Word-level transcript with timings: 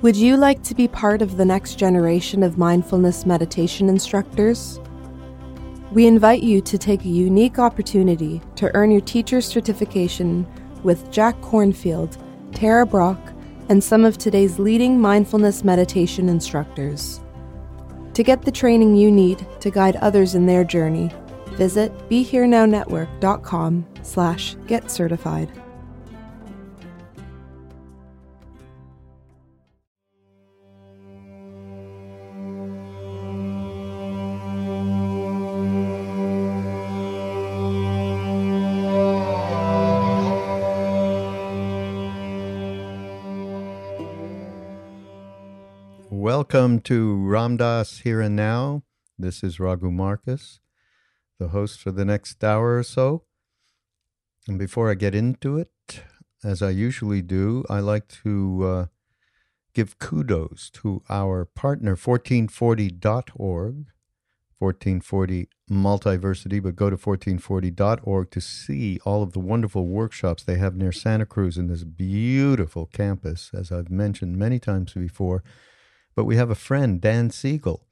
Would 0.00 0.14
you 0.14 0.36
like 0.36 0.62
to 0.62 0.76
be 0.76 0.86
part 0.86 1.22
of 1.22 1.36
the 1.36 1.44
next 1.44 1.74
generation 1.74 2.44
of 2.44 2.56
mindfulness 2.56 3.26
meditation 3.26 3.88
instructors? 3.88 4.78
We 5.90 6.06
invite 6.06 6.44
you 6.44 6.60
to 6.60 6.78
take 6.78 7.04
a 7.04 7.08
unique 7.08 7.58
opportunity 7.58 8.40
to 8.54 8.72
earn 8.76 8.92
your 8.92 9.00
teacher's 9.00 9.44
certification 9.44 10.46
with 10.84 11.10
Jack 11.10 11.34
Kornfield, 11.40 12.16
Tara 12.52 12.86
Brach, 12.86 13.18
and 13.68 13.82
some 13.82 14.04
of 14.04 14.18
today's 14.18 14.60
leading 14.60 15.00
mindfulness 15.00 15.64
meditation 15.64 16.28
instructors. 16.28 17.20
To 18.14 18.22
get 18.22 18.42
the 18.42 18.52
training 18.52 18.94
you 18.94 19.10
need 19.10 19.44
to 19.58 19.68
guide 19.68 19.96
others 19.96 20.36
in 20.36 20.46
their 20.46 20.62
journey, 20.62 21.10
visit 21.54 21.92
BeHereNowNetwork.com 22.08 23.84
slash 24.02 24.54
get 24.68 24.92
certified. 24.92 25.50
Welcome 46.50 46.80
to 46.84 47.14
Ram 47.26 47.58
Dass 47.58 47.98
Here 47.98 48.22
and 48.22 48.34
Now. 48.34 48.82
This 49.18 49.44
is 49.44 49.60
Raghu 49.60 49.90
Markus, 49.90 50.60
the 51.38 51.48
host 51.48 51.78
for 51.78 51.90
the 51.90 52.06
next 52.06 52.42
hour 52.42 52.78
or 52.78 52.82
so. 52.82 53.24
And 54.46 54.58
before 54.58 54.90
I 54.90 54.94
get 54.94 55.14
into 55.14 55.58
it, 55.58 55.70
as 56.42 56.62
I 56.62 56.70
usually 56.70 57.20
do, 57.20 57.66
I 57.68 57.80
like 57.80 58.08
to 58.22 58.64
uh, 58.64 58.86
give 59.74 59.98
kudos 59.98 60.70
to 60.70 61.02
our 61.10 61.44
partner, 61.44 61.94
1440.org, 61.94 63.74
1440 64.58 65.48
Multiversity, 65.70 66.62
but 66.62 66.76
go 66.76 66.88
to 66.88 66.96
1440.org 66.96 68.30
to 68.30 68.40
see 68.40 68.98
all 69.04 69.22
of 69.22 69.32
the 69.32 69.38
wonderful 69.38 69.86
workshops 69.86 70.44
they 70.44 70.56
have 70.56 70.76
near 70.76 70.92
Santa 70.92 71.26
Cruz 71.26 71.58
in 71.58 71.66
this 71.66 71.84
beautiful 71.84 72.86
campus, 72.86 73.50
as 73.52 73.70
I've 73.70 73.90
mentioned 73.90 74.38
many 74.38 74.58
times 74.58 74.94
before. 74.94 75.44
But 76.18 76.24
we 76.24 76.34
have 76.34 76.50
a 76.50 76.56
friend, 76.56 77.00
Dan 77.00 77.30
Siegel. 77.30 77.86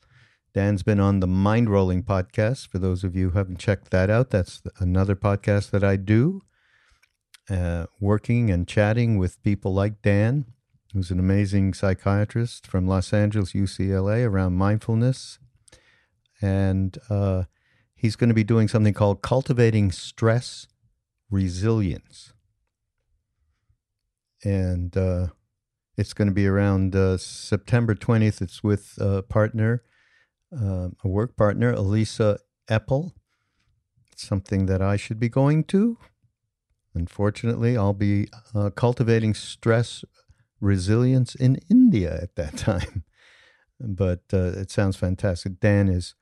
Dan's 0.53 0.83
been 0.83 0.99
on 0.99 1.21
the 1.21 1.29
Mind 1.29 1.71
Rolling 1.71 2.03
podcast. 2.03 2.67
For 2.67 2.81
those 2.81 3.05
of 3.05 3.15
you 3.15 3.31
who 3.31 3.39
haven't 3.39 3.61
checked 3.61 3.93
that 3.93 4.11
out, 4.11 4.31
that's 4.31 4.61
another 4.81 5.15
podcast 5.15 5.71
that 5.71 5.85
I 5.85 5.95
do, 5.95 6.43
uh, 7.49 7.87
working 8.01 8.51
and 8.51 8.67
chatting 8.67 9.17
with 9.17 9.41
people 9.45 9.73
like 9.73 10.03
Dan, 10.03 10.47
who's 10.93 11.13
an 11.13 11.21
amazing 11.21 11.73
psychiatrist 11.73 12.67
from 12.67 12.89
Los 12.89 13.13
Angeles, 13.13 13.53
UCLA, 13.53 14.29
around 14.29 14.55
mindfulness. 14.55 15.39
And 16.43 16.99
uh, 17.09 17.45
he's 17.95 18.17
going 18.17 18.31
to 18.31 18.35
be 18.35 18.43
doing 18.43 18.67
something 18.67 18.93
called 18.93 19.23
Cultivating 19.23 19.93
Stress 19.93 20.67
Resilience. 21.31 22.33
And 24.43 24.97
uh, 24.97 25.29
it's 25.97 26.13
going 26.13 26.29
to 26.29 26.35
be 26.35 26.47
around 26.47 26.95
uh, 26.95 27.17
September 27.17 27.95
20th. 27.95 28.43
It's 28.43 28.63
with 28.63 28.95
a 28.99 29.23
partner, 29.23 29.83
uh, 30.53 30.89
a 31.03 31.09
work 31.09 31.37
partner, 31.37 31.73
Elissa 31.73 32.39
Epel. 32.71 33.13
It's 34.13 34.27
something 34.27 34.67
that 34.67 34.83
I 34.83 34.97
should 34.97 35.19
be 35.19 35.29
going 35.29 35.65
to. 35.65 35.99
Unfortunately, 36.95 37.77
I'll 37.77 37.93
be 37.93 38.29
uh, 38.55 38.71
cultivating 38.71 39.35
stress 39.35 40.05
resilience 40.61 41.35
in 41.35 41.61
India 41.71 42.19
at 42.23 42.35
that 42.37 42.57
time. 42.59 43.05
but 43.81 44.23
uh, 44.33 44.53
it 44.57 44.71
sounds 44.71 44.97
fantastic. 44.97 45.61
Dan 45.61 45.89
is 45.89 46.15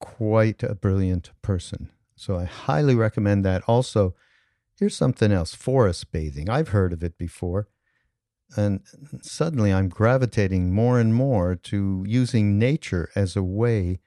quite 0.00 0.62
a 0.62 0.74
brilliant 0.74 1.30
person. 1.42 1.90
So 2.16 2.38
I 2.38 2.44
highly 2.44 2.94
recommend 2.94 3.44
that. 3.44 3.62
Also, 3.66 4.14
here's 4.78 4.96
something 4.96 5.32
else 5.32 5.54
forest 5.54 6.12
bathing. 6.12 6.48
I've 6.48 6.68
heard 6.68 6.92
of 6.92 7.02
it 7.02 7.18
before. 7.18 7.68
And 8.56 8.80
suddenly 9.22 9.72
I'm 9.72 9.88
gravitating 9.88 10.74
more 10.74 11.00
and 11.00 11.14
more 11.14 11.54
to 11.54 12.04
using 12.06 12.58
nature 12.58 13.10
as 13.14 13.34
a 13.34 13.42
way 13.42 14.00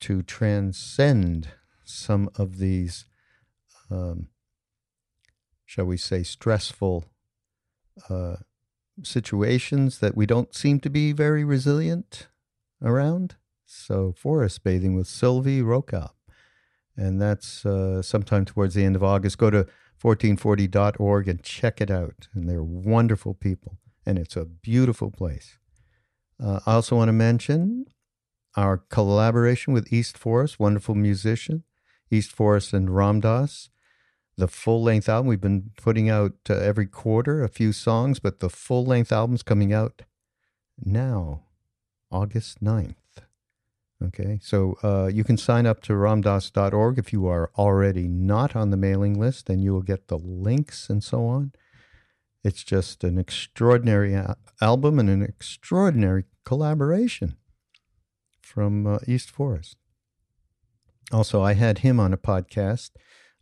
to 0.00 0.22
transcend 0.22 1.48
some 1.84 2.30
of 2.36 2.58
these, 2.58 3.06
um, 3.90 4.28
shall 5.64 5.84
we 5.84 5.96
say, 5.96 6.22
stressful 6.22 7.04
uh, 8.08 8.36
situations 9.02 9.98
that 9.98 10.16
we 10.16 10.26
don't 10.26 10.54
seem 10.54 10.80
to 10.80 10.90
be 10.90 11.12
very 11.12 11.44
resilient 11.44 12.28
around. 12.82 13.36
So, 13.64 14.12
forest 14.16 14.64
bathing 14.64 14.94
with 14.94 15.06
Sylvie 15.06 15.62
Rokap. 15.62 16.10
And 16.96 17.20
that's 17.20 17.64
uh, 17.64 18.02
sometime 18.02 18.44
towards 18.44 18.74
the 18.74 18.84
end 18.84 18.96
of 18.96 19.02
August. 19.02 19.38
Go 19.38 19.50
to 19.50 19.66
1440.org 20.02 21.28
and 21.28 21.42
check 21.42 21.80
it 21.80 21.90
out. 21.90 22.28
And 22.34 22.48
they're 22.48 22.62
wonderful 22.62 23.34
people, 23.34 23.78
and 24.04 24.18
it's 24.18 24.36
a 24.36 24.44
beautiful 24.44 25.10
place. 25.10 25.58
Uh, 26.42 26.60
I 26.66 26.74
also 26.74 26.96
want 26.96 27.08
to 27.08 27.12
mention 27.12 27.86
our 28.56 28.78
collaboration 28.78 29.72
with 29.72 29.92
East 29.92 30.18
Forest, 30.18 30.58
wonderful 30.58 30.94
musician, 30.94 31.64
East 32.10 32.32
Forest 32.32 32.72
and 32.72 32.94
Ram 32.94 33.20
Dass. 33.20 33.70
The 34.36 34.48
full 34.48 34.82
length 34.82 35.08
album, 35.08 35.28
we've 35.28 35.40
been 35.40 35.70
putting 35.76 36.08
out 36.08 36.32
uh, 36.48 36.54
every 36.54 36.86
quarter 36.86 37.44
a 37.44 37.48
few 37.48 37.72
songs, 37.72 38.18
but 38.18 38.40
the 38.40 38.48
full 38.48 38.84
length 38.84 39.12
album's 39.12 39.42
coming 39.42 39.72
out 39.72 40.02
now, 40.82 41.42
August 42.10 42.62
9th. 42.62 42.96
Okay, 44.06 44.38
so 44.42 44.76
uh, 44.82 45.06
you 45.06 45.22
can 45.22 45.36
sign 45.36 45.66
up 45.66 45.80
to 45.82 45.92
ramdass.org 45.92 46.98
if 46.98 47.12
you 47.12 47.26
are 47.26 47.50
already 47.56 48.08
not 48.08 48.56
on 48.56 48.70
the 48.70 48.76
mailing 48.76 49.18
list, 49.18 49.48
and 49.48 49.62
you 49.62 49.72
will 49.72 49.82
get 49.82 50.08
the 50.08 50.18
links 50.18 50.90
and 50.90 51.04
so 51.04 51.26
on. 51.26 51.52
It's 52.42 52.64
just 52.64 53.04
an 53.04 53.18
extraordinary 53.18 54.18
album 54.60 54.98
and 54.98 55.08
an 55.08 55.22
extraordinary 55.22 56.24
collaboration 56.44 57.36
from 58.40 58.86
uh, 58.86 58.98
East 59.06 59.30
Forest. 59.30 59.76
Also, 61.12 61.42
I 61.42 61.54
had 61.54 61.78
him 61.78 62.00
on 62.00 62.12
a 62.12 62.18
podcast 62.18 62.90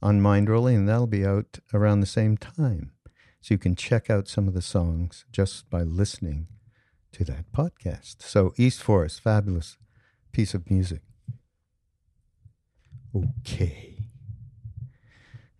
on 0.03 0.20
Mind 0.20 0.50
Rolling, 0.50 0.76
and 0.76 0.88
that'll 0.88 1.06
be 1.06 1.25
out 1.25 1.60
around 1.72 2.00
the 2.00 2.06
same 2.06 2.37
time. 2.37 2.93
So 3.41 3.54
you 3.54 3.59
can 3.59 3.76
check 3.76 4.10
out 4.10 4.28
some 4.28 4.47
of 4.47 4.54
the 4.54 4.62
songs 4.62 5.25
just 5.32 5.70
by 5.70 5.82
listening 5.82 6.49
to 7.12 7.25
that 7.25 7.50
podcast. 7.53 8.22
So, 8.22 8.53
East 8.59 8.82
Forest, 8.82 9.22
fabulous 9.22 9.78
piece 10.32 10.54
of 10.54 10.70
music. 10.70 11.02
Okay. 13.14 13.96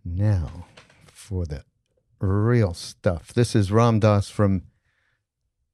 Now 0.03 0.65
for 1.11 1.45
the 1.45 1.63
real 2.19 2.73
stuff. 2.73 3.33
This 3.33 3.55
is 3.55 3.71
Ram 3.71 3.99
Dass 3.99 4.29
from 4.29 4.63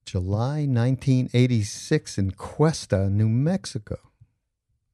July 0.05 0.65
1986 0.65 2.17
in 2.17 2.31
Questa, 2.31 3.09
New 3.09 3.27
Mexico. 3.27 3.97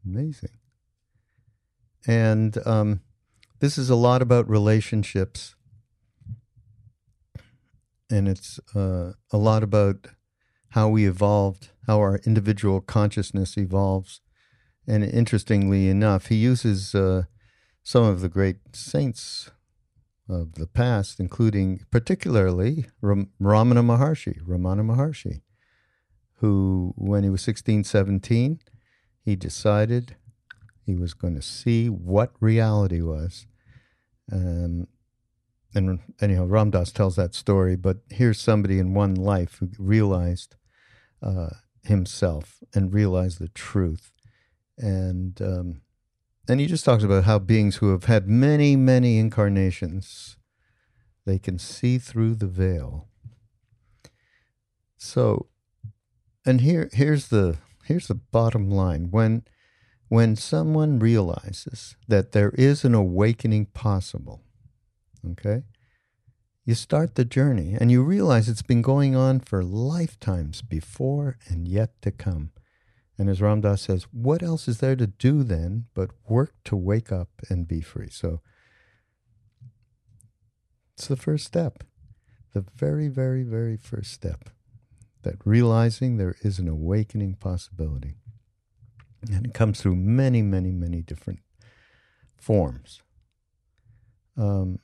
Amazing. 0.05 0.57
And 2.07 2.57
um, 2.65 3.01
this 3.59 3.77
is 3.77 3.89
a 3.89 3.95
lot 3.95 4.21
about 4.21 4.49
relationships. 4.49 5.55
And 8.09 8.27
it's 8.27 8.59
uh, 8.75 9.13
a 9.31 9.37
lot 9.37 9.63
about 9.63 10.07
how 10.73 10.89
we 10.89 11.05
evolved, 11.05 11.69
how 11.85 11.99
our 11.99 12.19
individual 12.25 12.81
consciousness 12.81 13.57
evolves. 13.57 14.21
And 14.87 15.03
interestingly 15.03 15.87
enough, 15.87 16.27
he 16.27 16.35
uses 16.35 16.95
uh, 16.95 17.23
some 17.83 18.03
of 18.03 18.21
the 18.21 18.29
great 18.29 18.57
saints 18.73 19.51
of 20.27 20.55
the 20.55 20.65
past, 20.65 21.19
including 21.19 21.81
particularly 21.91 22.87
Ram- 23.01 23.29
Ramana 23.39 23.85
Maharshi, 23.85 24.41
Ramana 24.41 24.81
Maharshi, 24.81 25.41
who, 26.37 26.95
when 26.97 27.23
he 27.23 27.29
was 27.29 27.43
16, 27.43 27.83
17, 27.83 28.59
he 29.23 29.35
decided 29.35 30.15
he 30.87 30.95
was 30.95 31.13
going 31.13 31.35
to 31.35 31.41
see 31.43 31.87
what 31.87 32.31
reality 32.39 33.01
was. 33.03 33.45
Um, 34.31 34.87
and 35.75 35.99
anyhow, 36.19 36.45
Ram 36.45 36.71
Dass 36.71 36.91
tells 36.91 37.15
that 37.17 37.35
story, 37.35 37.75
but 37.75 37.97
here's 38.09 38.41
somebody 38.41 38.79
in 38.79 38.95
one 38.95 39.13
life 39.13 39.57
who 39.59 39.69
realized 39.77 40.55
uh, 41.23 41.49
himself 41.83 42.59
and 42.73 42.93
realize 42.93 43.37
the 43.37 43.47
truth. 43.49 44.11
And 44.77 45.41
um, 45.41 45.81
and 46.47 46.59
he 46.59 46.65
just 46.65 46.83
talks 46.83 47.03
about 47.03 47.23
how 47.23 47.39
beings 47.39 47.77
who 47.77 47.91
have 47.91 48.05
had 48.05 48.27
many, 48.27 48.75
many 48.75 49.17
incarnations, 49.17 50.37
they 51.25 51.39
can 51.39 51.57
see 51.57 51.97
through 51.97 52.35
the 52.35 52.47
veil. 52.47 53.07
So, 54.97 55.47
and 56.45 56.61
here 56.61 56.89
here's 56.91 57.29
the 57.29 57.57
here's 57.85 58.07
the 58.07 58.15
bottom 58.15 58.69
line 58.69 59.09
when 59.11 59.43
when 60.09 60.35
someone 60.35 60.99
realizes 60.99 61.95
that 62.07 62.33
there 62.33 62.51
is 62.51 62.83
an 62.83 62.93
awakening 62.93 63.67
possible, 63.67 64.41
okay, 65.31 65.63
you 66.65 66.75
start 66.75 67.15
the 67.15 67.25
journey 67.25 67.75
and 67.79 67.91
you 67.91 68.01
realize 68.03 68.47
it's 68.47 68.61
been 68.61 68.81
going 68.81 69.15
on 69.15 69.39
for 69.39 69.63
lifetimes 69.63 70.61
before 70.61 71.37
and 71.47 71.67
yet 71.67 72.01
to 72.01 72.11
come. 72.11 72.51
And 73.17 73.29
as 73.29 73.41
Ram 73.41 73.61
Dass 73.61 73.81
says, 73.81 74.07
what 74.11 74.41
else 74.41 74.67
is 74.67 74.79
there 74.79 74.95
to 74.95 75.07
do 75.07 75.43
then 75.43 75.85
but 75.93 76.11
work 76.27 76.53
to 76.65 76.75
wake 76.75 77.11
up 77.11 77.29
and 77.49 77.67
be 77.67 77.81
free? 77.81 78.09
So 78.09 78.41
it's 80.95 81.07
the 81.07 81.15
first 81.15 81.45
step, 81.45 81.83
the 82.53 82.65
very, 82.75 83.09
very, 83.09 83.43
very 83.43 83.77
first 83.77 84.11
step 84.11 84.49
that 85.23 85.35
realizing 85.45 86.17
there 86.17 86.35
is 86.41 86.59
an 86.59 86.67
awakening 86.67 87.35
possibility. 87.35 88.15
And 89.31 89.45
it 89.45 89.53
comes 89.53 89.81
through 89.81 89.95
many, 89.95 90.41
many, 90.41 90.71
many 90.71 91.01
different 91.01 91.39
forms. 92.35 93.01
Um, 94.35 94.79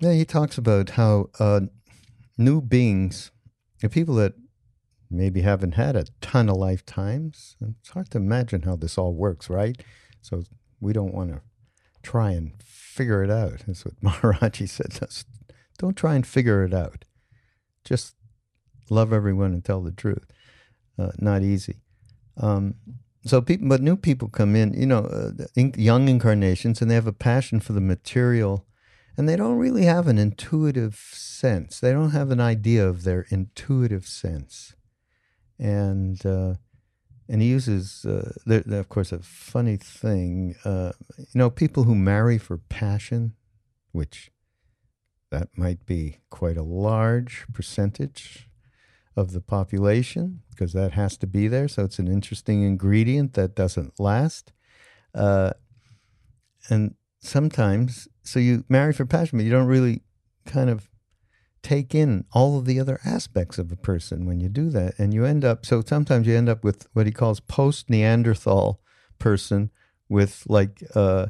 yeah, 0.00 0.12
he 0.12 0.24
talks 0.24 0.58
about 0.58 0.90
how 0.90 1.30
uh, 1.38 1.60
new 2.36 2.60
beings, 2.60 3.30
the 3.80 3.88
people 3.88 4.14
that 4.16 4.34
maybe 5.10 5.40
haven't 5.40 5.72
had 5.72 5.96
a 5.96 6.06
ton 6.20 6.48
of 6.48 6.56
lifetimes, 6.56 7.56
it's 7.60 7.90
hard 7.90 8.10
to 8.10 8.18
imagine 8.18 8.62
how 8.62 8.76
this 8.76 8.98
all 8.98 9.14
works, 9.14 9.48
right? 9.48 9.80
So 10.20 10.42
we 10.80 10.92
don't 10.92 11.14
want 11.14 11.30
to 11.30 11.40
try 12.02 12.32
and 12.32 12.52
figure 12.62 13.22
it 13.22 13.30
out. 13.30 13.62
That's 13.66 13.84
what 13.84 14.00
Maharaji 14.02 14.68
said. 14.68 14.98
Don't 15.78 15.96
try 15.96 16.14
and 16.14 16.26
figure 16.26 16.64
it 16.64 16.74
out. 16.74 17.04
Just 17.84 18.14
love 18.90 19.12
everyone 19.12 19.52
and 19.52 19.64
tell 19.64 19.82
the 19.82 19.92
truth. 19.92 20.26
Uh, 20.98 21.12
not 21.18 21.42
easy. 21.42 21.76
Um, 22.36 22.74
so 23.24 23.40
people, 23.40 23.68
but 23.68 23.82
new 23.82 23.96
people 23.96 24.28
come 24.28 24.56
in, 24.56 24.72
you 24.74 24.86
know, 24.86 25.04
uh, 25.04 25.62
young 25.76 26.08
incarnations, 26.08 26.80
and 26.80 26.90
they 26.90 26.94
have 26.94 27.06
a 27.06 27.12
passion 27.12 27.60
for 27.60 27.72
the 27.72 27.80
material, 27.80 28.66
and 29.18 29.28
they 29.28 29.34
don't 29.34 29.58
really 29.58 29.84
have 29.84 30.06
an 30.06 30.16
intuitive 30.16 30.94
sense. 30.94 31.80
They 31.80 31.92
don't 31.92 32.12
have 32.12 32.30
an 32.30 32.40
idea 32.40 32.88
of 32.88 33.02
their 33.02 33.26
intuitive 33.30 34.06
sense, 34.06 34.76
and 35.58 36.24
uh, 36.24 36.54
and 37.28 37.42
he 37.42 37.48
uses, 37.48 38.06
uh, 38.06 38.32
of 38.46 38.88
course, 38.88 39.10
a 39.12 39.18
funny 39.18 39.76
thing. 39.76 40.54
Uh, 40.64 40.92
you 41.18 41.26
know, 41.34 41.50
people 41.50 41.82
who 41.82 41.96
marry 41.96 42.38
for 42.38 42.58
passion, 42.58 43.34
which 43.90 44.30
that 45.30 45.48
might 45.58 45.84
be 45.84 46.18
quite 46.30 46.56
a 46.56 46.62
large 46.62 47.44
percentage 47.52 48.48
of 49.16 49.32
the 49.32 49.40
population 49.40 50.42
because 50.50 50.72
that 50.72 50.92
has 50.92 51.16
to 51.18 51.26
be 51.26 51.48
there. 51.48 51.66
So 51.66 51.84
it's 51.84 51.98
an 51.98 52.08
interesting 52.08 52.62
ingredient 52.62 53.34
that 53.34 53.56
doesn't 53.56 53.98
last. 53.98 54.52
Uh, 55.12 55.50
and 56.70 56.94
sometimes, 57.20 58.08
so 58.28 58.38
you 58.38 58.64
marry 58.68 58.92
for 58.92 59.06
passion, 59.06 59.38
but 59.38 59.44
you 59.44 59.50
don't 59.50 59.66
really 59.66 60.02
kind 60.44 60.68
of 60.68 60.88
take 61.62 61.94
in 61.94 62.24
all 62.32 62.58
of 62.58 62.66
the 62.66 62.78
other 62.78 63.00
aspects 63.04 63.58
of 63.58 63.72
a 63.72 63.76
person 63.76 64.26
when 64.26 64.38
you 64.38 64.48
do 64.48 64.70
that. 64.70 64.98
And 64.98 65.14
you 65.14 65.24
end 65.24 65.44
up, 65.44 65.64
so 65.64 65.82
sometimes 65.84 66.26
you 66.26 66.36
end 66.36 66.48
up 66.48 66.62
with 66.62 66.86
what 66.92 67.06
he 67.06 67.12
calls 67.12 67.40
post 67.40 67.90
Neanderthal 67.90 68.80
person 69.18 69.70
with 70.08 70.44
like 70.46 70.82
uh, 70.94 71.26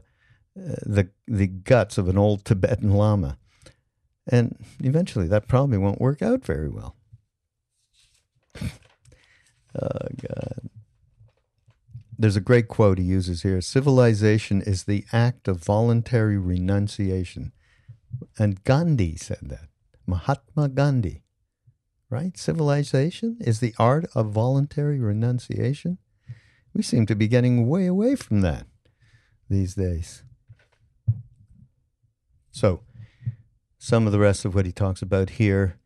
the, 0.55 1.09
the 1.27 1.47
guts 1.47 1.99
of 1.99 2.09
an 2.09 2.19
old 2.19 2.45
Tibetan 2.45 2.93
Lama. 2.93 3.39
And 4.27 4.57
eventually 4.83 5.29
that 5.29 5.49
probably 5.49 5.79
won't 5.79 6.01
work 6.01 6.21
out 6.21 6.45
very 6.45 6.69
well. 6.69 6.97
oh, 8.61 10.09
God. 10.21 10.71
There's 12.19 12.37
a 12.37 12.41
great 12.41 12.67
quote 12.67 12.99
he 12.99 13.05
uses 13.05 13.43
here 13.43 13.61
Civilization 13.61 14.61
is 14.61 14.85
the 14.85 15.05
act 15.13 15.47
of 15.47 15.63
voluntary 15.63 16.37
renunciation. 16.37 17.53
And 18.39 18.65
Gandhi 18.65 19.17
said 19.17 19.39
that. 19.43 19.69
Mahatma 20.07 20.69
Gandhi. 20.69 21.23
Right? 22.11 22.37
Civilization 22.37 23.37
is 23.41 23.61
the 23.61 23.75
art 23.79 24.07
of 24.15 24.31
voluntary 24.31 24.99
renunciation. 24.99 25.99
We 26.75 26.83
seem 26.83 27.07
to 27.07 27.15
be 27.15 27.29
getting 27.29 27.69
way 27.69 27.87
away 27.87 28.17
from 28.17 28.41
that 28.41 28.67
these 29.49 29.75
days. 29.75 30.23
So, 32.51 32.83
some 33.79 34.07
of 34.07 34.13
the 34.13 34.19
rest 34.19 34.45
of 34.45 34.55
what 34.55 34.67
he 34.67 34.73
talks 34.73 35.03
about 35.03 35.31
here 35.31 35.79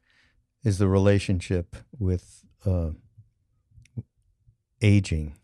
is 0.64 0.78
the 0.78 0.88
relationship 0.88 1.76
with 1.98 2.44
uh, 2.64 2.90
aging, 4.80 5.34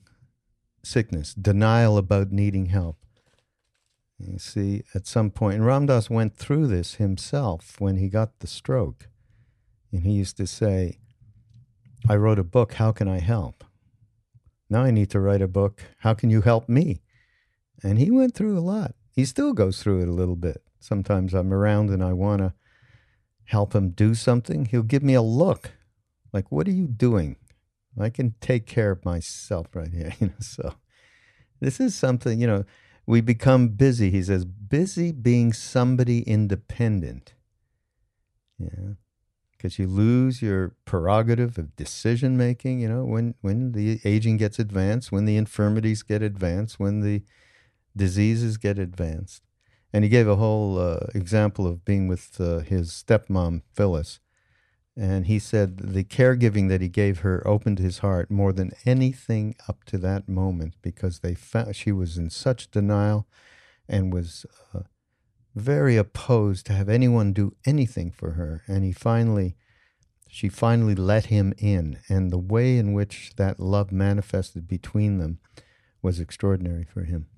sickness, 0.88 1.34
denial 1.34 1.98
about 1.98 2.32
needing 2.32 2.66
help. 2.66 2.96
You 4.18 4.38
see, 4.38 4.82
at 4.94 5.06
some 5.06 5.30
point, 5.30 5.56
and 5.56 5.66
Ram 5.66 5.86
Dass 5.86 6.10
went 6.10 6.36
through 6.36 6.66
this 6.66 6.94
himself 6.94 7.76
when 7.78 7.98
he 7.98 8.08
got 8.08 8.40
the 8.40 8.48
stroke. 8.48 9.08
And 9.92 10.02
he 10.02 10.12
used 10.12 10.36
to 10.38 10.46
say, 10.46 10.98
I 12.08 12.16
wrote 12.16 12.38
a 12.38 12.44
book, 12.44 12.74
how 12.74 12.90
can 12.90 13.08
I 13.08 13.20
help? 13.20 13.64
Now 14.68 14.82
I 14.82 14.90
need 14.90 15.10
to 15.10 15.20
write 15.20 15.40
a 15.40 15.48
book, 15.48 15.82
how 15.98 16.14
can 16.14 16.30
you 16.30 16.42
help 16.42 16.68
me? 16.68 17.00
And 17.82 17.98
he 17.98 18.10
went 18.10 18.34
through 18.34 18.58
a 18.58 18.60
lot. 18.60 18.94
He 19.12 19.24
still 19.24 19.52
goes 19.52 19.82
through 19.82 20.02
it 20.02 20.08
a 20.08 20.12
little 20.12 20.36
bit. 20.36 20.62
Sometimes 20.80 21.32
I'm 21.32 21.52
around 21.52 21.90
and 21.90 22.02
I 22.02 22.12
want 22.12 22.40
to 22.40 22.54
help 23.44 23.74
him 23.74 23.90
do 23.90 24.14
something. 24.14 24.66
He'll 24.66 24.82
give 24.82 25.02
me 25.02 25.14
a 25.14 25.22
look 25.22 25.72
like, 26.32 26.52
what 26.52 26.68
are 26.68 26.72
you 26.72 26.86
doing? 26.86 27.36
I 28.00 28.10
can 28.10 28.34
take 28.40 28.66
care 28.66 28.90
of 28.90 29.04
myself 29.04 29.74
right 29.74 29.92
here. 29.92 30.12
You 30.20 30.26
know, 30.28 30.34
so 30.40 30.74
this 31.60 31.80
is 31.80 31.94
something, 31.94 32.40
you 32.40 32.46
know, 32.46 32.64
we 33.06 33.20
become 33.20 33.68
busy. 33.68 34.10
He 34.10 34.22
says, 34.22 34.44
busy 34.44 35.12
being 35.12 35.52
somebody 35.52 36.20
independent. 36.22 37.34
Yeah. 38.58 38.94
Because 39.52 39.78
you 39.78 39.88
lose 39.88 40.40
your 40.40 40.76
prerogative 40.84 41.58
of 41.58 41.74
decision 41.74 42.36
making, 42.36 42.78
you 42.80 42.88
know, 42.88 43.04
when, 43.04 43.34
when 43.40 43.72
the 43.72 44.00
aging 44.04 44.36
gets 44.36 44.58
advanced, 44.58 45.10
when 45.10 45.24
the 45.24 45.36
infirmities 45.36 46.02
get 46.04 46.22
advanced, 46.22 46.78
when 46.78 47.00
the 47.00 47.22
diseases 47.96 48.56
get 48.56 48.78
advanced. 48.78 49.42
And 49.92 50.04
he 50.04 50.10
gave 50.10 50.28
a 50.28 50.36
whole 50.36 50.78
uh, 50.78 51.06
example 51.14 51.66
of 51.66 51.84
being 51.84 52.06
with 52.06 52.40
uh, 52.40 52.58
his 52.58 52.90
stepmom, 52.90 53.62
Phyllis 53.74 54.20
and 54.98 55.26
he 55.26 55.38
said 55.38 55.78
the 55.78 56.02
caregiving 56.02 56.68
that 56.68 56.80
he 56.80 56.88
gave 56.88 57.20
her 57.20 57.46
opened 57.46 57.78
his 57.78 57.98
heart 57.98 58.32
more 58.32 58.52
than 58.52 58.72
anything 58.84 59.54
up 59.68 59.84
to 59.84 59.98
that 59.98 60.28
moment 60.28 60.74
because 60.82 61.20
they 61.20 61.34
found 61.34 61.76
she 61.76 61.92
was 61.92 62.18
in 62.18 62.30
such 62.30 62.68
denial 62.72 63.28
and 63.88 64.12
was 64.12 64.44
uh, 64.74 64.80
very 65.54 65.96
opposed 65.96 66.66
to 66.66 66.72
have 66.72 66.88
anyone 66.88 67.32
do 67.32 67.54
anything 67.64 68.10
for 68.10 68.32
her. 68.32 68.64
And 68.66 68.82
he 68.82 68.90
finally, 68.90 69.54
she 70.28 70.48
finally 70.48 70.96
let 70.96 71.26
him 71.26 71.54
in. 71.58 72.00
And 72.08 72.32
the 72.32 72.38
way 72.38 72.76
in 72.76 72.92
which 72.92 73.34
that 73.36 73.60
love 73.60 73.92
manifested 73.92 74.66
between 74.66 75.18
them 75.18 75.38
was 76.02 76.18
extraordinary 76.18 76.84
for 76.84 77.04
him. 77.04 77.28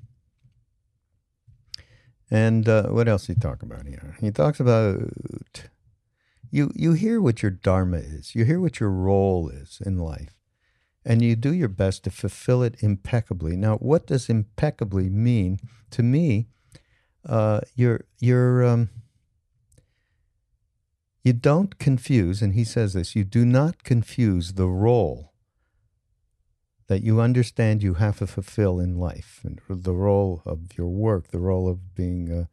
And 2.31 2.67
uh, 2.67 2.85
what 2.85 3.07
else 3.07 3.27
he 3.27 3.35
talk 3.35 3.63
about 3.63 3.87
here? 3.87 4.17
He 4.19 4.31
talks 4.31 4.61
about 4.61 5.11
you 6.51 6.71
you 6.75 6.93
hear 6.93 7.21
what 7.21 7.43
your 7.43 7.51
dharma 7.51 7.99
is 7.99 8.35
you 8.35 8.45
hear 8.45 8.61
what 8.61 8.81
your 8.81 8.91
role 8.91 9.49
is 9.49 9.81
in 9.85 9.99
life 9.99 10.41
and 11.05 11.23
you 11.23 11.35
do 11.37 11.53
your 11.53 11.69
best 11.69 12.05
to 12.05 12.11
fulfill 12.11 12.63
it 12.63 12.83
impeccably. 12.83 13.57
Now 13.57 13.77
what 13.77 14.07
does 14.07 14.29
impeccably 14.29 15.09
mean? 15.09 15.59
To 15.93 16.03
me 16.03 16.49
uh, 17.27 17.61
you're 17.75 18.05
you're 18.19 18.65
um, 18.65 18.91
you 21.23 21.33
don't 21.33 21.79
confuse 21.79 22.43
and 22.43 22.55
he 22.55 22.65
says 22.65 22.95
this 22.95 23.15
you 23.15 23.25
do 23.25 23.45
not 23.45 23.85
confuse 23.85 24.55
the 24.55 24.69
role 24.69 25.33
that 26.89 27.03
you 27.03 27.21
understand 27.21 27.83
you 27.83 27.95
have 27.95 28.19
to 28.19 28.27
fulfill 28.27 28.81
in 28.81 28.97
life 28.97 29.41
and 29.45 29.61
the 29.69 29.93
role 29.93 30.43
of 30.47 30.77
your 30.77 30.89
work 30.89 31.29
the 31.29 31.39
role 31.39 31.69
of 31.69 31.95
being 31.95 32.33
a 32.33 32.49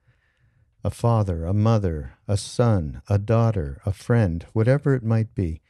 a 0.88 0.90
father, 0.90 1.44
a 1.44 1.54
mother, 1.54 2.18
a 2.30 2.38
son, 2.38 3.02
a 3.10 3.18
daughter, 3.18 3.82
a 3.86 3.92
friend, 3.92 4.46
whatever 4.54 4.96
it 4.96 5.04
might 5.04 5.36
be. 5.36 5.62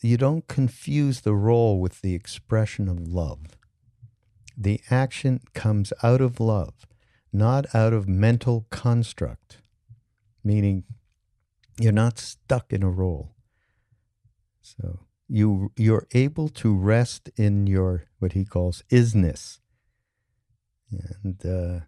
you 0.00 0.16
don't 0.16 0.46
confuse 0.46 1.22
the 1.22 1.34
role 1.34 1.80
with 1.80 2.00
the 2.00 2.14
expression 2.14 2.88
of 2.88 3.08
love. 3.08 3.40
The 4.56 4.80
action 4.88 5.40
comes 5.52 5.92
out 6.00 6.20
of 6.20 6.38
love, 6.38 6.86
not 7.32 7.74
out 7.74 7.92
of 7.92 8.08
mental 8.08 8.68
construct, 8.70 9.62
meaning 10.44 10.84
you're 11.80 12.00
not 12.04 12.20
stuck 12.20 12.72
in 12.72 12.84
a 12.84 12.90
role. 12.90 13.34
So 14.62 15.00
you 15.26 15.72
you're 15.76 16.06
able 16.12 16.48
to 16.62 16.72
rest 16.72 17.30
in 17.36 17.66
your 17.66 18.04
what 18.20 18.34
he 18.34 18.44
calls 18.44 18.84
isness, 18.90 19.58
and 21.22 21.44
uh, 21.44 21.86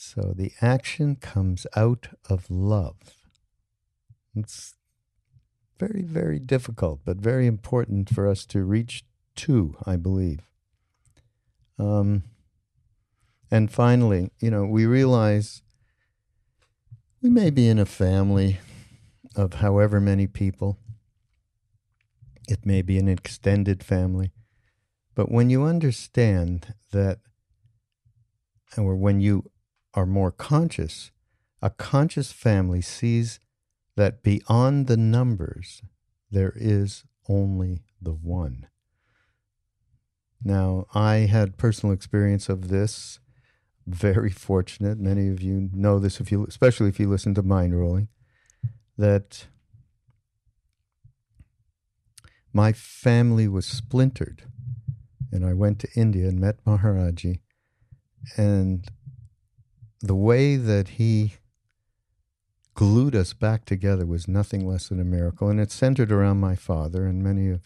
so 0.00 0.32
the 0.34 0.52
action 0.62 1.14
comes 1.14 1.66
out 1.76 2.08
of 2.28 2.50
love. 2.50 2.96
It's 4.34 4.74
very, 5.78 6.02
very 6.02 6.38
difficult, 6.38 7.00
but 7.04 7.18
very 7.18 7.46
important 7.46 8.08
for 8.08 8.26
us 8.26 8.46
to 8.46 8.64
reach 8.64 9.04
to, 9.36 9.76
I 9.84 9.96
believe. 9.96 10.48
Um, 11.78 12.24
and 13.50 13.70
finally, 13.70 14.30
you 14.40 14.50
know, 14.50 14.64
we 14.64 14.86
realize 14.86 15.62
We 17.22 17.28
may 17.28 17.50
be 17.50 17.68
in 17.68 17.78
a 17.78 17.84
family 17.84 18.60
of 19.36 19.54
however 19.54 20.00
many 20.00 20.26
people. 20.26 20.78
It 22.48 22.64
may 22.64 22.80
be 22.80 22.98
an 22.98 23.08
extended 23.08 23.84
family. 23.84 24.32
But 25.14 25.30
when 25.30 25.50
you 25.50 25.64
understand 25.64 26.74
that, 26.92 27.18
or 28.78 28.96
when 28.96 29.20
you 29.20 29.50
are 29.94 30.06
more 30.06 30.30
conscious, 30.30 31.10
a 31.62 31.70
conscious 31.70 32.32
family 32.32 32.80
sees 32.80 33.40
that 33.96 34.22
beyond 34.22 34.86
the 34.86 34.96
numbers, 34.96 35.82
there 36.30 36.52
is 36.56 37.04
only 37.28 37.82
the 38.00 38.12
one. 38.12 38.68
Now, 40.42 40.86
I 40.94 41.26
had 41.30 41.58
personal 41.58 41.92
experience 41.92 42.48
of 42.48 42.68
this. 42.68 43.18
Very 43.86 44.30
fortunate. 44.30 44.98
Many 44.98 45.28
of 45.28 45.42
you 45.42 45.68
know 45.72 45.98
this, 45.98 46.20
if 46.20 46.30
you, 46.30 46.46
especially 46.46 46.88
if 46.88 46.98
you 47.00 47.08
listen 47.08 47.34
to 47.34 47.42
mind 47.42 47.78
rolling, 47.78 48.08
that 48.96 49.46
my 52.52 52.72
family 52.72 53.48
was 53.48 53.66
splintered, 53.66 54.44
and 55.32 55.44
I 55.44 55.54
went 55.54 55.78
to 55.80 55.88
India 55.94 56.28
and 56.28 56.38
met 56.38 56.64
Maharaji, 56.64 57.40
and 58.36 58.86
the 60.00 60.14
way 60.14 60.56
that 60.56 60.88
he 60.90 61.34
glued 62.74 63.14
us 63.14 63.32
back 63.34 63.64
together 63.64 64.06
was 64.06 64.26
nothing 64.26 64.66
less 64.66 64.88
than 64.88 65.00
a 65.00 65.04
miracle, 65.04 65.48
and 65.48 65.60
it 65.60 65.70
centered 65.70 66.10
around 66.10 66.40
my 66.40 66.56
father 66.56 67.06
and 67.06 67.22
many 67.22 67.50
of. 67.50 67.60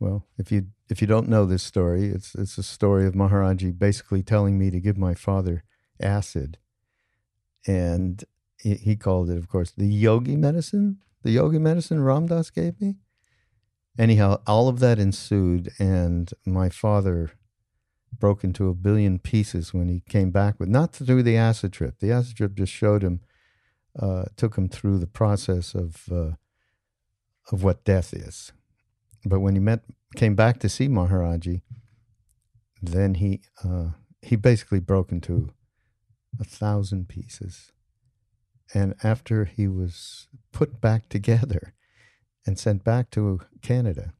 Well, 0.00 0.26
if 0.36 0.50
you 0.50 0.68
if 0.88 1.00
you 1.00 1.06
don't 1.06 1.28
know 1.28 1.46
this 1.46 1.62
story, 1.62 2.06
it's 2.06 2.34
it's 2.34 2.58
a 2.58 2.62
story 2.62 3.06
of 3.06 3.14
Maharaji 3.14 3.78
basically 3.78 4.22
telling 4.22 4.58
me 4.58 4.70
to 4.70 4.80
give 4.80 4.96
my 4.96 5.14
father 5.14 5.64
acid, 6.00 6.58
and 7.66 8.24
he, 8.58 8.74
he 8.74 8.96
called 8.96 9.30
it, 9.30 9.38
of 9.38 9.48
course, 9.48 9.70
the 9.70 9.86
yogi 9.86 10.36
medicine. 10.36 10.98
The 11.22 11.32
yogi 11.32 11.58
medicine 11.58 12.02
Ram 12.02 12.26
Dass 12.26 12.50
gave 12.50 12.80
me. 12.80 12.96
Anyhow, 13.98 14.40
all 14.46 14.68
of 14.68 14.80
that 14.80 14.98
ensued, 14.98 15.70
and 15.78 16.32
my 16.44 16.68
father 16.68 17.32
broke 18.18 18.44
into 18.44 18.68
a 18.68 18.74
billion 18.74 19.18
pieces 19.18 19.74
when 19.74 19.88
he 19.88 20.02
came 20.08 20.30
back 20.30 20.58
with 20.58 20.68
not 20.68 20.92
through 20.92 21.22
the 21.22 21.36
acid 21.36 21.72
trip. 21.72 21.98
The 21.98 22.12
acid 22.12 22.36
trip 22.36 22.54
just 22.54 22.72
showed 22.72 23.02
him 23.02 23.20
uh, 23.98 24.24
took 24.36 24.56
him 24.56 24.68
through 24.68 24.98
the 24.98 25.06
process 25.06 25.74
of 25.74 26.08
uh, 26.10 26.32
of 27.50 27.62
what 27.62 27.84
death 27.84 28.12
is. 28.12 28.52
But 29.24 29.40
when 29.40 29.54
he 29.54 29.60
met, 29.60 29.84
came 30.16 30.34
back 30.34 30.58
to 30.60 30.68
see 30.68 30.88
Maharaji, 30.88 31.62
then 32.80 33.14
he 33.14 33.42
uh, 33.64 33.90
he 34.20 34.36
basically 34.36 34.80
broke 34.80 35.12
into 35.12 35.52
a 36.40 36.44
thousand 36.44 37.08
pieces. 37.08 37.72
And 38.74 38.94
after 39.02 39.44
he 39.44 39.68
was 39.68 40.28
put 40.52 40.80
back 40.80 41.08
together 41.10 41.74
and 42.46 42.58
sent 42.58 42.84
back 42.84 43.10
to 43.10 43.40
Canada, 43.60 44.14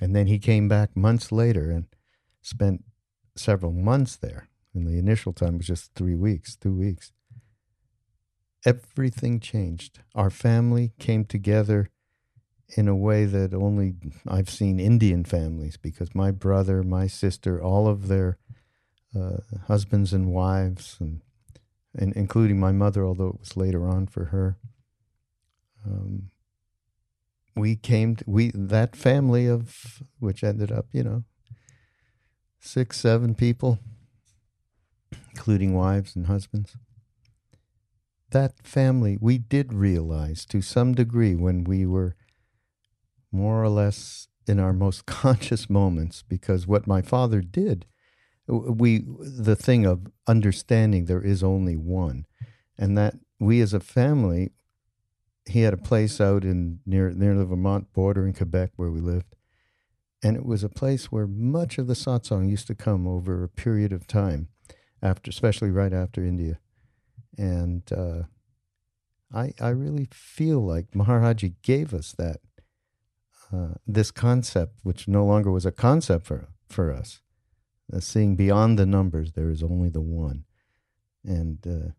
and 0.00 0.14
then 0.14 0.28
he 0.28 0.38
came 0.38 0.68
back 0.68 0.96
months 0.96 1.32
later 1.32 1.70
and 1.70 1.86
spent 2.48 2.84
several 3.36 3.72
months 3.72 4.16
there. 4.16 4.48
And 4.74 4.86
the 4.86 4.98
initial 4.98 5.32
time 5.32 5.58
was 5.58 5.66
just 5.66 5.94
three 5.94 6.14
weeks, 6.14 6.56
two 6.56 6.74
weeks 6.74 7.12
everything 8.64 9.40
changed. 9.40 10.00
Our 10.14 10.30
family 10.30 10.92
came 10.98 11.24
together 11.24 11.90
in 12.76 12.88
a 12.88 12.96
way 12.96 13.24
that 13.24 13.54
only 13.54 13.94
I've 14.26 14.50
seen 14.50 14.78
Indian 14.78 15.24
families 15.24 15.76
because 15.76 16.14
my 16.14 16.30
brother, 16.30 16.82
my 16.82 17.06
sister, 17.06 17.62
all 17.62 17.88
of 17.88 18.08
their 18.08 18.38
uh, 19.18 19.38
husbands 19.66 20.12
and 20.12 20.30
wives, 20.30 20.96
and, 21.00 21.22
and 21.96 22.12
including 22.14 22.60
my 22.60 22.72
mother, 22.72 23.06
although 23.06 23.28
it 23.28 23.40
was 23.40 23.56
later 23.56 23.86
on 23.86 24.06
for 24.06 24.26
her. 24.26 24.58
Um, 25.86 26.30
we 27.56 27.74
came 27.74 28.16
to, 28.16 28.24
we 28.26 28.50
that 28.54 28.94
family 28.94 29.46
of 29.46 30.02
which 30.18 30.44
ended 30.44 30.70
up 30.70 30.86
you 30.92 31.02
know 31.02 31.24
six 32.60 32.98
seven 33.00 33.34
people 33.34 33.78
including 35.38 35.72
wives 35.72 36.16
and 36.16 36.26
husbands. 36.26 36.76
That 38.30 38.66
family, 38.66 39.16
we 39.20 39.38
did 39.38 39.72
realize 39.72 40.44
to 40.46 40.60
some 40.60 40.94
degree 40.94 41.36
when 41.36 41.62
we 41.62 41.86
were 41.86 42.16
more 43.30 43.62
or 43.62 43.68
less 43.68 44.26
in 44.48 44.58
our 44.58 44.72
most 44.72 45.06
conscious 45.06 45.70
moments, 45.70 46.24
because 46.28 46.66
what 46.66 46.88
my 46.88 47.02
father 47.02 47.40
did, 47.40 47.86
we 48.48 49.04
the 49.20 49.56
thing 49.56 49.86
of 49.86 50.08
understanding 50.26 51.04
there 51.04 51.22
is 51.22 51.42
only 51.42 51.76
one, 51.76 52.26
and 52.76 52.98
that 52.98 53.14
we 53.38 53.60
as 53.60 53.72
a 53.72 53.80
family, 53.80 54.50
he 55.46 55.60
had 55.60 55.72
a 55.72 55.78
place 55.78 56.20
out 56.20 56.42
in 56.42 56.80
near 56.84 57.10
near 57.10 57.34
the 57.34 57.44
Vermont 57.44 57.92
border 57.92 58.26
in 58.26 58.32
Quebec 58.32 58.72
where 58.76 58.90
we 58.90 59.00
lived, 59.00 59.36
and 60.22 60.36
it 60.36 60.44
was 60.44 60.64
a 60.64 60.68
place 60.68 61.12
where 61.12 61.26
much 61.26 61.78
of 61.78 61.86
the 61.86 61.94
satsang 61.94 62.48
used 62.48 62.66
to 62.66 62.74
come 62.74 63.06
over 63.06 63.42
a 63.42 63.48
period 63.48 63.92
of 63.92 64.06
time, 64.06 64.48
after 65.02 65.30
especially 65.30 65.70
right 65.70 65.92
after 65.92 66.24
India 66.24 66.58
and 67.38 67.90
uh, 67.92 68.24
I 69.32 69.54
I 69.60 69.68
really 69.68 70.08
feel 70.12 70.60
like 70.60 70.90
Maharaji 70.90 71.54
gave 71.62 71.94
us 71.94 72.12
that 72.18 72.40
uh, 73.52 73.74
this 73.86 74.10
concept, 74.10 74.80
which 74.82 75.08
no 75.08 75.24
longer 75.24 75.50
was 75.50 75.64
a 75.64 75.72
concept 75.72 76.26
for 76.26 76.48
for 76.68 76.92
us, 76.92 77.22
uh, 77.92 78.00
seeing 78.00 78.36
beyond 78.36 78.78
the 78.78 78.84
numbers, 78.84 79.32
there 79.32 79.48
is 79.48 79.62
only 79.62 79.88
the 79.88 80.00
one, 80.00 80.44
and 81.24 81.58
uh, 81.66 81.92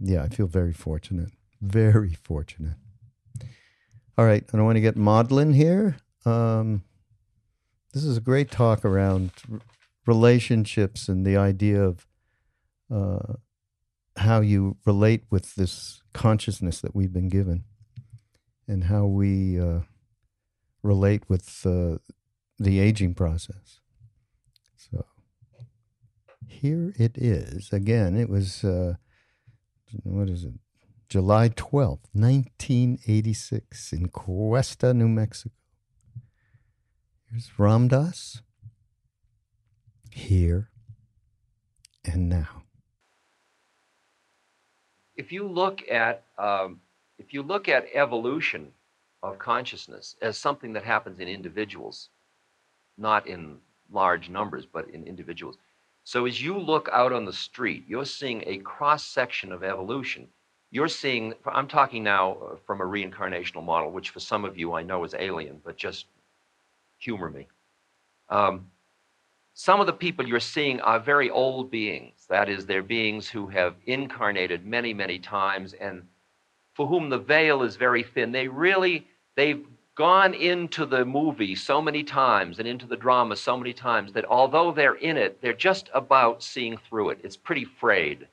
yeah, 0.00 0.24
I 0.24 0.28
feel 0.28 0.48
very 0.48 0.72
fortunate, 0.72 1.30
very 1.62 2.12
fortunate. 2.12 2.76
All 4.18 4.24
right, 4.24 4.44
I 4.52 4.60
want 4.60 4.76
to 4.76 4.80
get 4.80 4.96
Maudlin 4.96 5.54
here. 5.54 5.96
Um, 6.24 6.82
this 7.94 8.04
is 8.04 8.16
a 8.16 8.20
great 8.20 8.50
talk 8.50 8.84
around 8.84 9.30
relationships 10.04 11.08
and 11.08 11.24
the 11.24 11.36
idea 11.36 11.80
of 11.80 12.06
uh, 12.92 13.34
how 14.16 14.40
you 14.40 14.76
relate 14.84 15.22
with 15.30 15.54
this 15.54 16.02
consciousness 16.12 16.80
that 16.80 16.94
we've 16.94 17.12
been 17.12 17.28
given 17.28 17.62
and 18.66 18.84
how 18.84 19.06
we 19.06 19.60
uh, 19.60 19.80
relate 20.82 21.22
with 21.28 21.64
uh, 21.64 21.98
the 22.58 22.80
aging 22.80 23.14
process. 23.14 23.80
So 24.76 25.04
here 26.48 26.92
it 26.96 27.16
is. 27.16 27.72
Again, 27.72 28.16
it 28.16 28.28
was, 28.28 28.64
uh, 28.64 28.94
what 30.02 30.28
is 30.28 30.44
it? 30.44 30.54
July 31.08 31.48
12th, 31.50 32.08
1986, 32.12 33.92
in 33.92 34.08
Questa, 34.08 34.92
New 34.92 35.08
Mexico. 35.08 35.54
Here's 37.34 37.58
Ram 37.58 37.88
Dass. 37.88 38.42
Here 40.12 40.68
and 42.04 42.28
now 42.28 42.62
if 45.16 45.32
you 45.32 45.48
look 45.48 45.82
at 45.90 46.22
um, 46.38 46.80
if 47.18 47.34
you 47.34 47.42
look 47.42 47.68
at 47.68 47.88
evolution 47.92 48.70
of 49.24 49.40
consciousness 49.40 50.14
as 50.22 50.38
something 50.38 50.72
that 50.74 50.84
happens 50.84 51.18
in 51.18 51.26
individuals, 51.26 52.10
not 52.96 53.26
in 53.26 53.56
large 53.90 54.28
numbers, 54.28 54.64
but 54.64 54.88
in 54.90 55.02
individuals. 55.02 55.56
So 56.04 56.26
as 56.26 56.40
you 56.40 56.56
look 56.56 56.88
out 56.92 57.12
on 57.12 57.24
the 57.24 57.32
street, 57.32 57.82
you're 57.88 58.04
seeing 58.04 58.44
a 58.46 58.58
cross 58.58 59.04
section 59.04 59.50
of 59.50 59.64
evolution. 59.64 60.28
You're 60.70 60.86
seeing, 60.86 61.34
I'm 61.46 61.66
talking 61.66 62.04
now 62.04 62.34
uh, 62.34 62.56
from 62.64 62.80
a 62.80 62.84
reincarnational 62.84 63.64
model, 63.64 63.90
which 63.90 64.10
for 64.10 64.20
some 64.20 64.44
of 64.44 64.56
you 64.56 64.74
I 64.74 64.84
know 64.84 65.02
is 65.02 65.14
alien, 65.18 65.60
but 65.64 65.76
just 65.76 66.06
humor 67.04 67.30
me. 67.30 67.46
Um, 68.30 68.70
some 69.52 69.80
of 69.80 69.86
the 69.86 69.92
people 69.92 70.26
you're 70.26 70.40
seeing 70.40 70.80
are 70.80 70.98
very 70.98 71.30
old 71.30 71.70
beings. 71.70 72.26
That 72.28 72.48
is, 72.48 72.66
they're 72.66 72.82
beings 72.82 73.28
who 73.28 73.46
have 73.48 73.74
incarnated 73.86 74.66
many, 74.66 74.92
many 74.92 75.18
times 75.18 75.74
and 75.74 76.02
for 76.74 76.86
whom 76.86 77.08
the 77.08 77.18
veil 77.18 77.62
is 77.62 77.76
very 77.76 78.02
thin. 78.02 78.32
They 78.32 78.48
really, 78.48 79.06
they've 79.36 79.64
gone 79.94 80.34
into 80.34 80.86
the 80.86 81.04
movie 81.04 81.54
so 81.54 81.80
many 81.80 82.02
times 82.02 82.58
and 82.58 82.66
into 82.66 82.86
the 82.86 82.96
drama 82.96 83.36
so 83.36 83.56
many 83.56 83.72
times 83.72 84.12
that 84.12 84.24
although 84.24 84.72
they're 84.72 84.96
in 84.96 85.16
it, 85.16 85.40
they're 85.40 85.52
just 85.52 85.88
about 85.94 86.42
seeing 86.42 86.76
through 86.76 87.10
it. 87.10 87.20
It's 87.22 87.36
pretty 87.36 87.64
frayed. 87.64 88.26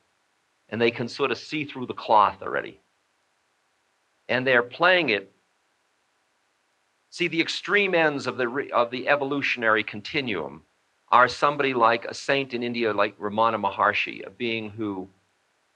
And 0.69 0.81
they 0.81 0.89
can 0.89 1.07
sort 1.07 1.31
of 1.31 1.37
see 1.37 1.65
through 1.65 1.85
the 1.85 1.93
cloth 1.93 2.41
already. 2.41 2.79
And 4.27 4.47
they're 4.47 4.63
playing 4.63 5.09
it. 5.09 5.30
See, 7.11 7.27
the 7.27 7.41
extreme 7.41 7.93
ends 7.93 8.25
of 8.25 8.37
the, 8.37 8.69
of 8.73 8.89
the 8.89 9.09
evolutionary 9.09 9.83
continuum 9.83 10.63
are 11.09 11.27
somebody 11.27 11.73
like 11.73 12.05
a 12.05 12.13
saint 12.13 12.53
in 12.53 12.63
India, 12.63 12.93
like 12.93 13.19
Ramana 13.19 13.61
Maharshi, 13.61 14.25
a 14.25 14.29
being 14.29 14.71
who, 14.71 15.09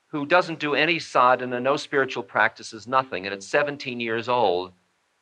who 0.07 0.25
doesn't 0.25 0.59
do 0.59 0.75
any 0.75 0.99
sadhana, 0.99 1.59
no 1.59 1.77
spiritual 1.77 2.23
practices, 2.23 2.87
nothing. 2.87 3.25
And 3.25 3.33
at 3.33 3.43
17 3.43 3.99
years 3.99 4.29
old, 4.29 4.71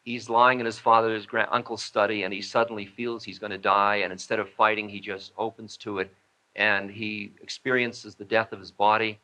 he's 0.04 0.30
lying 0.30 0.60
in 0.60 0.68
his 0.68 0.80
father's 0.80 1.26
grand 1.26 1.50
uncle's 1.52 1.84
study 1.84 2.24
and 2.24 2.34
he 2.34 2.42
suddenly 2.42 2.86
feels 2.86 3.24
he's 3.24 3.40
going 3.40 3.52
to 3.52 3.58
die. 3.58 3.98
And 3.98 4.12
instead 4.12 4.40
of 4.40 4.50
fighting, 4.52 4.90
he 4.90 5.00
just 5.00 5.34
opens 5.38 5.78
to 5.78 6.00
it 6.00 6.14
and 6.56 6.92
he 6.92 7.32
experiences 7.42 8.16
the 8.16 8.26
death 8.26 8.54
of 8.54 8.60
his 8.60 8.72
body 8.72 9.20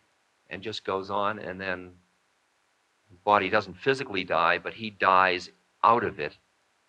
and 0.49 0.63
just 0.63 0.83
goes 0.83 1.09
on. 1.11 1.39
And 1.39 1.61
then 1.61 1.91
His 3.09 3.19
body 3.19 3.49
doesn't 3.49 3.75
physically 3.77 4.23
die, 4.23 4.57
but 4.57 4.73
he 4.73 4.89
dies 4.89 5.49
out 5.83 6.03
of 6.03 6.19
it. 6.19 6.37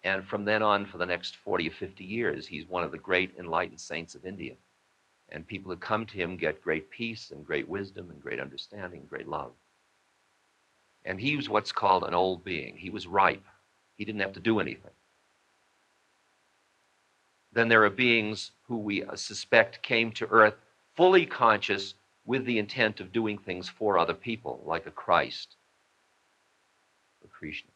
And 0.02 0.24
from 0.24 0.44
then 0.44 0.62
on, 0.62 0.86
for 0.86 0.98
the 0.98 1.06
next 1.06 1.36
40 1.36 1.68
or 1.68 1.72
50 1.72 2.04
years, 2.04 2.46
he's 2.46 2.66
one 2.66 2.84
of 2.84 2.92
the 2.92 2.98
great 2.98 3.34
enlightened 3.38 3.80
saints 3.80 4.14
of 4.14 4.24
India. 4.24 4.54
And 5.28 5.46
people 5.46 5.70
who 5.70 5.76
come 5.76 6.06
to 6.06 6.16
him 6.16 6.36
get 6.36 6.62
great 6.62 6.90
peace 6.90 7.30
and 7.30 7.46
great 7.46 7.68
wisdom 7.68 8.10
and 8.10 8.20
great 8.20 8.40
understanding, 8.40 9.00
and 9.00 9.08
great 9.08 9.28
love. 9.28 9.52
And 11.04 11.20
he 11.20 11.36
was 11.36 11.48
what's 11.48 11.72
called 11.72 12.04
an 12.04 12.14
old 12.14 12.44
being. 12.44 12.76
He 12.76 12.90
was 12.90 13.06
ripe. 13.06 13.44
He 13.96 14.04
didn't 14.04 14.22
have 14.22 14.32
to 14.32 14.40
do 14.40 14.58
anything. 14.58 14.90
Then 17.52 17.68
there 17.68 17.84
are 17.84 17.90
beings 17.90 18.52
who 18.68 18.78
we 18.78 19.04
uh, 19.04 19.16
suspect 19.16 19.82
came 19.82 20.12
to 20.12 20.26
earth 20.28 20.54
fully 20.94 21.26
conscious 21.26 21.94
with 22.24 22.44
the 22.44 22.58
intent 22.58 23.00
of 23.00 23.12
doing 23.12 23.38
things 23.38 23.68
for 23.68 23.98
other 23.98 24.14
people, 24.14 24.62
like 24.64 24.86
a 24.86 24.90
Christ 24.90 25.56
a 27.24 27.28
Krishna. 27.28 27.70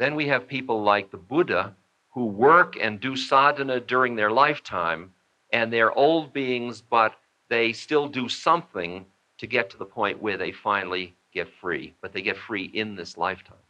Then 0.00 0.14
we 0.14 0.28
have 0.28 0.48
people 0.48 0.82
like 0.82 1.10
the 1.10 1.18
Buddha 1.18 1.76
who 2.12 2.24
work 2.24 2.74
and 2.80 2.98
do 2.98 3.14
sadhana 3.14 3.80
during 3.80 4.16
their 4.16 4.30
lifetime, 4.30 5.12
and 5.52 5.70
they're 5.70 5.92
old 5.92 6.32
beings, 6.32 6.80
but 6.80 7.16
they 7.50 7.74
still 7.74 8.08
do 8.08 8.26
something 8.26 9.04
to 9.36 9.46
get 9.46 9.68
to 9.68 9.76
the 9.76 9.84
point 9.84 10.22
where 10.22 10.38
they 10.38 10.52
finally 10.52 11.14
get 11.34 11.52
free, 11.60 11.92
but 12.00 12.14
they 12.14 12.22
get 12.22 12.38
free 12.38 12.70
in 12.72 12.96
this 12.96 13.18
lifetime. 13.18 13.66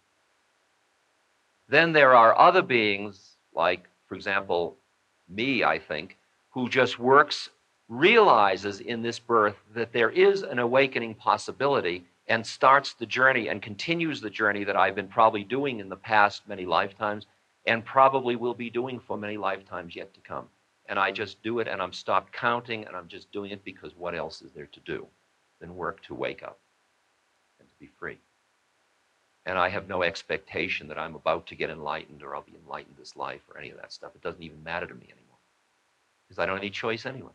Then 1.69 1.93
there 1.93 2.15
are 2.15 2.39
other 2.39 2.63
beings, 2.63 3.37
like, 3.53 3.89
for 4.07 4.15
example, 4.15 4.77
me, 5.29 5.65
I 5.65 5.81
think, 5.81 6.17
who 6.51 6.69
just 6.69 7.01
works, 7.01 7.51
realizes 7.89 8.79
in 8.79 9.03
this 9.03 9.19
birth 9.19 9.57
that 9.75 9.93
there 9.93 10.11
is 10.11 10.43
an 10.43 10.61
awakening 10.61 11.17
possibility 11.17 12.05
and 12.27 12.47
starts 12.47 12.95
the 12.95 13.07
journey 13.07 13.49
and 13.49 13.61
continues 13.61 14.21
the 14.21 14.31
journey 14.31 14.65
that 14.65 14.77
I've 14.77 14.95
been 14.95 15.09
probably 15.09 15.45
doing 15.45 15.81
in 15.81 15.89
the 15.89 15.97
past 15.97 16.49
many 16.49 16.65
lifetimes 16.65 17.27
and 17.67 17.85
probably 17.85 18.37
will 18.37 18.55
be 18.55 18.71
doing 18.71 19.00
for 19.00 19.17
many 19.17 19.37
lifetimes 19.37 19.95
yet 19.97 20.15
to 20.15 20.21
come. 20.21 20.49
And 20.89 20.99
I 20.99 21.12
just 21.12 21.43
do 21.43 21.59
it 21.61 21.69
and 21.69 21.81
I'm 21.81 21.93
stopped 21.93 22.33
counting 22.33 22.85
and 22.87 22.97
I'm 22.97 23.09
just 23.09 23.31
doing 23.33 23.50
it 23.50 23.65
because 23.65 23.95
what 23.97 24.15
else 24.15 24.43
is 24.43 24.53
there 24.53 24.67
to 24.67 24.81
do 24.81 25.07
than 25.61 25.77
work 25.77 26.03
to 26.05 26.15
wake 26.15 26.43
up 26.43 26.59
and 27.59 27.69
to 27.69 27.75
be 27.79 27.91
free? 27.99 28.19
And 29.47 29.59
I 29.59 29.69
have 29.69 29.89
no 29.89 30.03
expectation 30.03 30.89
that 30.89 30.99
I'm 30.99 31.15
about 31.15 31.47
to 31.49 31.55
get 31.55 31.71
enlightened 31.71 32.23
or 32.23 32.35
I'll 32.35 32.43
be 32.43 32.57
enlightened 32.65 32.97
this 32.99 33.17
life 33.17 33.41
or 33.49 33.59
any 33.59 33.71
of 33.71 33.77
that 33.79 33.93
stuff. 33.93 34.12
It 34.15 34.23
doesn't 34.23 34.43
even 34.43 34.62
matter 34.62 34.87
to 34.87 34.95
me 34.95 35.07
anymore 35.11 35.39
because 36.29 36.39
I 36.39 36.47
don't 36.47 36.57
have 36.57 36.62
any 36.62 36.71
choice 36.71 37.07
anyway. 37.07 37.33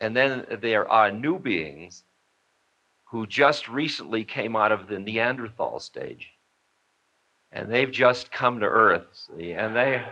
And 0.00 0.16
then 0.16 0.46
there 0.60 0.88
are 0.88 1.10
new 1.10 1.38
beings 1.38 2.04
who 3.04 3.26
just 3.26 3.68
recently 3.68 4.24
came 4.24 4.56
out 4.56 4.72
of 4.72 4.88
the 4.88 4.98
Neanderthal 4.98 5.80
stage. 5.80 6.30
And 7.52 7.72
they've 7.72 7.90
just 7.90 8.32
come 8.32 8.60
to 8.60 8.66
Earth, 8.66 9.06
see, 9.12 9.52
and 9.52 9.76
they 9.76 10.04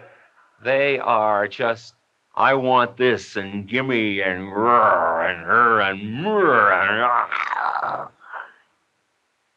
they 0.62 0.98
are 1.00 1.48
just 1.48 1.94
I 2.34 2.54
want 2.54 2.96
this 2.96 3.36
and 3.36 3.68
gimme 3.68 4.20
and 4.22 4.50
roar 4.50 5.26
and 5.26 5.44
her 5.44 5.80
and 5.80 6.24
roar 6.24 6.72
and 6.72 8.08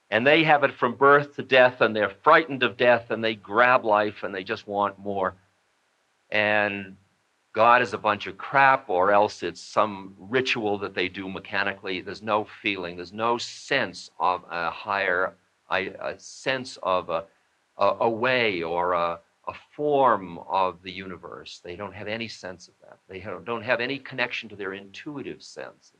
and 0.09 0.25
they 0.25 0.43
have 0.43 0.63
it 0.63 0.73
from 0.73 0.95
birth 0.95 1.35
to 1.35 1.43
death 1.43 1.81
and 1.81 1.95
they're 1.95 2.13
frightened 2.23 2.63
of 2.63 2.77
death 2.77 3.11
and 3.11 3.23
they 3.23 3.35
grab 3.35 3.85
life 3.85 4.23
and 4.23 4.33
they 4.33 4.43
just 4.43 4.67
want 4.67 4.97
more. 4.99 5.35
And 6.29 6.95
God 7.55 7.81
is 7.81 7.93
a 7.93 7.97
bunch 7.97 8.27
of 8.27 8.37
crap, 8.37 8.89
or 8.89 9.13
else 9.13 9.41
it's 9.41 9.61
some 9.61 10.13
ritual 10.19 10.77
that 10.79 10.93
they 10.93 11.07
do 11.07 11.29
mechanically. 11.29 12.01
There's 12.01 12.21
no 12.21 12.45
feeling, 12.61 12.97
there's 12.97 13.13
no 13.13 13.37
sense 13.37 14.11
of 14.19 14.43
a 14.51 14.69
higher, 14.69 15.35
a 15.71 16.15
sense 16.17 16.77
of 16.83 17.09
a, 17.09 17.23
a, 17.77 17.95
a 18.01 18.09
way 18.09 18.61
or 18.61 18.91
a, 18.91 19.19
a 19.47 19.53
form 19.73 20.37
of 20.49 20.83
the 20.83 20.91
universe. 20.91 21.61
They 21.63 21.77
don't 21.77 21.93
have 21.93 22.09
any 22.09 22.27
sense 22.27 22.67
of 22.67 22.73
that. 22.81 22.99
They 23.07 23.25
don't 23.45 23.63
have 23.63 23.79
any 23.79 23.99
connection 23.99 24.49
to 24.49 24.57
their 24.57 24.73
intuitive 24.73 25.41
sense. 25.41 25.93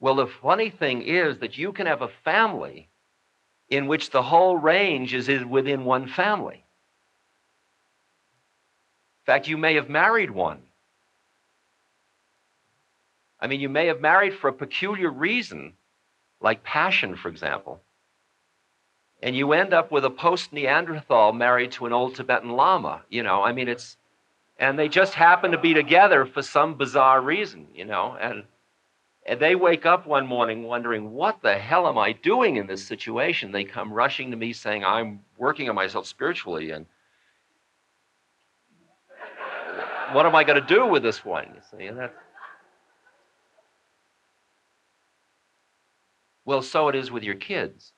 Well, 0.00 0.14
the 0.14 0.26
funny 0.26 0.70
thing 0.70 1.02
is 1.02 1.38
that 1.40 1.58
you 1.58 1.72
can 1.72 1.86
have 1.86 2.00
a 2.00 2.08
family 2.24 2.88
in 3.68 3.88
which 3.88 4.08
the 4.08 4.22
whole 4.22 4.56
range 4.56 5.12
is 5.12 5.28
within 5.44 5.84
one 5.84 6.06
family 6.06 6.64
fact, 9.28 9.46
you 9.46 9.58
may 9.58 9.74
have 9.74 9.90
married 9.90 10.30
one. 10.30 10.62
I 13.38 13.46
mean, 13.46 13.60
you 13.60 13.68
may 13.68 13.88
have 13.88 14.00
married 14.00 14.32
for 14.32 14.48
a 14.48 14.52
peculiar 14.54 15.10
reason, 15.10 15.74
like 16.40 16.64
passion, 16.64 17.14
for 17.14 17.28
example. 17.28 17.82
And 19.22 19.36
you 19.36 19.52
end 19.52 19.74
up 19.74 19.92
with 19.92 20.06
a 20.06 20.10
post 20.10 20.50
Neanderthal 20.52 21.34
married 21.34 21.72
to 21.72 21.84
an 21.84 21.92
old 21.92 22.14
Tibetan 22.14 22.52
Lama. 22.52 23.02
You 23.10 23.22
know, 23.22 23.42
I 23.42 23.52
mean, 23.52 23.68
it's, 23.68 23.98
and 24.58 24.78
they 24.78 24.88
just 24.88 25.12
happen 25.12 25.50
to 25.50 25.58
be 25.58 25.74
together 25.74 26.24
for 26.24 26.40
some 26.40 26.76
bizarre 26.76 27.20
reason, 27.20 27.66
you 27.74 27.84
know, 27.84 28.16
and, 28.18 28.44
and 29.26 29.38
they 29.38 29.54
wake 29.54 29.84
up 29.84 30.06
one 30.06 30.26
morning 30.26 30.62
wondering, 30.62 31.12
what 31.12 31.42
the 31.42 31.58
hell 31.58 31.86
am 31.86 31.98
I 31.98 32.12
doing 32.12 32.56
in 32.56 32.66
this 32.66 32.86
situation? 32.86 33.52
They 33.52 33.64
come 33.64 33.92
rushing 33.92 34.30
to 34.30 34.38
me 34.38 34.54
saying, 34.54 34.86
I'm 34.86 35.20
working 35.36 35.68
on 35.68 35.74
myself 35.74 36.06
spiritually 36.06 36.70
and 36.70 36.86
what 40.12 40.26
am 40.26 40.34
I 40.34 40.44
going 40.44 40.60
to 40.60 40.66
do 40.66 40.86
with 40.86 41.02
this 41.02 41.24
one? 41.24 41.46
You 41.54 41.60
see, 41.70 41.88
that. 41.90 42.14
Well, 46.44 46.62
so 46.62 46.88
it 46.88 46.94
is 46.94 47.10
with 47.10 47.22
your 47.22 47.34
kids. 47.34 47.92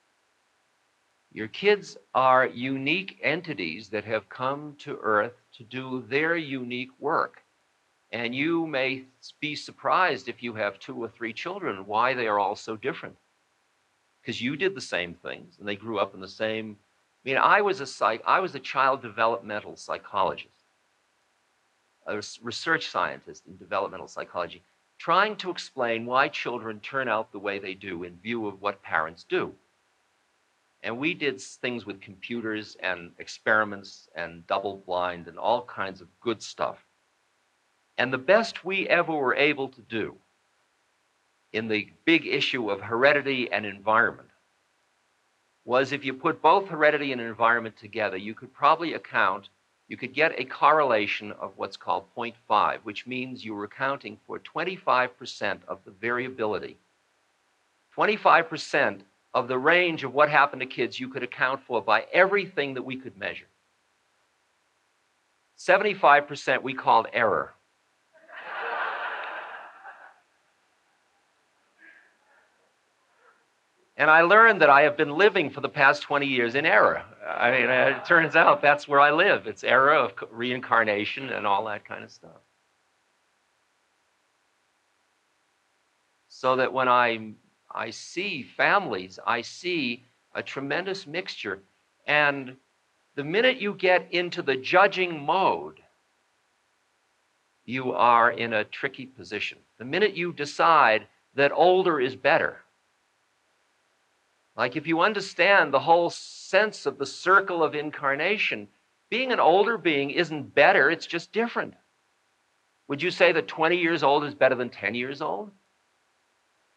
Your 1.33 1.49
kids 1.49 1.97
are 2.15 2.47
unique 2.47 3.21
entities 3.23 3.89
that 3.91 4.05
have 4.05 4.29
come 4.29 4.75
to 4.81 4.99
Earth 5.01 5.35
to 5.59 5.63
do 5.63 6.05
their 6.09 6.37
unique 6.37 6.91
work. 6.99 7.43
And 8.13 8.35
you 8.35 8.67
may 8.67 9.05
be 9.41 9.55
surprised 9.55 10.29
if 10.29 10.43
you 10.43 10.55
have 10.55 10.81
two 10.81 10.97
or 10.97 11.09
three 11.09 11.33
children 11.33 11.87
why 11.87 12.15
they 12.15 12.27
are 12.27 12.41
all 12.41 12.57
so 12.57 12.77
different. 12.77 13.17
Because 14.21 14.43
you 14.43 14.57
did 14.57 14.75
the 14.75 14.81
same 14.81 15.15
things 15.15 15.57
and 15.61 15.69
they 15.69 15.77
grew 15.77 16.01
up 16.01 16.15
in 16.15 16.21
the 16.21 16.27
same. 16.27 16.77
I 17.25 17.29
mean, 17.29 17.39
I 17.39 17.61
was 17.61 17.81
a 17.81 17.87
psych, 17.87 18.23
I 18.27 18.41
was 18.41 18.57
a 18.57 18.61
child 18.61 19.01
developmental 19.01 19.77
psychologist 19.77 20.60
a 22.07 22.23
research 22.43 22.89
scientist 22.89 23.45
in 23.47 23.57
developmental 23.57 24.09
psychology, 24.09 24.63
trying 24.99 25.37
to 25.37 25.51
explain 25.51 26.07
why 26.07 26.29
children 26.29 26.81
turn 26.81 27.09
out 27.09 27.33
the 27.33 27.39
way 27.39 27.59
they 27.59 27.75
do 27.75 28.05
in 28.05 28.17
view 28.17 28.47
of 28.47 28.61
what 28.61 28.83
parents 28.83 29.25
do. 29.29 29.55
And 30.83 30.99
we 30.99 31.15
did 31.15 31.41
things 31.41 31.85
with 31.85 32.01
computers 32.01 32.77
and 32.83 33.13
experiments 33.19 34.09
and 34.15 34.47
double 34.47 34.83
blind 34.87 35.29
and 35.29 35.39
all 35.39 35.63
kinds 35.65 36.01
of 36.01 36.09
good 36.21 36.43
stuff. 36.43 36.79
And 37.99 38.13
the 38.13 38.19
best 38.19 38.65
we 38.65 38.89
ever 38.89 39.13
were 39.13 39.35
able 39.35 39.69
to 39.69 39.81
do 39.83 40.17
in 41.53 41.69
the 41.69 41.89
big 42.05 42.27
issue 42.27 42.71
of 42.71 42.81
heredity 42.81 43.51
and 43.53 43.67
environment 43.67 44.29
was 45.65 45.93
if 45.93 46.05
you 46.05 46.15
put 46.15 46.41
both 46.41 46.69
heredity 46.69 47.13
and 47.13 47.21
environment 47.21 47.77
together, 47.77 48.17
you 48.17 48.35
could 48.35 48.53
probably 48.53 48.95
account 48.95 49.49
you 49.91 49.97
could 49.97 50.15
get 50.15 50.39
a 50.39 50.45
correlation 50.45 51.33
of 51.33 51.53
what's 51.57 51.77
called 51.77 52.05
0.5, 52.17 52.79
which 52.85 53.09
means 53.09 53.45
you 53.45 53.57
were 53.57 53.65
accounting 53.65 54.17
for 54.25 54.39
25% 54.39 55.59
of 55.67 55.81
the 55.85 55.91
variability. 55.91 56.79
25% 57.97 59.01
of 59.35 59.49
the 59.49 59.59
range 59.59 60.05
of 60.05 60.15
what 60.15 60.31
happened 60.31 60.61
to 60.61 60.67
kids 60.67 61.01
you 61.01 61.09
could 61.09 61.25
account 61.25 61.61
for 61.67 61.83
by 61.83 62.07
everything 62.13 62.75
that 62.75 62.85
we 62.85 62.95
could 62.95 63.19
measure. 63.19 63.49
75% 65.59 66.63
we 66.63 66.73
called 66.73 67.09
error. 67.13 67.53
And 74.01 74.11
I 74.11 74.23
learned 74.23 74.63
that 74.63 74.71
I 74.71 74.81
have 74.81 74.97
been 74.97 75.11
living 75.11 75.51
for 75.51 75.61
the 75.61 75.69
past 75.69 76.01
20 76.01 76.27
years 76.27 76.55
in 76.55 76.65
error. 76.65 77.05
I 77.29 77.51
mean, 77.51 77.69
uh, 77.69 77.99
it 77.99 78.07
turns 78.07 78.35
out 78.35 78.63
that's 78.63 78.89
where 78.89 78.99
I 78.99 79.11
live. 79.11 79.47
It's 79.47 79.63
era 79.63 79.99
of 80.03 80.15
reincarnation 80.31 81.29
and 81.29 81.47
all 81.47 81.67
that 81.67 81.85
kind 81.85 82.03
of 82.03 82.11
stuff. 82.11 82.41
So 86.31 86.57
that 86.57 86.73
when 86.73 86.89
I, 86.89 87.33
I 87.71 87.91
see 87.91 88.43
families, 88.43 89.19
I 89.27 89.43
see 89.43 90.07
a 90.35 90.43
tremendous 90.43 91.07
mixture. 91.07 91.61
And 92.07 92.57
the 93.17 93.25
minute 93.25 93.61
you 93.61 93.75
get 93.75 94.09
into 94.15 94.41
the 94.41 94.57
judging 94.57 95.27
mode, 95.27 95.79
you 97.67 97.93
are 97.93 98.31
in 98.31 98.55
a 98.55 98.65
tricky 98.65 99.05
position. 99.05 99.59
The 99.77 99.85
minute 99.85 100.17
you 100.17 100.33
decide 100.33 101.07
that 101.35 101.53
older 101.53 102.01
is 102.01 102.17
better, 102.17 102.63
like 104.61 104.77
if 104.77 104.87
you 104.87 105.01
understand 105.01 105.73
the 105.73 105.81
whole 105.81 106.11
sense 106.11 106.85
of 106.85 106.99
the 106.99 107.07
circle 107.07 107.65
of 107.65 107.75
incarnation, 107.75 108.69
being 109.09 109.33
an 109.33 109.41
older 109.41 109.79
being 109.79 110.11
isn't 110.11 110.55
better, 110.55 110.91
it's 110.91 111.07
just 111.07 111.33
different. 111.33 111.73
Would 112.87 113.01
you 113.01 113.11
say 113.11 113.33
that 113.33 113.49
20 113.49 113.79
years 113.79 114.03
old 114.03 114.23
is 114.23 114.35
better 114.35 114.55
than 114.55 114.69
10 114.69 114.95
years 114.95 115.23
old? 115.23 115.51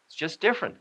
It's 0.06 0.16
just 0.16 0.40
different. 0.40 0.76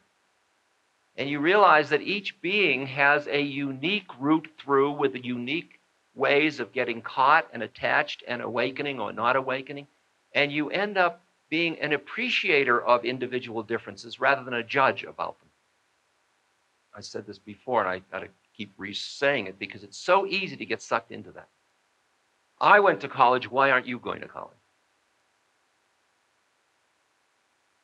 And 1.17 1.29
you 1.29 1.41
realize 1.41 1.89
that 1.89 2.01
each 2.01 2.39
being 2.39 2.87
has 2.87 3.27
a 3.27 3.41
unique 3.41 4.07
route 4.17 4.47
through 4.57 4.93
with 4.93 5.25
unique 5.25 5.81
ways 6.15 6.61
of 6.61 6.71
getting 6.71 7.01
caught 7.01 7.49
and 7.51 7.61
attached 7.61 8.23
and 8.29 8.41
awakening 8.41 9.01
or 9.01 9.11
not 9.11 9.35
awakening. 9.35 9.87
And 10.33 10.53
you 10.53 10.69
end 10.69 10.97
up 10.97 11.21
being 11.49 11.77
an 11.81 11.91
appreciator 11.91 12.81
of 12.81 13.03
individual 13.03 13.61
differences 13.61 14.21
rather 14.21 14.45
than 14.45 14.53
a 14.53 14.63
judge 14.63 15.03
about 15.03 15.37
them. 15.41 15.42
I 16.95 17.01
said 17.01 17.25
this 17.25 17.39
before, 17.39 17.81
and 17.81 17.89
I 17.89 17.99
got 18.11 18.19
to 18.19 18.29
keep 18.55 18.73
re 18.77 18.93
saying 18.93 19.47
it 19.47 19.59
because 19.59 19.83
it's 19.83 19.97
so 19.97 20.25
easy 20.27 20.55
to 20.57 20.65
get 20.65 20.81
sucked 20.81 21.11
into 21.11 21.31
that. 21.31 21.47
I 22.59 22.79
went 22.79 23.01
to 23.01 23.07
college. 23.07 23.49
Why 23.49 23.71
aren't 23.71 23.87
you 23.87 23.99
going 23.99 24.21
to 24.21 24.27
college? 24.27 24.57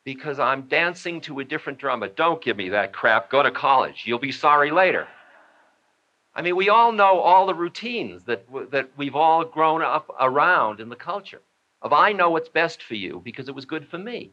Because 0.06 0.40
I'm 0.40 0.64
dancing 0.64 1.22
to 1.22 1.40
a 1.40 1.44
different 1.44 1.80
drummer. 1.80 2.08
Don't 2.08 2.42
give 2.42 2.58
me 2.58 2.70
that 2.70 2.94
crap. 2.94 3.30
Go 3.30 3.44
to 3.44 3.52
college. 3.52 4.04
You'll 4.06 4.20
be 4.20 4.32
sorry 4.32 4.72
later. 4.72 5.08
I 6.34 6.42
mean, 6.42 6.56
we 6.56 6.70
all 6.70 6.92
know 6.92 7.20
all 7.20 7.48
the 7.48 7.54
routines 7.54 8.24
that, 8.24 8.46
that 8.72 8.90
we've 8.96 9.16
all 9.16 9.44
grown 9.44 9.82
up 9.82 10.10
around 10.20 10.80
in 10.80 10.90
the 10.90 10.96
culture 10.96 11.42
of 11.82 11.94
I 11.94 12.14
know 12.14 12.30
what's 12.30 12.50
best 12.50 12.84
for 12.84 12.96
you 12.96 13.22
because 13.24 13.50
it 13.50 13.56
was 13.56 13.66
good 13.66 13.88
for 13.88 13.98
me. 13.98 14.32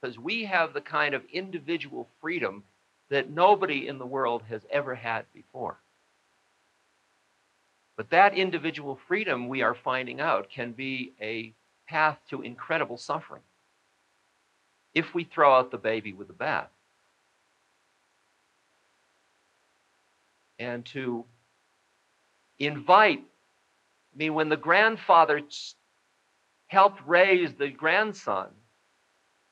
Because 0.00 0.18
we 0.18 0.44
have 0.44 0.72
the 0.72 0.80
kind 0.80 1.14
of 1.14 1.22
individual 1.32 2.08
freedom 2.20 2.64
that 3.10 3.30
nobody 3.30 3.88
in 3.88 3.98
the 3.98 4.06
world 4.06 4.42
has 4.48 4.62
ever 4.70 4.94
had 4.94 5.24
before. 5.34 5.76
But 7.96 8.10
that 8.10 8.34
individual 8.34 8.98
freedom, 9.08 9.48
we 9.48 9.62
are 9.62 9.74
finding 9.74 10.20
out, 10.20 10.48
can 10.48 10.72
be 10.72 11.12
a 11.20 11.52
path 11.86 12.18
to 12.30 12.40
incredible 12.40 12.96
suffering 12.96 13.42
if 14.94 15.12
we 15.14 15.24
throw 15.24 15.54
out 15.54 15.70
the 15.70 15.76
baby 15.76 16.12
with 16.12 16.28
the 16.28 16.32
bath. 16.32 16.70
And 20.58 20.84
to 20.86 21.24
invite, 22.58 23.20
I 24.14 24.18
mean, 24.18 24.34
when 24.34 24.48
the 24.48 24.56
grandfather 24.56 25.42
helped 26.68 27.00
raise 27.06 27.52
the 27.54 27.68
grandson 27.68 28.48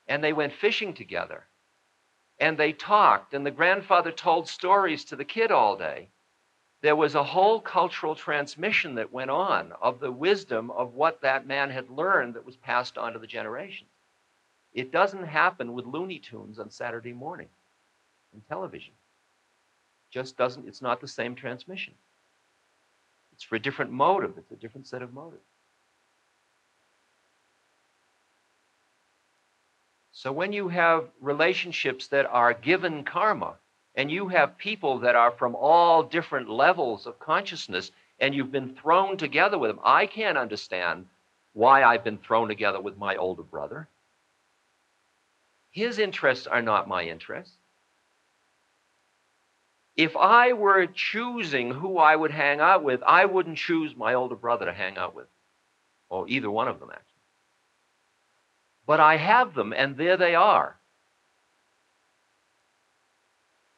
and 0.08 0.24
they 0.24 0.32
went 0.32 0.52
fishing 0.52 0.94
together 0.94 1.44
and 2.40 2.56
they 2.56 2.72
talked 2.72 3.34
and 3.34 3.44
the 3.44 3.50
grandfather 3.50 4.12
told 4.12 4.48
stories 4.48 5.04
to 5.04 5.16
the 5.16 5.24
kid 5.24 5.50
all 5.50 5.76
day, 5.76 6.08
there 6.80 6.96
was 6.96 7.14
a 7.14 7.24
whole 7.24 7.60
cultural 7.60 8.14
transmission 8.14 8.94
that 8.94 9.12
went 9.12 9.30
on 9.30 9.72
of 9.82 9.98
the 9.98 10.12
wisdom 10.12 10.70
of 10.70 10.94
what 10.94 11.20
that 11.22 11.46
man 11.46 11.70
had 11.70 11.90
learned 11.90 12.34
that 12.34 12.46
was 12.46 12.56
passed 12.56 12.96
on 12.96 13.12
to 13.12 13.18
the 13.18 13.26
generations. 13.26 13.90
It 14.72 14.92
doesn't 14.92 15.26
happen 15.26 15.72
with 15.72 15.86
Looney 15.86 16.20
Tunes 16.20 16.58
on 16.58 16.70
Saturday 16.70 17.12
morning 17.12 17.48
in 18.32 18.40
television. 18.42 18.92
Just 20.10 20.36
doesn't, 20.36 20.68
it's 20.68 20.82
not 20.82 21.00
the 21.00 21.08
same 21.08 21.34
transmission. 21.34 21.94
It's 23.32 23.42
for 23.42 23.56
a 23.56 23.60
different 23.60 23.90
motive, 23.90 24.34
it's 24.38 24.52
a 24.52 24.56
different 24.56 24.86
set 24.86 25.02
of 25.02 25.12
motives. 25.12 25.42
So 30.18 30.32
when 30.32 30.52
you 30.52 30.66
have 30.66 31.08
relationships 31.20 32.08
that 32.08 32.26
are 32.26 32.52
given 32.52 33.04
karma, 33.04 33.54
and 33.94 34.10
you 34.10 34.26
have 34.26 34.58
people 34.58 34.98
that 34.98 35.14
are 35.14 35.30
from 35.30 35.54
all 35.54 36.02
different 36.02 36.50
levels 36.50 37.06
of 37.06 37.20
consciousness, 37.20 37.92
and 38.18 38.34
you've 38.34 38.50
been 38.50 38.74
thrown 38.74 39.16
together 39.16 39.56
with 39.56 39.70
them, 39.70 39.78
I 39.84 40.06
can't 40.06 40.36
understand 40.36 41.06
why 41.52 41.84
I've 41.84 42.02
been 42.02 42.18
thrown 42.18 42.48
together 42.48 42.80
with 42.80 42.98
my 42.98 43.14
older 43.14 43.44
brother. 43.44 43.86
His 45.70 46.00
interests 46.00 46.48
are 46.48 46.62
not 46.62 46.88
my 46.88 47.04
interests. 47.04 47.54
If 49.96 50.16
I 50.16 50.52
were 50.52 50.86
choosing 50.86 51.70
who 51.70 51.96
I 51.96 52.16
would 52.16 52.32
hang 52.32 52.58
out 52.58 52.82
with, 52.82 53.04
I 53.06 53.24
wouldn't 53.24 53.58
choose 53.58 53.94
my 53.94 54.14
older 54.14 54.34
brother 54.34 54.64
to 54.64 54.72
hang 54.72 54.98
out 54.98 55.14
with, 55.14 55.28
or 56.08 56.28
either 56.28 56.50
one 56.50 56.66
of 56.66 56.80
them, 56.80 56.90
actually. 56.90 57.07
But 58.88 59.00
I 59.00 59.18
have 59.18 59.52
them, 59.52 59.74
and 59.74 59.98
there 59.98 60.16
they 60.16 60.34
are. 60.34 60.80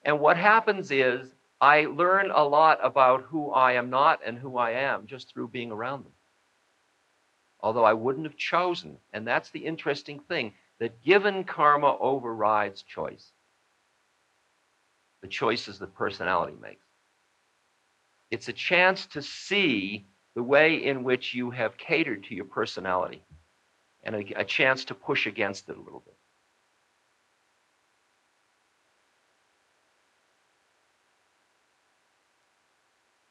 And 0.05 0.20
what 0.20 0.37
happens 0.37 0.92
is 0.92 1.35
I 1.61 1.87
learn 1.87 2.31
a 2.31 2.44
lot 2.44 2.79
about 2.81 3.23
who 3.25 3.51
I 3.51 3.73
am 3.73 3.90
not 3.90 4.20
and 4.25 4.38
who 4.38 4.57
I 4.57 4.70
am 4.70 5.09
just 5.09 5.29
through 5.29 5.49
being 5.49 5.73
around 5.73 6.05
them. 6.05 6.12
Although 7.59 7.83
I 7.83 7.92
wouldn't 7.92 8.25
have 8.25 8.37
chosen. 8.37 8.99
And 9.12 9.27
that's 9.27 9.51
the 9.51 9.66
interesting 9.66 10.20
thing 10.20 10.55
that 10.79 11.03
given 11.03 11.42
karma 11.42 11.99
overrides 11.99 12.83
choice. 12.83 13.33
The 15.23 15.29
choices 15.29 15.81
that 15.81 15.92
personality 15.96 16.55
makes. 16.62 16.87
It's 18.31 18.46
a 18.46 18.53
chance 18.53 19.07
to 19.07 19.23
see 19.23 20.07
the 20.37 20.42
way 20.44 20.77
in 20.77 21.03
which 21.03 21.35
you 21.35 21.51
have 21.51 21.77
catered 21.77 22.23
to 22.25 22.35
your 22.37 22.44
personality 22.44 23.25
and 24.02 24.14
a, 24.14 24.40
a 24.40 24.44
chance 24.44 24.84
to 24.86 24.94
push 24.94 25.26
against 25.26 25.68
it 25.68 25.76
a 25.76 25.80
little 25.80 26.00
bit. 26.00 26.14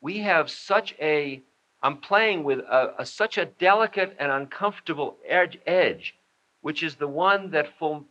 We 0.01 0.19
have 0.19 0.49
such 0.49 0.95
a, 0.99 1.41
I'm 1.83 1.97
playing 1.97 2.43
with 2.43 2.59
a, 2.59 3.01
a, 3.01 3.05
such 3.05 3.37
a 3.37 3.45
delicate 3.45 4.15
and 4.19 4.31
uncomfortable 4.31 5.17
edge, 5.27 5.59
edge 5.65 6.15
which 6.61 6.83
is 6.83 6.95
the 6.95 7.07
one 7.07 7.51
that 7.51 7.77
full, 7.77 8.05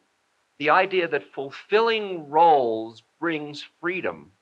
the 0.58 0.70
idea 0.70 1.08
that 1.08 1.32
fulfilling 1.32 2.28
roles 2.28 3.02
brings 3.20 3.64
freedom, 3.80 4.32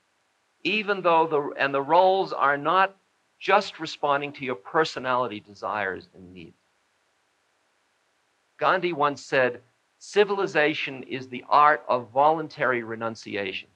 even 0.63 1.01
though 1.01 1.27
the 1.27 1.61
and 1.61 1.73
the 1.73 1.81
roles 1.81 2.33
are 2.33 2.57
not 2.57 2.95
just 3.39 3.79
responding 3.79 4.31
to 4.33 4.45
your 4.45 4.55
personality 4.55 5.39
desires 5.39 6.09
and 6.15 6.33
needs. 6.33 6.66
Gandhi 8.57 8.93
once 8.93 9.23
said, 9.23 9.61
civilization 9.99 11.03
is 11.03 11.27
the 11.27 11.43
art 11.49 11.83
of 11.87 12.09
voluntary 12.11 12.83
renunciation, 12.83 13.69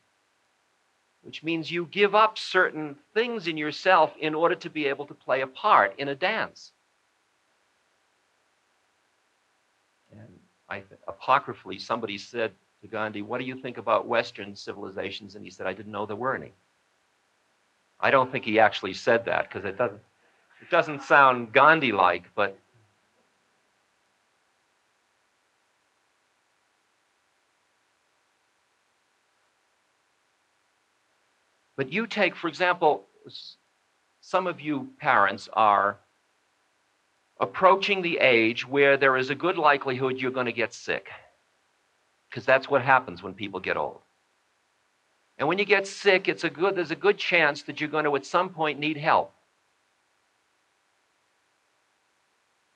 which 1.22 1.44
means 1.44 1.72
you 1.72 1.86
give 1.86 2.16
up 2.16 2.38
certain 2.38 2.96
things 3.14 3.48
in 3.48 3.58
yourself 3.58 4.14
in 4.20 4.36
order 4.36 4.56
to 4.56 4.70
be 4.70 4.88
able 4.88 5.06
to 5.06 5.14
play 5.14 5.42
a 5.42 5.48
part 5.48 5.94
in 5.98 6.08
a 6.08 6.16
dance. 6.16 6.72
And 10.12 10.40
I, 10.70 10.84
apocryphally, 11.08 11.80
somebody 11.80 12.18
said 12.18 12.52
to 12.82 12.88
Gandhi, 12.88 13.22
What 13.22 13.40
do 13.40 13.46
you 13.46 13.56
think 13.56 13.78
about 13.78 14.08
Western 14.08 14.56
civilizations? 14.56 15.36
And 15.36 15.46
he 15.46 15.52
said, 15.52 15.68
I 15.68 15.74
didn't 15.74 15.92
know 15.92 16.06
there 16.06 16.16
were 16.16 16.36
any. 16.36 16.54
I 18.00 18.10
don't 18.10 18.32
think 18.32 18.46
he 18.46 18.60
actually 18.60 18.94
said 18.94 19.26
that 19.26 19.48
because 19.48 19.64
it 19.64 19.78
doesn't, 19.78 20.02
it 20.62 20.70
doesn't 20.72 21.04
sound 21.04 21.54
Gandhi 21.54 21.92
like, 21.92 22.24
but 22.36 22.58
But 31.78 31.92
you 31.92 32.08
take, 32.08 32.36
for 32.36 32.48
example, 32.48 33.08
some 34.22 34.48
of 34.48 34.62
you 34.62 34.90
parents 35.00 35.50
are 35.54 36.00
approaching 37.40 38.02
the 38.02 38.20
age 38.20 38.68
where 38.68 38.98
there 38.98 39.18
is 39.18 39.30
a 39.30 39.36
good 39.36 39.58
likelihood 39.58 40.20
you're 40.20 40.32
going 40.32 40.46
to 40.46 40.52
get 40.52 40.74
sick. 40.74 41.10
Because 42.30 42.46
that's 42.46 42.70
what 42.70 42.82
happens 42.82 43.24
when 43.24 43.34
people 43.34 43.60
get 43.60 43.78
old. 43.78 44.00
And 45.38 45.48
when 45.48 45.58
you 45.58 45.66
get 45.66 45.88
sick, 45.88 46.28
it's 46.28 46.44
a 46.44 46.50
good, 46.50 46.76
there's 46.76 46.92
a 46.92 46.96
good 46.96 47.18
chance 47.18 47.64
that 47.64 47.82
you're 47.82 47.90
going 47.90 48.06
to 48.06 48.16
at 48.16 48.26
some 48.26 48.50
point 48.50 48.80
need 48.80 48.96
help. 48.96 49.34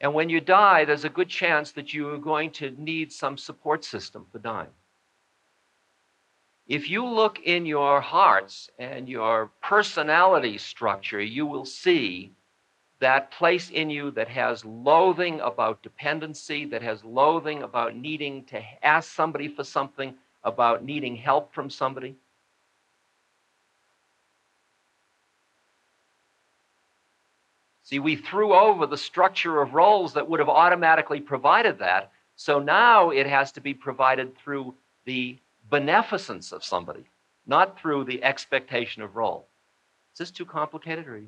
And 0.01 0.13
when 0.13 0.29
you 0.29 0.41
die, 0.41 0.83
there's 0.83 1.05
a 1.05 1.09
good 1.09 1.29
chance 1.29 1.71
that 1.73 1.93
you 1.93 2.09
are 2.09 2.17
going 2.17 2.51
to 2.53 2.71
need 2.71 3.11
some 3.13 3.37
support 3.37 3.85
system 3.85 4.25
for 4.31 4.39
dying. 4.39 4.69
If 6.67 6.89
you 6.89 7.05
look 7.05 7.39
in 7.39 7.65
your 7.65 8.01
hearts 8.01 8.71
and 8.79 9.07
your 9.07 9.51
personality 9.61 10.57
structure, 10.57 11.21
you 11.21 11.45
will 11.45 11.65
see 11.65 12.31
that 12.99 13.29
place 13.29 13.69
in 13.69 13.89
you 13.89 14.09
that 14.11 14.29
has 14.29 14.65
loathing 14.65 15.39
about 15.41 15.83
dependency, 15.83 16.65
that 16.65 16.81
has 16.81 17.03
loathing 17.03 17.61
about 17.61 17.95
needing 17.95 18.45
to 18.45 18.61
ask 18.83 19.11
somebody 19.11 19.47
for 19.47 19.63
something, 19.63 20.15
about 20.43 20.83
needing 20.83 21.15
help 21.15 21.53
from 21.53 21.69
somebody. 21.69 22.15
See, 27.83 27.99
we 27.99 28.15
threw 28.15 28.55
over 28.55 28.87
the 28.87 28.97
structure 28.97 29.61
of 29.61 29.75
roles 29.75 30.13
that 30.13 30.27
would 30.27 30.39
have 30.39 30.49
automatically 30.49 31.19
provided 31.21 31.77
that. 31.77 32.11
So 32.35 32.57
now 32.59 33.11
it 33.11 33.27
has 33.27 33.51
to 33.51 33.61
be 33.61 33.75
provided 33.75 34.35
through 34.35 34.73
the 35.05 35.37
beneficence 35.69 36.51
of 36.51 36.63
somebody, 36.63 37.05
not 37.45 37.79
through 37.79 38.05
the 38.05 38.23
expectation 38.23 39.01
of 39.01 39.15
role. 39.15 39.47
Is 40.13 40.19
this 40.19 40.31
too 40.31 40.45
complicated 40.45 41.07
or. 41.07 41.21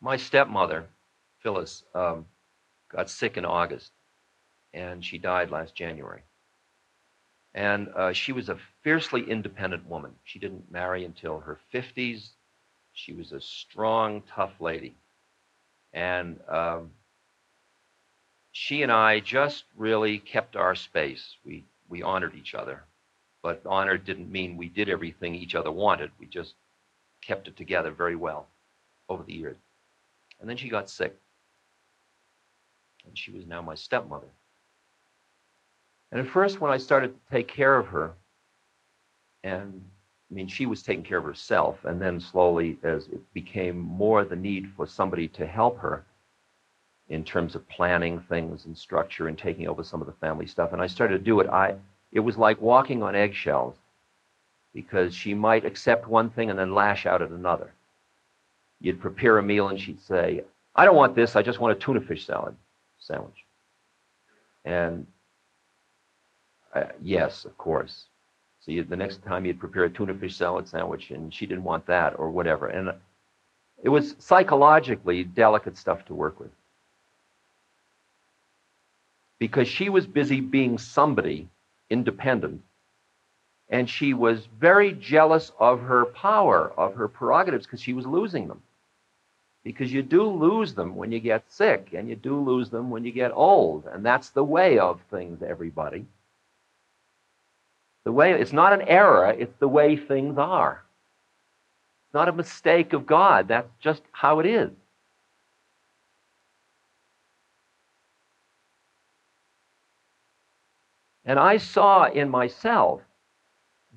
My 0.00 0.16
stepmother, 0.16 0.88
Phyllis, 1.42 1.84
um, 1.94 2.26
got 2.90 3.08
sick 3.08 3.36
in 3.36 3.44
August 3.44 3.92
and 4.74 5.04
she 5.04 5.18
died 5.18 5.50
last 5.50 5.74
January. 5.74 6.22
And 7.54 7.88
uh, 7.94 8.12
she 8.12 8.32
was 8.32 8.48
a 8.48 8.58
fiercely 8.82 9.30
independent 9.30 9.86
woman. 9.86 10.12
She 10.24 10.38
didn't 10.38 10.70
marry 10.72 11.04
until 11.04 11.40
her 11.40 11.58
50s. 11.72 12.30
She 12.94 13.12
was 13.12 13.32
a 13.32 13.40
strong, 13.40 14.22
tough 14.34 14.52
lady. 14.60 14.94
And 15.92 16.40
um, 16.48 16.90
she 18.52 18.82
and 18.82 18.92
I 18.92 19.20
just 19.20 19.64
really 19.76 20.18
kept 20.18 20.56
our 20.56 20.74
space. 20.74 21.36
We, 21.44 21.64
we 21.88 22.02
honored 22.02 22.34
each 22.34 22.54
other. 22.54 22.84
But 23.42 23.62
honor 23.66 23.98
didn't 23.98 24.30
mean 24.30 24.56
we 24.56 24.68
did 24.68 24.88
everything 24.88 25.34
each 25.34 25.54
other 25.54 25.72
wanted. 25.72 26.10
We 26.20 26.26
just 26.26 26.54
kept 27.22 27.48
it 27.48 27.56
together 27.56 27.90
very 27.90 28.14
well 28.14 28.46
over 29.08 29.24
the 29.24 29.32
years. 29.32 29.56
And 30.40 30.48
then 30.48 30.56
she 30.56 30.68
got 30.68 30.90
sick. 30.90 31.16
And 33.06 33.18
she 33.18 33.32
was 33.32 33.46
now 33.46 33.62
my 33.62 33.74
stepmother. 33.74 34.28
And 36.12 36.20
at 36.20 36.28
first, 36.28 36.60
when 36.60 36.70
I 36.70 36.76
started 36.76 37.08
to 37.08 37.34
take 37.34 37.48
care 37.48 37.76
of 37.76 37.86
her, 37.86 38.12
and 39.42 39.82
I 40.30 40.34
mean, 40.34 40.46
she 40.46 40.66
was 40.66 40.82
taking 40.82 41.04
care 41.04 41.18
of 41.18 41.24
herself, 41.24 41.84
and 41.84 42.00
then 42.00 42.20
slowly, 42.20 42.78
as 42.82 43.06
it 43.08 43.32
became 43.32 43.78
more 43.78 44.24
the 44.24 44.36
need 44.36 44.70
for 44.76 44.86
somebody 44.86 45.26
to 45.28 45.46
help 45.46 45.78
her 45.78 46.04
in 47.12 47.22
terms 47.22 47.54
of 47.54 47.68
planning 47.68 48.18
things 48.20 48.64
and 48.64 48.76
structure 48.76 49.28
and 49.28 49.36
taking 49.36 49.68
over 49.68 49.84
some 49.84 50.00
of 50.00 50.06
the 50.06 50.14
family 50.14 50.46
stuff, 50.46 50.72
and 50.72 50.80
I 50.80 50.86
started 50.86 51.18
to 51.18 51.24
do 51.24 51.40
it, 51.40 51.48
I 51.48 51.76
it 52.10 52.20
was 52.20 52.36
like 52.36 52.60
walking 52.60 53.02
on 53.02 53.14
eggshells 53.14 53.76
because 54.74 55.14
she 55.14 55.34
might 55.34 55.66
accept 55.66 56.08
one 56.08 56.30
thing 56.30 56.48
and 56.48 56.58
then 56.58 56.74
lash 56.74 57.04
out 57.04 57.20
at 57.22 57.30
another. 57.30 57.70
You'd 58.80 59.00
prepare 59.00 59.38
a 59.38 59.42
meal 59.42 59.68
and 59.68 59.78
she'd 59.78 60.00
say, 60.00 60.42
I 60.74 60.86
don't 60.86 60.96
want 60.96 61.14
this, 61.14 61.36
I 61.36 61.42
just 61.42 61.60
want 61.60 61.76
a 61.76 61.80
tuna 61.80 62.00
fish 62.00 62.26
salad 62.26 62.56
sandwich. 62.98 63.44
And 64.64 65.06
uh, 66.74 66.84
yes, 67.02 67.44
of 67.44 67.56
course. 67.58 68.04
So 68.60 68.72
you, 68.72 68.84
the 68.84 68.96
next 68.96 69.22
time 69.22 69.44
you'd 69.44 69.60
prepare 69.60 69.84
a 69.84 69.90
tuna 69.90 70.14
fish 70.14 70.36
salad 70.36 70.66
sandwich, 70.66 71.10
and 71.10 71.32
she 71.34 71.44
didn't 71.44 71.64
want 71.64 71.84
that 71.86 72.18
or 72.18 72.30
whatever. 72.30 72.68
And 72.68 72.92
it 73.82 73.90
was 73.90 74.14
psychologically 74.18 75.24
delicate 75.24 75.76
stuff 75.76 76.06
to 76.06 76.14
work 76.14 76.40
with. 76.40 76.50
Because 79.42 79.66
she 79.66 79.88
was 79.88 80.06
busy 80.06 80.40
being 80.40 80.78
somebody 80.78 81.48
independent, 81.90 82.62
and 83.68 83.90
she 83.90 84.14
was 84.14 84.46
very 84.60 84.92
jealous 84.92 85.50
of 85.58 85.80
her 85.80 86.04
power, 86.04 86.72
of 86.76 86.94
her 86.94 87.08
prerogatives, 87.08 87.66
because 87.66 87.82
she 87.82 87.92
was 87.92 88.06
losing 88.06 88.46
them. 88.46 88.62
Because 89.64 89.92
you 89.92 90.00
do 90.00 90.22
lose 90.22 90.74
them 90.74 90.94
when 90.94 91.10
you 91.10 91.18
get 91.18 91.42
sick, 91.50 91.88
and 91.92 92.08
you 92.08 92.14
do 92.14 92.38
lose 92.38 92.70
them 92.70 92.88
when 92.88 93.04
you 93.04 93.10
get 93.10 93.32
old. 93.34 93.84
And 93.92 94.06
that's 94.06 94.30
the 94.30 94.44
way 94.44 94.78
of 94.78 95.00
things, 95.10 95.42
everybody. 95.42 96.06
The 98.04 98.12
way 98.12 98.30
it's 98.30 98.52
not 98.52 98.72
an 98.72 98.82
error, 98.82 99.26
it's 99.36 99.58
the 99.58 99.66
way 99.66 99.96
things 99.96 100.38
are. 100.38 100.84
It's 102.06 102.14
not 102.14 102.28
a 102.28 102.32
mistake 102.32 102.92
of 102.92 103.06
God. 103.06 103.48
That's 103.48 103.72
just 103.80 104.02
how 104.12 104.38
it 104.38 104.46
is. 104.46 104.70
And 111.24 111.38
I 111.38 111.56
saw 111.56 112.04
in 112.10 112.28
myself 112.28 113.00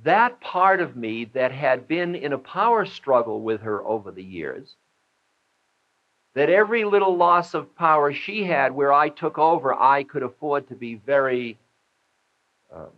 that 0.03 0.39
part 0.41 0.81
of 0.81 0.95
me 0.95 1.25
that 1.33 1.51
had 1.51 1.87
been 1.87 2.15
in 2.15 2.33
a 2.33 2.37
power 2.37 2.85
struggle 2.85 3.41
with 3.41 3.61
her 3.61 3.83
over 3.83 4.11
the 4.11 4.23
years. 4.23 4.75
That 6.35 6.49
every 6.49 6.83
little 6.83 7.15
loss 7.15 7.53
of 7.53 7.75
power 7.75 8.13
she 8.13 8.43
had 8.43 8.73
where 8.73 8.91
I 8.93 9.09
took 9.09 9.37
over, 9.37 9.73
I 9.73 10.03
could 10.03 10.21
afford 10.21 10.67
to 10.67 10.75
be 10.75 10.95
very 10.95 11.57
um, 12.73 12.89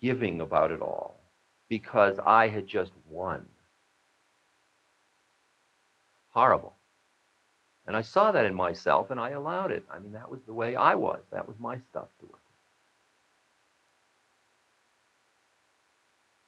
giving 0.00 0.40
about 0.40 0.70
it 0.70 0.82
all 0.82 1.18
because 1.68 2.18
I 2.24 2.48
had 2.48 2.66
just 2.66 2.92
won. 3.08 3.46
Horrible. 6.30 6.77
And 7.88 7.96
I 7.96 8.02
saw 8.02 8.30
that 8.32 8.44
in 8.44 8.54
myself 8.54 9.10
and 9.10 9.18
I 9.18 9.30
allowed 9.30 9.72
it. 9.72 9.82
I 9.90 9.98
mean, 9.98 10.12
that 10.12 10.30
was 10.30 10.40
the 10.46 10.52
way 10.52 10.76
I 10.76 10.94
was. 10.94 11.22
That 11.32 11.48
was 11.48 11.56
my 11.58 11.78
stuff 11.90 12.08
to 12.20 12.26
work 12.26 12.32
with. 12.34 12.42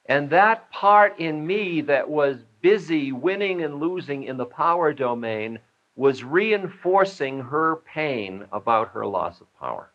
And 0.05 0.29
that 0.29 0.69
part 0.69 1.19
in 1.19 1.45
me 1.45 1.81
that 1.81 2.07
was 2.07 2.37
busy 2.61 3.11
winning 3.11 3.63
and 3.63 3.79
losing 3.79 4.25
in 4.25 4.37
the 4.37 4.45
power 4.45 4.93
domain 4.93 5.57
was 5.95 6.23
reinforcing 6.23 7.39
her 7.39 7.77
pain 7.91 8.45
about 8.51 8.89
her 8.89 9.07
loss 9.07 9.41
of 9.41 9.47
power. 9.59 9.89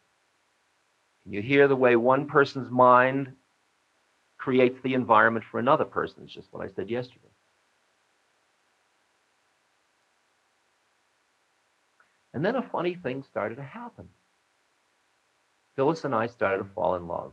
You 1.27 1.43
hear 1.43 1.69
the 1.69 1.77
way 1.77 1.95
one 1.95 2.27
person's 2.27 2.73
mind 2.73 3.33
creates 4.37 4.81
the 4.83 4.95
environment 4.95 5.45
for 5.49 5.61
another 5.61 5.85
person. 5.85 6.25
It's 6.25 6.35
just 6.35 6.53
what 6.53 6.65
I 6.65 6.73
said 6.75 6.91
yesterday. 6.91 7.26
And 12.37 12.45
then 12.45 12.55
a 12.55 12.63
funny 12.63 12.95
thing 12.95 13.23
started 13.23 13.55
to 13.55 13.63
happen. 13.63 14.07
Phyllis 15.75 16.05
and 16.05 16.15
I 16.15 16.27
started 16.27 16.59
to 16.59 16.69
fall 16.75 16.95
in 16.95 17.09
love. 17.09 17.33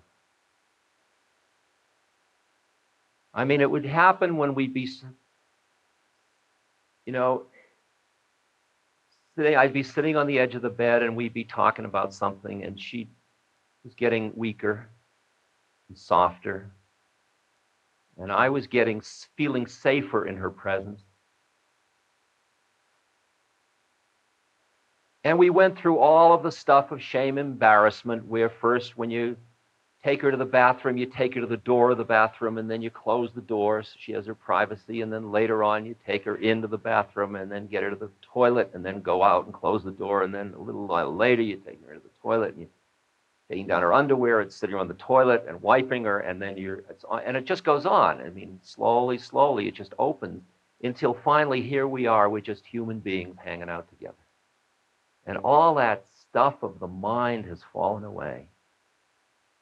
I 3.33 3.43
mean, 3.43 3.59
it 3.59 3.69
would 3.69 3.85
happen 3.85 4.37
when 4.37 4.55
we'd 4.55 4.73
be, 4.73 4.89
you 7.05 7.11
know, 7.11 7.43
sitting, 9.35 9.57
I'd 9.57 9.73
be 9.73 9.83
sitting 9.83 10.15
on 10.15 10.25
the 10.25 10.39
edge 10.39 10.55
of 10.55 10.61
the 10.61 10.69
bed 10.69 11.03
and 11.03 11.17
we'd 11.17 11.33
be 11.33 11.43
talking 11.43 11.83
about 11.83 12.13
something, 12.13 12.63
and 12.63 12.79
she 12.79 13.09
was 13.83 13.93
getting 13.95 14.31
weaker 14.37 14.87
and 15.89 15.97
softer 15.97 16.71
and 18.17 18.31
I 18.31 18.47
was 18.47 18.67
getting 18.67 19.01
feeling 19.35 19.67
safer 19.67 20.27
in 20.27 20.37
her 20.37 20.49
presence. 20.49 21.01
And 25.23 25.37
we 25.39 25.49
went 25.49 25.77
through 25.77 25.99
all 25.99 26.33
of 26.33 26.43
the 26.43 26.51
stuff 26.51 26.91
of 26.91 27.01
shame, 27.01 27.37
embarrassment, 27.37 28.25
where 28.25 28.49
first, 28.49 28.97
when 28.97 29.09
you 29.09 29.37
take 30.03 30.21
her 30.21 30.31
to 30.31 30.37
the 30.37 30.43
bathroom, 30.43 30.97
you 30.97 31.05
take 31.05 31.33
her 31.35 31.41
to 31.41 31.47
the 31.47 31.55
door 31.55 31.91
of 31.91 31.97
the 31.97 32.03
bathroom, 32.03 32.57
and 32.57 32.69
then 32.69 32.81
you 32.81 32.89
close 32.89 33.31
the 33.31 33.41
door 33.41 33.83
so 33.83 33.95
she 33.97 34.11
has 34.11 34.25
her 34.25 34.35
privacy. 34.35 34.99
And 34.99 35.13
then 35.13 35.31
later 35.31 35.63
on, 35.63 35.85
you 35.85 35.95
take 36.05 36.25
her 36.25 36.35
into 36.35 36.67
the 36.67 36.77
bathroom 36.77 37.35
and 37.35 37.49
then 37.49 37.67
get 37.67 37.83
her 37.83 37.89
to 37.89 37.95
the 37.95 38.09
toilet, 38.21 38.71
and 38.73 38.83
then 38.85 39.01
go 39.01 39.23
out 39.23 39.45
and 39.45 39.53
close 39.53 39.83
the 39.83 39.91
door. 39.91 40.23
And 40.23 40.33
then 40.33 40.53
a 40.57 40.61
little 40.61 40.87
while 40.87 41.15
later, 41.15 41.41
you 41.41 41.55
take 41.55 41.79
her 41.87 41.93
to 41.93 42.01
the 42.01 42.09
toilet 42.21 42.53
and 42.53 42.61
you 42.61 42.67
taking 43.49 43.67
down 43.67 43.81
her 43.81 43.93
underwear 43.93 44.39
and 44.39 44.51
sitting 44.51 44.75
on 44.75 44.87
the 44.87 44.93
toilet 44.95 45.45
and 45.47 45.61
wiping 45.61 46.03
her, 46.05 46.19
and 46.19 46.41
then 46.41 46.57
you're, 46.57 46.83
and 47.25 47.37
it 47.37 47.45
just 47.45 47.63
goes 47.63 47.85
on. 47.85 48.21
I 48.21 48.29
mean, 48.29 48.59
slowly, 48.63 49.17
slowly, 49.17 49.67
it 49.67 49.75
just 49.75 49.93
opens 49.99 50.41
until 50.83 51.13
finally 51.13 51.61
here 51.61 51.87
we 51.87 52.07
are, 52.07 52.29
we're 52.29 52.41
just 52.41 52.65
human 52.65 52.99
beings 52.99 53.37
hanging 53.43 53.69
out 53.69 53.87
together. 53.89 54.15
And 55.25 55.37
all 55.37 55.75
that 55.75 56.05
stuff 56.07 56.63
of 56.63 56.79
the 56.79 56.87
mind 56.87 57.45
has 57.45 57.61
fallen 57.71 58.03
away. 58.03 58.47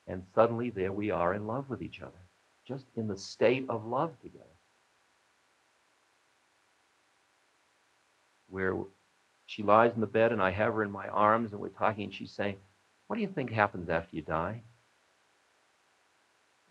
And 0.07 0.23
suddenly 0.33 0.69
there 0.69 0.91
we 0.91 1.11
are 1.11 1.33
in 1.33 1.47
love 1.47 1.69
with 1.69 1.81
each 1.81 2.01
other, 2.01 2.11
just 2.67 2.85
in 2.95 3.07
the 3.07 3.17
state 3.17 3.65
of 3.69 3.85
love 3.85 4.11
together. 4.21 4.45
Where 8.49 8.75
she 9.45 9.63
lies 9.63 9.93
in 9.93 10.01
the 10.01 10.07
bed 10.07 10.31
and 10.31 10.41
I 10.41 10.51
have 10.51 10.73
her 10.73 10.83
in 10.83 10.91
my 10.91 11.07
arms 11.07 11.51
and 11.51 11.61
we're 11.61 11.69
talking 11.69 12.05
and 12.05 12.13
she's 12.13 12.31
saying, 12.31 12.57
what 13.07 13.17
do 13.17 13.21
you 13.21 13.27
think 13.27 13.51
happens 13.51 13.89
after 13.89 14.15
you 14.15 14.21
die? 14.21 14.61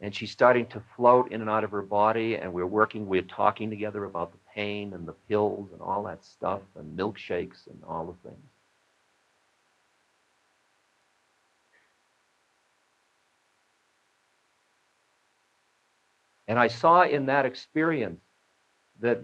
And 0.00 0.14
she's 0.14 0.30
starting 0.30 0.64
to 0.68 0.82
float 0.96 1.30
in 1.30 1.42
and 1.42 1.50
out 1.50 1.62
of 1.62 1.70
her 1.72 1.82
body, 1.82 2.36
and 2.36 2.54
we're 2.54 2.64
working, 2.64 3.06
we're 3.06 3.20
talking 3.20 3.68
together 3.68 4.04
about 4.04 4.32
the 4.32 4.38
pain 4.54 4.94
and 4.94 5.06
the 5.06 5.12
pills 5.28 5.68
and 5.72 5.82
all 5.82 6.02
that 6.04 6.24
stuff, 6.24 6.62
and 6.78 6.98
milkshakes 6.98 7.66
and 7.66 7.78
all 7.86 8.06
the 8.06 8.30
things. 8.30 8.48
And 16.50 16.58
I 16.58 16.66
saw 16.66 17.02
in 17.04 17.26
that 17.26 17.46
experience 17.46 18.20
that 18.98 19.20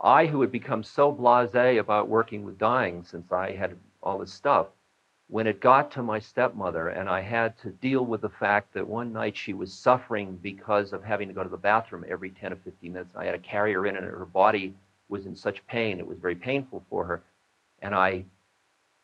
I, 0.00 0.24
who 0.24 0.40
had 0.40 0.50
become 0.50 0.82
so 0.82 1.12
blase 1.12 1.78
about 1.78 2.08
working 2.08 2.46
with 2.46 2.56
dying 2.56 3.04
since 3.04 3.30
I 3.30 3.52
had 3.52 3.76
all 4.02 4.16
this 4.16 4.32
stuff, 4.32 4.68
when 5.28 5.46
it 5.46 5.60
got 5.60 5.90
to 5.90 6.02
my 6.02 6.18
stepmother 6.18 6.88
and 6.88 7.10
I 7.10 7.20
had 7.20 7.58
to 7.58 7.72
deal 7.72 8.06
with 8.06 8.22
the 8.22 8.30
fact 8.30 8.72
that 8.72 8.88
one 8.88 9.12
night 9.12 9.36
she 9.36 9.52
was 9.52 9.70
suffering 9.70 10.38
because 10.42 10.94
of 10.94 11.04
having 11.04 11.28
to 11.28 11.34
go 11.34 11.42
to 11.42 11.48
the 11.50 11.58
bathroom 11.58 12.06
every 12.08 12.30
10 12.30 12.54
or 12.54 12.56
15 12.56 12.90
minutes, 12.90 13.14
I 13.14 13.26
had 13.26 13.32
to 13.32 13.38
carry 13.38 13.74
her 13.74 13.84
in 13.86 13.94
and 13.94 14.06
her 14.06 14.24
body 14.24 14.72
was 15.10 15.26
in 15.26 15.36
such 15.36 15.66
pain. 15.66 15.98
It 15.98 16.06
was 16.06 16.16
very 16.16 16.36
painful 16.36 16.82
for 16.88 17.04
her. 17.04 17.22
And 17.82 17.94
I 17.94 18.24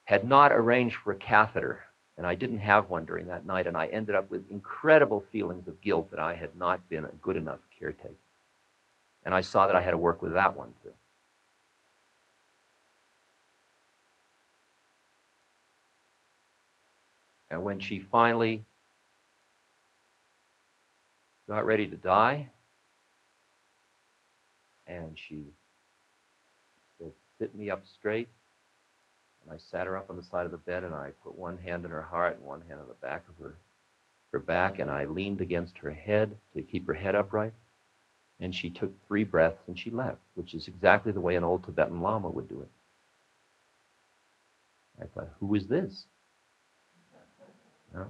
had 0.04 0.26
not 0.26 0.52
arranged 0.52 0.96
for 1.04 1.12
a 1.12 1.16
catheter 1.16 1.84
and 2.18 2.26
I 2.26 2.34
didn't 2.34 2.58
have 2.58 2.90
one 2.90 3.04
during 3.04 3.28
that 3.28 3.46
night, 3.46 3.68
and 3.68 3.76
I 3.76 3.86
ended 3.86 4.16
up 4.16 4.28
with 4.28 4.50
incredible 4.50 5.24
feelings 5.30 5.68
of 5.68 5.80
guilt 5.80 6.10
that 6.10 6.18
I 6.18 6.34
had 6.34 6.56
not 6.56 6.86
been 6.88 7.04
a 7.04 7.12
good 7.22 7.36
enough 7.36 7.60
caretaker. 7.78 8.12
And 9.24 9.32
I 9.32 9.40
saw 9.40 9.68
that 9.68 9.76
I 9.76 9.80
had 9.80 9.92
to 9.92 9.98
work 9.98 10.20
with 10.20 10.32
that 10.32 10.56
one 10.56 10.74
too. 10.82 10.92
And 17.50 17.62
when 17.62 17.78
she 17.78 18.00
finally 18.00 18.64
got 21.46 21.64
ready 21.64 21.86
to 21.86 21.96
die, 21.96 22.48
and 24.88 25.16
she 25.16 25.44
said, 26.98 27.12
Sit 27.38 27.54
me 27.54 27.70
up 27.70 27.84
straight, 27.86 28.28
I 29.50 29.56
sat 29.56 29.86
her 29.86 29.96
up 29.96 30.10
on 30.10 30.16
the 30.16 30.22
side 30.22 30.46
of 30.46 30.52
the 30.52 30.58
bed, 30.58 30.84
and 30.84 30.94
I 30.94 31.10
put 31.22 31.36
one 31.36 31.58
hand 31.58 31.84
in 31.84 31.90
her 31.90 32.02
heart 32.02 32.36
and 32.36 32.44
one 32.44 32.60
hand 32.62 32.80
on 32.80 32.88
the 32.88 32.94
back 32.94 33.24
of 33.28 33.42
her, 33.42 33.56
her 34.32 34.38
back, 34.38 34.78
and 34.78 34.90
I 34.90 35.04
leaned 35.04 35.40
against 35.40 35.78
her 35.78 35.90
head 35.90 36.36
to 36.54 36.62
keep 36.62 36.86
her 36.86 36.94
head 36.94 37.14
upright. 37.14 37.54
And 38.40 38.54
she 38.54 38.70
took 38.70 38.92
three 39.06 39.24
breaths 39.24 39.62
and 39.66 39.78
she 39.78 39.90
left, 39.90 40.20
which 40.34 40.54
is 40.54 40.68
exactly 40.68 41.12
the 41.12 41.20
way 41.20 41.34
an 41.34 41.44
old 41.44 41.64
Tibetan 41.64 42.00
Lama 42.02 42.28
would 42.28 42.48
do 42.48 42.60
it. 42.60 42.68
I 45.00 45.06
thought, 45.06 45.30
who 45.40 45.54
is 45.54 45.66
this? 45.66 46.04
No. 47.94 48.06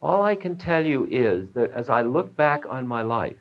All 0.00 0.22
I 0.22 0.34
can 0.34 0.56
tell 0.56 0.84
you 0.84 1.06
is 1.10 1.48
that 1.54 1.70
as 1.72 1.88
I 1.88 2.02
look 2.02 2.34
back 2.36 2.64
on 2.68 2.88
my 2.88 3.02
life, 3.02 3.36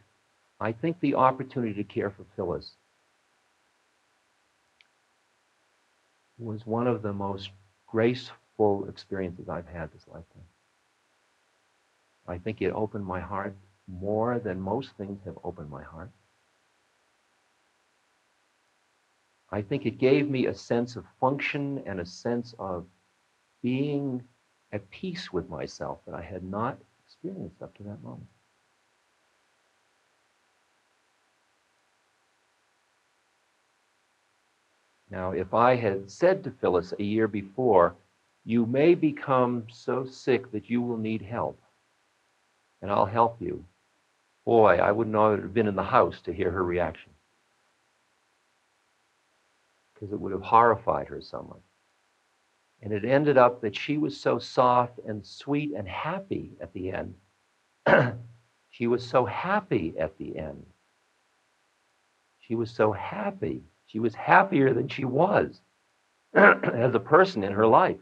I 0.59 0.71
think 0.71 0.99
the 0.99 1.15
opportunity 1.15 1.73
to 1.73 1.83
care 1.83 2.11
for 2.11 2.25
Phyllis 2.35 2.71
was 6.41 6.65
one 6.65 6.87
of 6.87 7.01
the 7.01 7.13
most 7.13 7.51
graceful 7.87 8.87
experiences 8.89 9.47
I've 9.47 9.67
had 9.67 9.91
this 9.91 10.07
lifetime. 10.07 10.43
I 12.27 12.37
think 12.37 12.61
it 12.61 12.71
opened 12.71 13.05
my 13.05 13.19
heart 13.19 13.55
more 13.87 14.39
than 14.39 14.59
most 14.59 14.91
things 14.97 15.19
have 15.25 15.37
opened 15.43 15.69
my 15.69 15.83
heart. 15.83 16.11
I 19.51 19.61
think 19.61 19.85
it 19.85 19.97
gave 19.97 20.29
me 20.29 20.45
a 20.45 20.53
sense 20.53 20.95
of 20.95 21.05
function 21.19 21.83
and 21.85 21.99
a 21.99 22.05
sense 22.05 22.55
of 22.57 22.85
being 23.61 24.23
at 24.71 24.89
peace 24.89 25.33
with 25.33 25.49
myself 25.49 25.99
that 26.05 26.15
I 26.15 26.21
had 26.21 26.43
not 26.43 26.77
experienced 27.05 27.61
up 27.61 27.75
to 27.77 27.83
that 27.83 28.01
moment. 28.01 28.27
Now, 35.11 35.31
if 35.31 35.53
I 35.53 35.75
had 35.75 36.09
said 36.09 36.43
to 36.45 36.51
Phyllis 36.51 36.93
a 36.97 37.03
year 37.03 37.27
before, 37.27 37.95
you 38.45 38.65
may 38.65 38.95
become 38.95 39.67
so 39.69 40.05
sick 40.05 40.51
that 40.53 40.69
you 40.69 40.81
will 40.81 40.97
need 40.97 41.21
help, 41.21 41.61
and 42.81 42.89
I'll 42.89 43.05
help 43.05 43.41
you, 43.41 43.63
boy, 44.45 44.77
I 44.77 44.91
wouldn't 44.91 45.15
have 45.15 45.53
been 45.53 45.67
in 45.67 45.75
the 45.75 45.83
house 45.83 46.21
to 46.21 46.33
hear 46.33 46.49
her 46.49 46.63
reaction 46.63 47.11
because 49.93 50.13
it 50.13 50.19
would 50.19 50.31
have 50.31 50.41
horrified 50.41 51.07
her 51.09 51.21
so 51.21 51.45
much. 51.47 51.61
And 52.81 52.91
it 52.91 53.05
ended 53.05 53.37
up 53.37 53.61
that 53.61 53.75
she 53.75 53.97
was 53.97 54.19
so 54.19 54.39
soft 54.39 54.97
and 55.05 55.23
sweet 55.23 55.73
and 55.75 55.87
happy 55.87 56.53
at 56.59 56.73
the 56.73 56.91
end. 56.91 57.13
she 58.71 58.87
was 58.87 59.07
so 59.07 59.25
happy 59.25 59.93
at 59.99 60.17
the 60.17 60.37
end. 60.39 60.65
She 62.39 62.55
was 62.55 62.71
so 62.71 62.91
happy. 62.91 63.61
She 63.91 63.99
was 63.99 64.15
happier 64.15 64.73
than 64.73 64.87
she 64.87 65.03
was 65.03 65.59
as 66.33 66.95
a 66.95 66.99
person 66.99 67.43
in 67.43 67.51
her 67.51 67.67
life 67.67 67.99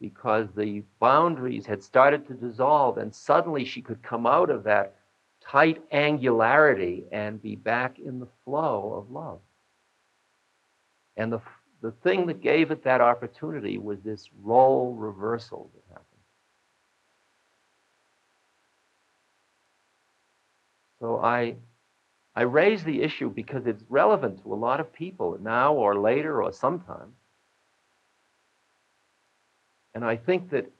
because 0.00 0.46
the 0.54 0.84
boundaries 1.00 1.66
had 1.66 1.82
started 1.82 2.24
to 2.28 2.34
dissolve 2.34 2.98
and 2.98 3.12
suddenly 3.12 3.64
she 3.64 3.82
could 3.82 4.00
come 4.04 4.24
out 4.24 4.48
of 4.48 4.62
that 4.62 4.94
tight 5.40 5.82
angularity 5.90 7.04
and 7.10 7.42
be 7.42 7.56
back 7.56 7.98
in 7.98 8.20
the 8.20 8.28
flow 8.44 8.94
of 8.94 9.10
love. 9.10 9.40
And 11.16 11.32
the, 11.32 11.40
the 11.82 11.90
thing 11.90 12.26
that 12.26 12.40
gave 12.40 12.70
it 12.70 12.84
that 12.84 13.00
opportunity 13.00 13.76
was 13.76 14.02
this 14.02 14.28
role 14.40 14.94
reversal 14.94 15.68
that 15.74 15.82
happened. 15.88 16.06
So 21.00 21.18
I, 21.18 21.56
I 22.36 22.42
raise 22.42 22.84
the 22.84 23.00
issue 23.02 23.30
because 23.30 23.66
it's 23.66 23.82
relevant 23.88 24.42
to 24.42 24.52
a 24.52 24.54
lot 24.54 24.78
of 24.78 24.92
people 24.92 25.38
now 25.40 25.72
or 25.72 25.98
later 25.98 26.42
or 26.42 26.52
sometime. 26.52 27.14
And 29.94 30.04
I 30.04 30.16
think 30.16 30.50
that 30.50 30.70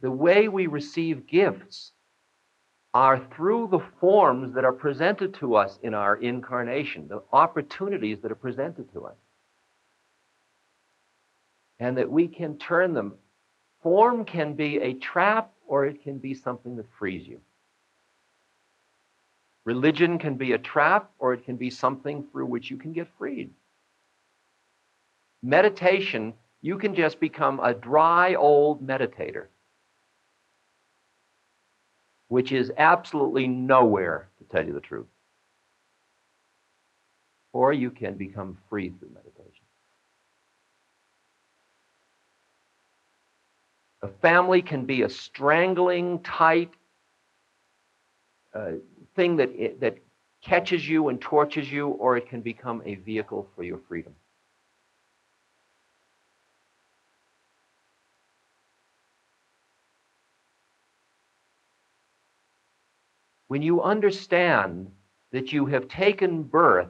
the 0.00 0.10
way 0.10 0.48
we 0.48 0.66
receive 0.66 1.28
gifts 1.28 1.92
are 2.92 3.24
through 3.36 3.68
the 3.68 3.78
forms 4.00 4.52
that 4.54 4.64
are 4.64 4.72
presented 4.72 5.34
to 5.34 5.54
us 5.54 5.78
in 5.84 5.94
our 5.94 6.16
incarnation, 6.16 7.06
the 7.06 7.22
opportunities 7.32 8.18
that 8.22 8.32
are 8.32 8.34
presented 8.34 8.92
to 8.92 9.06
us. 9.06 9.16
And 11.78 11.96
that 11.96 12.10
we 12.10 12.26
can 12.26 12.58
turn 12.58 12.92
them. 12.92 13.14
Form 13.84 14.24
can 14.24 14.54
be 14.54 14.78
a 14.78 14.94
trap 14.94 15.52
or 15.68 15.86
it 15.86 16.02
can 16.02 16.18
be 16.18 16.34
something 16.34 16.76
that 16.76 16.86
frees 16.98 17.24
you. 17.26 17.40
Religion 19.64 20.18
can 20.18 20.34
be 20.36 20.52
a 20.52 20.58
trap 20.58 21.10
or 21.18 21.32
it 21.34 21.44
can 21.44 21.56
be 21.56 21.70
something 21.70 22.24
through 22.30 22.46
which 22.46 22.70
you 22.70 22.76
can 22.76 22.92
get 22.92 23.08
freed. 23.18 23.50
Meditation, 25.42 26.34
you 26.60 26.78
can 26.78 26.94
just 26.94 27.20
become 27.20 27.60
a 27.60 27.74
dry 27.74 28.34
old 28.34 28.86
meditator 28.86 29.46
which 32.32 32.50
is 32.50 32.72
absolutely 32.78 33.46
nowhere, 33.46 34.26
to 34.38 34.44
tell 34.44 34.66
you 34.66 34.72
the 34.72 34.80
truth. 34.80 35.04
Or 37.52 37.74
you 37.74 37.90
can 37.90 38.14
become 38.14 38.56
free 38.70 38.88
through 38.88 39.10
meditation. 39.10 39.66
A 44.00 44.08
family 44.22 44.62
can 44.62 44.86
be 44.86 45.02
a 45.02 45.10
strangling, 45.10 46.20
tight 46.20 46.70
uh, 48.54 48.76
thing 49.14 49.36
that, 49.36 49.80
that 49.80 49.98
catches 50.42 50.88
you 50.88 51.08
and 51.08 51.20
tortures 51.20 51.70
you, 51.70 51.88
or 51.88 52.16
it 52.16 52.28
can 52.28 52.40
become 52.40 52.82
a 52.84 52.96
vehicle 52.96 53.48
for 53.54 53.62
your 53.62 53.78
freedom. 53.88 54.14
when 63.52 63.60
you 63.60 63.82
understand 63.82 64.90
that 65.30 65.52
you 65.52 65.66
have 65.66 65.86
taken 65.86 66.42
birth 66.42 66.88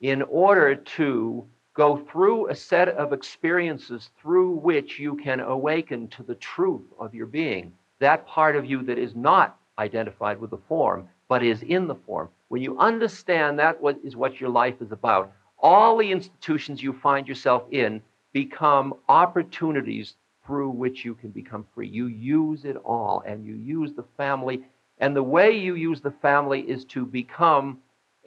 in 0.00 0.22
order 0.22 0.74
to 0.74 1.46
go 1.72 1.96
through 2.10 2.48
a 2.48 2.54
set 2.56 2.88
of 2.88 3.12
experiences 3.12 4.10
through 4.20 4.50
which 4.56 4.98
you 4.98 5.14
can 5.14 5.38
awaken 5.38 6.08
to 6.08 6.24
the 6.24 6.34
truth 6.34 6.82
of 6.98 7.14
your 7.14 7.26
being, 7.26 7.72
that 8.00 8.26
part 8.26 8.56
of 8.56 8.64
you 8.64 8.82
that 8.82 8.98
is 8.98 9.14
not 9.14 9.56
identified 9.78 10.40
with 10.40 10.50
the 10.50 10.58
form, 10.68 11.08
but 11.34 11.42
is 11.42 11.64
in 11.64 11.88
the 11.88 11.96
form. 11.96 12.28
When 12.46 12.62
you 12.62 12.78
understand 12.78 13.58
that 13.58 13.82
what 13.82 13.98
is 14.04 14.14
what 14.14 14.40
your 14.40 14.50
life 14.50 14.80
is 14.80 14.92
about, 14.92 15.32
all 15.58 15.96
the 15.96 16.12
institutions 16.12 16.80
you 16.80 16.92
find 16.92 17.26
yourself 17.26 17.64
in 17.72 18.00
become 18.32 18.94
opportunities 19.08 20.14
through 20.46 20.70
which 20.70 21.04
you 21.04 21.16
can 21.16 21.30
become 21.30 21.66
free. 21.74 21.88
You 21.88 22.06
use 22.06 22.64
it 22.64 22.76
all, 22.76 23.24
and 23.26 23.44
you 23.44 23.56
use 23.56 23.94
the 23.94 24.04
family 24.16 24.62
and 24.98 25.16
the 25.16 25.24
way 25.24 25.58
you 25.58 25.74
use 25.74 26.00
the 26.00 26.12
family 26.22 26.60
is 26.60 26.84
to 26.84 27.04
become 27.04 27.78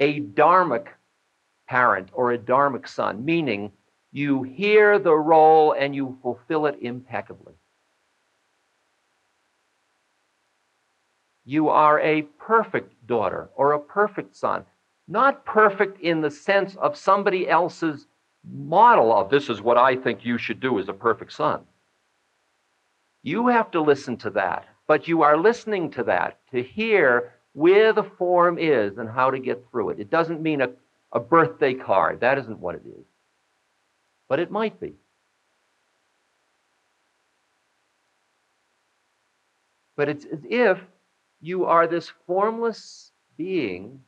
a 0.01 0.19
dharmic 0.19 0.87
parent 1.65 2.09
or 2.11 2.33
a 2.33 2.37
dharmic 2.37 2.89
son, 2.89 3.23
meaning 3.23 3.71
you 4.11 4.43
hear 4.43 4.99
the 4.99 5.15
role 5.15 5.71
and 5.79 5.95
you 5.95 6.17
fulfill 6.21 6.65
it 6.65 6.77
impeccably. 6.81 7.53
You 11.47 11.69
are 11.69 11.99
a 12.01 12.21
perfect 12.37 12.93
daughter 13.07 13.49
or 13.55 13.71
a 13.71 13.79
perfect 13.79 14.35
son. 14.35 14.63
Not 15.07 15.45
perfect 15.45 15.99
in 16.01 16.21
the 16.21 16.29
sense 16.29 16.75
of 16.75 16.95
somebody 16.95 17.49
else's 17.49 18.05
model 18.47 19.11
of 19.11 19.31
this 19.31 19.49
is 19.49 19.61
what 19.61 19.77
I 19.77 19.95
think 19.95 20.23
you 20.23 20.37
should 20.37 20.59
do 20.59 20.77
as 20.77 20.89
a 20.89 20.93
perfect 20.93 21.33
son. 21.33 21.61
You 23.23 23.47
have 23.47 23.71
to 23.71 23.81
listen 23.81 24.17
to 24.17 24.29
that 24.31 24.67
but 24.87 25.07
you 25.07 25.21
are 25.21 25.37
listening 25.37 25.91
to 25.91 26.03
that 26.03 26.39
to 26.51 26.63
hear 26.63 27.33
where 27.53 27.91
the 27.91 28.03
form 28.03 28.57
is 28.57 28.97
and 28.97 29.09
how 29.09 29.29
to 29.29 29.37
get 29.37 29.63
through 29.69 29.89
it. 29.89 29.99
It 29.99 30.09
doesn't 30.09 30.41
mean 30.41 30.61
a, 30.61 30.69
a 31.11 31.19
birthday 31.19 31.73
card. 31.73 32.21
That 32.21 32.37
isn't 32.37 32.59
what 32.59 32.75
it 32.75 32.83
is. 32.85 33.05
But 34.29 34.39
it 34.39 34.49
might 34.49 34.79
be. 34.79 34.93
But 39.97 40.09
it's 40.09 40.25
as 40.25 40.39
if 40.49 40.79
you 41.41 41.65
are 41.65 41.87
this 41.87 42.11
formless 42.25 43.11
being 43.37 44.01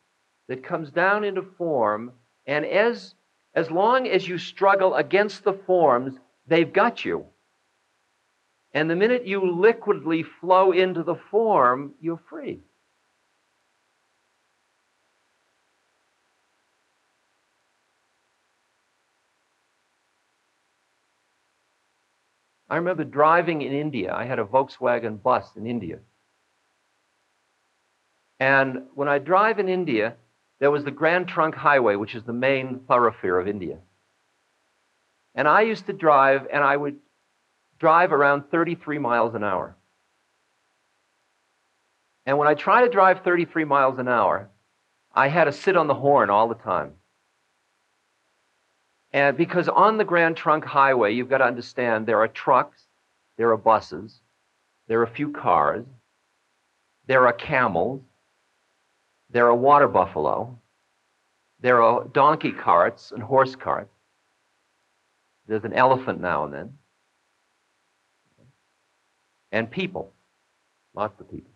that 0.47 0.63
comes 0.63 0.89
down 0.89 1.23
into 1.23 1.41
form, 1.41 2.11
and 2.47 2.65
as, 2.65 3.13
as 3.53 3.69
long 3.69 4.07
as 4.07 4.27
you 4.27 4.37
struggle 4.37 4.95
against 4.95 5.43
the 5.43 5.53
forms, 5.53 6.17
they've 6.47 6.73
got 6.73 7.05
you. 7.05 7.25
And 8.73 8.89
the 8.89 8.95
minute 8.95 9.25
you 9.25 9.41
liquidly 9.41 10.23
flow 10.23 10.71
into 10.71 11.03
the 11.03 11.15
form, 11.15 11.93
you're 12.01 12.21
free. 12.29 12.61
I 22.69 22.75
remember 22.75 23.03
driving 23.03 23.63
in 23.63 23.73
India. 23.73 24.13
I 24.13 24.25
had 24.25 24.37
a 24.37 24.43
Volkswagen 24.43 25.21
bus 25.21 25.55
in 25.55 25.65
India. 25.65 25.99
And 28.39 28.83
when 28.95 29.07
I 29.07 29.19
drive 29.19 29.59
in 29.59 29.67
India, 29.67 30.15
there 30.59 30.71
was 30.71 30.83
the 30.83 30.91
Grand 30.91 31.27
Trunk 31.27 31.55
Highway, 31.55 31.95
which 31.95 32.15
is 32.15 32.23
the 32.23 32.33
main 32.33 32.81
thoroughfare 32.87 33.39
of 33.39 33.47
India. 33.47 33.77
And 35.35 35.47
I 35.47 35.61
used 35.61 35.85
to 35.87 35.93
drive, 35.93 36.47
and 36.51 36.63
I 36.63 36.75
would 36.75 36.97
drive 37.79 38.11
around 38.11 38.43
33 38.51 38.97
miles 38.97 39.35
an 39.35 39.43
hour. 39.43 39.75
And 42.25 42.37
when 42.37 42.47
I 42.47 42.53
try 42.53 42.83
to 42.83 42.89
drive 42.89 43.23
33 43.23 43.65
miles 43.65 43.99
an 43.99 44.07
hour, 44.07 44.49
I 45.13 45.27
had 45.27 45.45
to 45.45 45.51
sit 45.51 45.75
on 45.75 45.87
the 45.87 45.95
horn 45.95 46.29
all 46.29 46.47
the 46.47 46.55
time. 46.55 46.93
And 49.11 49.35
because 49.35 49.67
on 49.67 49.97
the 49.97 50.05
Grand 50.05 50.37
Trunk 50.37 50.65
Highway, 50.65 51.13
you've 51.13 51.29
got 51.29 51.39
to 51.39 51.45
understand 51.45 52.05
there 52.05 52.19
are 52.19 52.27
trucks, 52.27 52.83
there 53.37 53.49
are 53.51 53.57
buses, 53.57 54.19
there 54.87 54.99
are 54.99 55.03
a 55.03 55.07
few 55.09 55.31
cars, 55.31 55.85
there 57.07 57.25
are 57.25 57.33
camels, 57.33 58.03
there 59.29 59.47
are 59.47 59.55
water 59.55 59.87
buffalo, 59.87 60.57
there 61.59 61.81
are 61.81 62.05
donkey 62.05 62.51
carts 62.51 63.11
and 63.11 63.21
horse 63.21 63.55
carts. 63.55 63.93
There's 65.47 65.63
an 65.63 65.73
elephant 65.73 66.21
now 66.21 66.45
and 66.45 66.53
then. 66.53 66.73
And 69.51 69.69
people, 69.69 70.13
lots 70.93 71.19
of 71.19 71.29
people. 71.29 71.51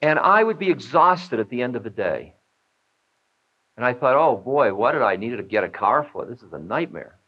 And 0.00 0.18
I 0.18 0.42
would 0.42 0.58
be 0.58 0.70
exhausted 0.70 1.38
at 1.38 1.48
the 1.48 1.62
end 1.62 1.76
of 1.76 1.84
the 1.84 1.90
day. 1.90 2.34
And 3.76 3.86
I 3.86 3.92
thought, 3.94 4.16
oh 4.16 4.36
boy, 4.36 4.74
what 4.74 4.92
did 4.92 5.02
I 5.02 5.16
need 5.16 5.36
to 5.36 5.42
get 5.42 5.62
a 5.64 5.68
car 5.68 6.08
for? 6.12 6.26
This 6.26 6.42
is 6.42 6.52
a 6.52 6.58
nightmare 6.58 7.18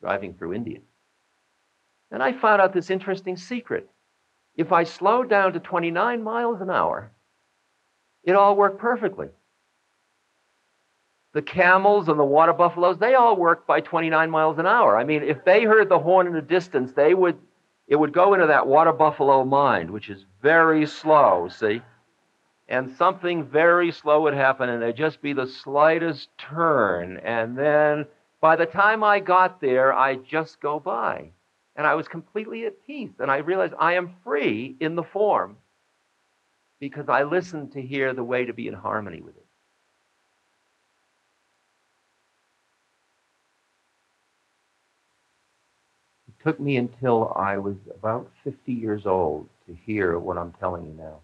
driving 0.00 0.34
through 0.34 0.54
India. 0.54 0.78
And 2.10 2.22
I 2.22 2.32
found 2.32 2.62
out 2.62 2.72
this 2.72 2.90
interesting 2.90 3.36
secret. 3.36 3.90
If 4.56 4.72
I 4.72 4.84
slowed 4.84 5.28
down 5.28 5.52
to 5.52 5.60
29 5.60 6.22
miles 6.22 6.60
an 6.60 6.70
hour, 6.70 7.10
it 8.22 8.34
all 8.34 8.56
worked 8.56 8.78
perfectly. 8.78 9.28
The 11.32 11.42
camels 11.42 12.08
and 12.08 12.18
the 12.18 12.24
water 12.24 12.52
buffaloes, 12.52 12.98
they 12.98 13.14
all 13.14 13.36
worked 13.36 13.66
by 13.66 13.80
29 13.80 14.30
miles 14.30 14.58
an 14.58 14.66
hour. 14.66 14.96
I 14.96 15.04
mean, 15.04 15.22
if 15.22 15.44
they 15.44 15.64
heard 15.64 15.88
the 15.88 15.98
horn 15.98 16.28
in 16.28 16.32
the 16.32 16.40
distance, 16.40 16.92
they 16.92 17.14
would 17.14 17.38
it 17.86 17.96
would 17.96 18.14
go 18.14 18.32
into 18.32 18.46
that 18.46 18.66
water 18.66 18.92
buffalo 18.92 19.44
mind, 19.44 19.90
which 19.90 20.08
is 20.08 20.24
very 20.40 20.86
slow, 20.86 21.48
see? 21.48 21.82
and 22.68 22.90
something 22.96 23.44
very 23.44 23.90
slow 23.90 24.22
would 24.22 24.34
happen, 24.34 24.68
and 24.68 24.80
there'd 24.80 24.96
just 24.96 25.20
be 25.20 25.32
the 25.32 25.46
slightest 25.46 26.28
turn. 26.38 27.18
And 27.18 27.56
then 27.56 28.06
by 28.40 28.56
the 28.56 28.66
time 28.66 29.04
I 29.04 29.20
got 29.20 29.60
there, 29.60 29.92
I'd 29.92 30.24
just 30.24 30.60
go 30.60 30.80
by. 30.80 31.30
And 31.76 31.86
I 31.86 31.94
was 31.94 32.06
completely 32.08 32.66
at 32.66 32.86
peace. 32.86 33.10
And 33.18 33.30
I 33.30 33.38
realized 33.38 33.74
I 33.78 33.94
am 33.94 34.14
free 34.22 34.76
in 34.80 34.94
the 34.94 35.02
form 35.02 35.56
because 36.80 37.08
I 37.08 37.24
listened 37.24 37.72
to 37.72 37.82
hear 37.82 38.12
the 38.12 38.24
way 38.24 38.44
to 38.44 38.52
be 38.52 38.68
in 38.68 38.74
harmony 38.74 39.20
with 39.20 39.36
it. 39.36 39.46
It 46.28 46.44
took 46.44 46.60
me 46.60 46.76
until 46.76 47.32
I 47.36 47.58
was 47.58 47.76
about 47.94 48.30
50 48.44 48.72
years 48.72 49.06
old 49.06 49.48
to 49.66 49.76
hear 49.86 50.18
what 50.18 50.38
I'm 50.38 50.52
telling 50.60 50.84
you 50.86 50.94
now 50.96 51.20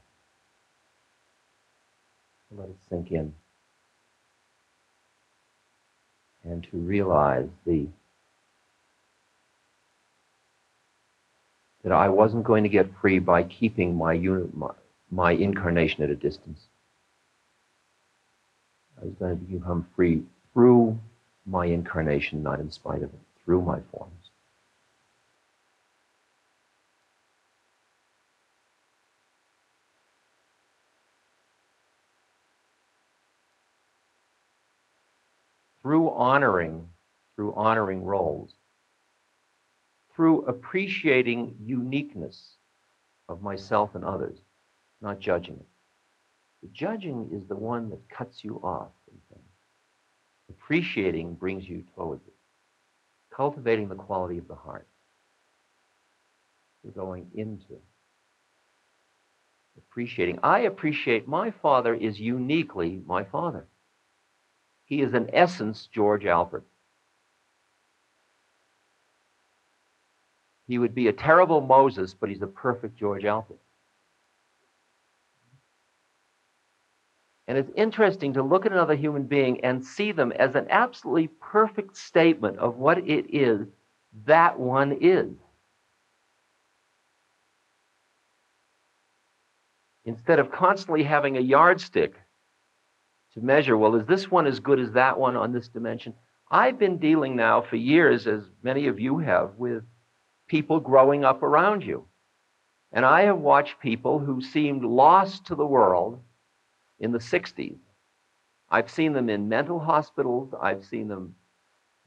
let 2.56 2.68
it 2.68 2.76
sink 2.88 3.12
in 3.12 3.32
and 6.44 6.66
to 6.70 6.76
realize 6.78 7.48
the 7.66 7.86
that 11.82 11.92
I 11.92 12.08
wasn't 12.08 12.44
going 12.44 12.62
to 12.64 12.68
get 12.68 12.90
free 13.00 13.18
by 13.18 13.42
keeping 13.42 13.96
my 13.96 14.12
unit 14.12 14.56
my, 14.56 14.70
my 15.10 15.32
incarnation 15.32 16.02
at 16.02 16.10
a 16.10 16.14
distance. 16.14 16.60
I 19.00 19.06
was 19.06 19.14
going 19.18 19.38
to 19.38 19.44
become 19.44 19.86
free 19.96 20.22
through 20.52 20.98
my 21.46 21.66
incarnation, 21.66 22.42
not 22.42 22.60
in 22.60 22.70
spite 22.70 23.02
of 23.02 23.10
it, 23.14 23.20
through 23.44 23.62
my 23.62 23.80
forms. 23.92 24.20
through 35.82 36.10
honoring, 36.10 36.88
through 37.36 37.54
honoring 37.54 38.04
roles, 38.04 38.50
through 40.20 40.42
appreciating 40.42 41.56
uniqueness 41.64 42.56
of 43.30 43.40
myself 43.40 43.94
and 43.94 44.04
others, 44.04 44.36
not 45.00 45.18
judging 45.18 45.54
it. 45.54 45.66
The 46.60 46.68
judging 46.74 47.30
is 47.32 47.48
the 47.48 47.56
one 47.56 47.88
that 47.88 48.06
cuts 48.10 48.44
you 48.44 48.60
off. 48.62 48.90
Appreciating 50.50 51.36
brings 51.36 51.66
you 51.66 51.84
towards 51.96 52.26
it. 52.26 52.34
Cultivating 53.34 53.88
the 53.88 53.94
quality 53.94 54.36
of 54.36 54.46
the 54.46 54.54
heart. 54.54 54.86
You're 56.84 56.92
going 56.92 57.26
into 57.34 57.78
appreciating. 59.78 60.38
I 60.42 60.58
appreciate 60.60 61.28
my 61.28 61.50
father 61.50 61.94
is 61.94 62.20
uniquely 62.20 63.00
my 63.06 63.24
father. 63.24 63.66
He 64.84 65.00
is, 65.00 65.14
in 65.14 65.30
essence, 65.32 65.88
George 65.90 66.24
Alpert. 66.24 66.64
He 70.70 70.78
would 70.78 70.94
be 70.94 71.08
a 71.08 71.12
terrible 71.12 71.60
Moses, 71.60 72.14
but 72.14 72.28
he's 72.28 72.42
a 72.42 72.46
perfect 72.46 72.96
George 72.96 73.24
Alpert. 73.24 73.58
And 77.48 77.58
it's 77.58 77.72
interesting 77.74 78.34
to 78.34 78.42
look 78.44 78.66
at 78.66 78.70
another 78.70 78.94
human 78.94 79.24
being 79.24 79.64
and 79.64 79.84
see 79.84 80.12
them 80.12 80.30
as 80.30 80.54
an 80.54 80.68
absolutely 80.70 81.26
perfect 81.40 81.96
statement 81.96 82.58
of 82.58 82.76
what 82.76 82.98
it 82.98 83.34
is 83.34 83.66
that 84.26 84.60
one 84.60 84.96
is. 85.00 85.32
Instead 90.04 90.38
of 90.38 90.52
constantly 90.52 91.02
having 91.02 91.36
a 91.36 91.40
yardstick 91.40 92.14
to 93.34 93.40
measure, 93.40 93.76
well, 93.76 93.96
is 93.96 94.06
this 94.06 94.30
one 94.30 94.46
as 94.46 94.60
good 94.60 94.78
as 94.78 94.92
that 94.92 95.18
one 95.18 95.34
on 95.34 95.52
this 95.52 95.66
dimension? 95.66 96.14
I've 96.48 96.78
been 96.78 96.98
dealing 96.98 97.34
now 97.34 97.60
for 97.60 97.74
years, 97.74 98.28
as 98.28 98.44
many 98.62 98.86
of 98.86 99.00
you 99.00 99.18
have, 99.18 99.56
with 99.56 99.82
people 100.50 100.80
growing 100.80 101.24
up 101.24 101.44
around 101.44 101.84
you. 101.84 102.04
And 102.90 103.06
I 103.06 103.22
have 103.22 103.38
watched 103.38 103.78
people 103.78 104.18
who 104.18 104.42
seemed 104.42 104.82
lost 104.82 105.46
to 105.46 105.54
the 105.54 105.64
world 105.64 106.20
in 106.98 107.12
the 107.12 107.18
60s. 107.18 107.78
I've 108.68 108.90
seen 108.90 109.12
them 109.12 109.30
in 109.30 109.48
mental 109.48 109.78
hospitals. 109.78 110.52
I've 110.60 110.84
seen 110.84 111.06
them 111.06 111.36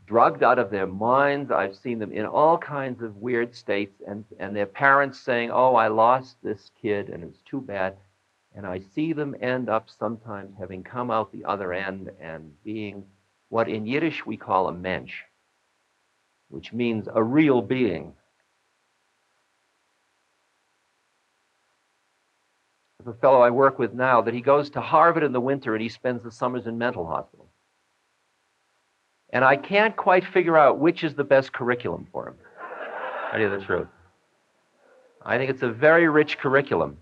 drugged 0.06 0.44
out 0.44 0.60
of 0.60 0.72
their 0.72 0.86
minds. 0.88 1.52
I've 1.52 1.78
seen 1.78 2.00
them 2.00 2.12
in 2.12 2.26
all 2.26 2.58
kinds 2.58 3.02
of 3.02 3.16
weird 3.16 3.56
states, 3.56 4.02
and, 4.06 4.26
and 4.38 4.54
their 4.54 4.66
parents 4.66 5.22
saying, 5.22 5.50
Oh, 5.50 5.76
I 5.76 5.88
lost 5.88 6.36
this 6.44 6.70
kid, 6.82 7.08
and 7.08 7.24
it 7.24 7.28
was 7.28 7.42
too 7.46 7.62
bad. 7.62 7.96
And 8.54 8.66
I 8.68 8.82
see 8.94 9.14
them 9.14 9.36
end 9.40 9.70
up 9.70 9.90
sometimes 9.90 10.54
having 10.60 10.84
come 10.84 11.10
out 11.10 11.32
the 11.32 11.46
other 11.46 11.72
end 11.72 12.12
and 12.20 12.52
being 12.66 13.06
what 13.48 13.70
in 13.70 13.86
Yiddish 13.86 14.26
we 14.26 14.36
call 14.36 14.68
a 14.68 14.74
mensch, 14.74 15.16
which 16.50 16.74
means 16.74 17.08
a 17.14 17.24
real 17.24 17.62
being. 17.62 18.14
A 23.08 23.14
fellow 23.14 23.42
I 23.42 23.50
work 23.50 23.80
with 23.80 23.94
now 23.94 24.22
that 24.22 24.34
he 24.34 24.42
goes 24.42 24.70
to 24.72 24.82
Harvard 24.82 25.24
in 25.24 25.32
the 25.32 25.42
winter 25.42 25.74
and 25.74 25.82
he 25.82 25.90
spends 25.90 26.24
the 26.24 26.32
summers 26.32 26.68
in 26.68 26.78
mental 26.78 27.06
hospital. 27.06 27.50
And 29.32 29.44
I 29.44 29.56
can't 29.56 29.96
quite 29.96 30.26
figure 30.26 30.58
out 30.58 30.80
which 30.80 31.04
is 31.04 31.16
the 31.16 31.24
best 31.24 31.52
curriculum 31.54 32.08
for 32.12 32.28
him. 32.28 32.36
I 33.32 33.32
tell 33.32 33.42
you 33.42 33.50
the 33.50 33.66
truth. 33.66 33.88
I 35.26 35.38
think 35.38 35.50
it's 35.50 35.64
a 35.64 35.72
very 35.72 36.08
rich 36.08 36.38
curriculum. 36.38 36.98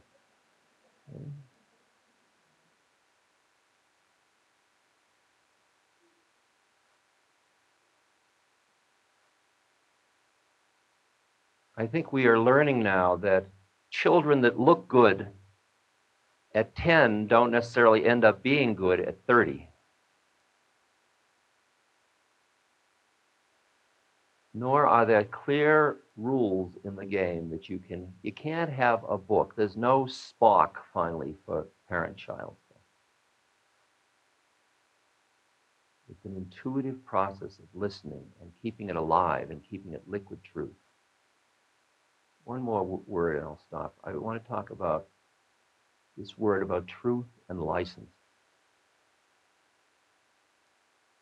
I 11.76 11.88
think 11.88 12.14
we 12.14 12.28
are 12.28 12.40
learning 12.40 12.84
now 12.84 13.16
that 13.18 13.48
children 13.90 14.42
that 14.42 14.60
look 14.60 14.88
good 14.88 15.28
at 16.54 16.76
10 16.76 17.28
don't 17.28 17.52
necessarily 17.52 18.06
end 18.06 18.24
up 18.24 18.44
being 18.44 18.76
good 18.76 19.00
at 19.00 19.26
30. 19.26 19.68
Nor 24.54 24.86
are 24.86 25.06
there 25.06 25.24
clear 25.24 25.98
rules 26.18 26.74
in 26.84 26.96
the 26.96 27.06
game 27.06 27.50
that 27.52 27.70
you 27.70 27.80
can 27.80 28.12
you 28.22 28.34
can't 28.34 28.70
have 28.70 29.04
a 29.08 29.18
book. 29.18 29.54
There's 29.56 29.78
no 29.78 30.04
Spock 30.04 30.72
finally 30.94 31.36
for 31.46 31.68
parent 31.88 32.18
child. 32.18 32.56
It's 36.12 36.26
an 36.26 36.36
intuitive 36.36 37.04
process 37.06 37.58
of 37.58 37.66
listening 37.74 38.26
and 38.42 38.52
keeping 38.62 38.90
it 38.90 38.98
alive 38.98 39.50
and 39.50 39.64
keeping 39.64 39.94
it 39.94 40.04
liquid 40.06 40.40
truth. 40.44 40.76
One 42.44 42.62
more 42.62 42.84
word 42.84 43.38
and 43.38 43.46
I'll 43.46 43.62
stop. 43.66 43.96
I 44.04 44.12
want 44.18 44.44
to 44.44 44.50
talk 44.50 44.72
about 44.72 45.08
this 46.18 46.38
word 46.38 46.64
about 46.64 46.88
truth 46.88 47.26
and 47.50 47.62
license. 47.62 48.10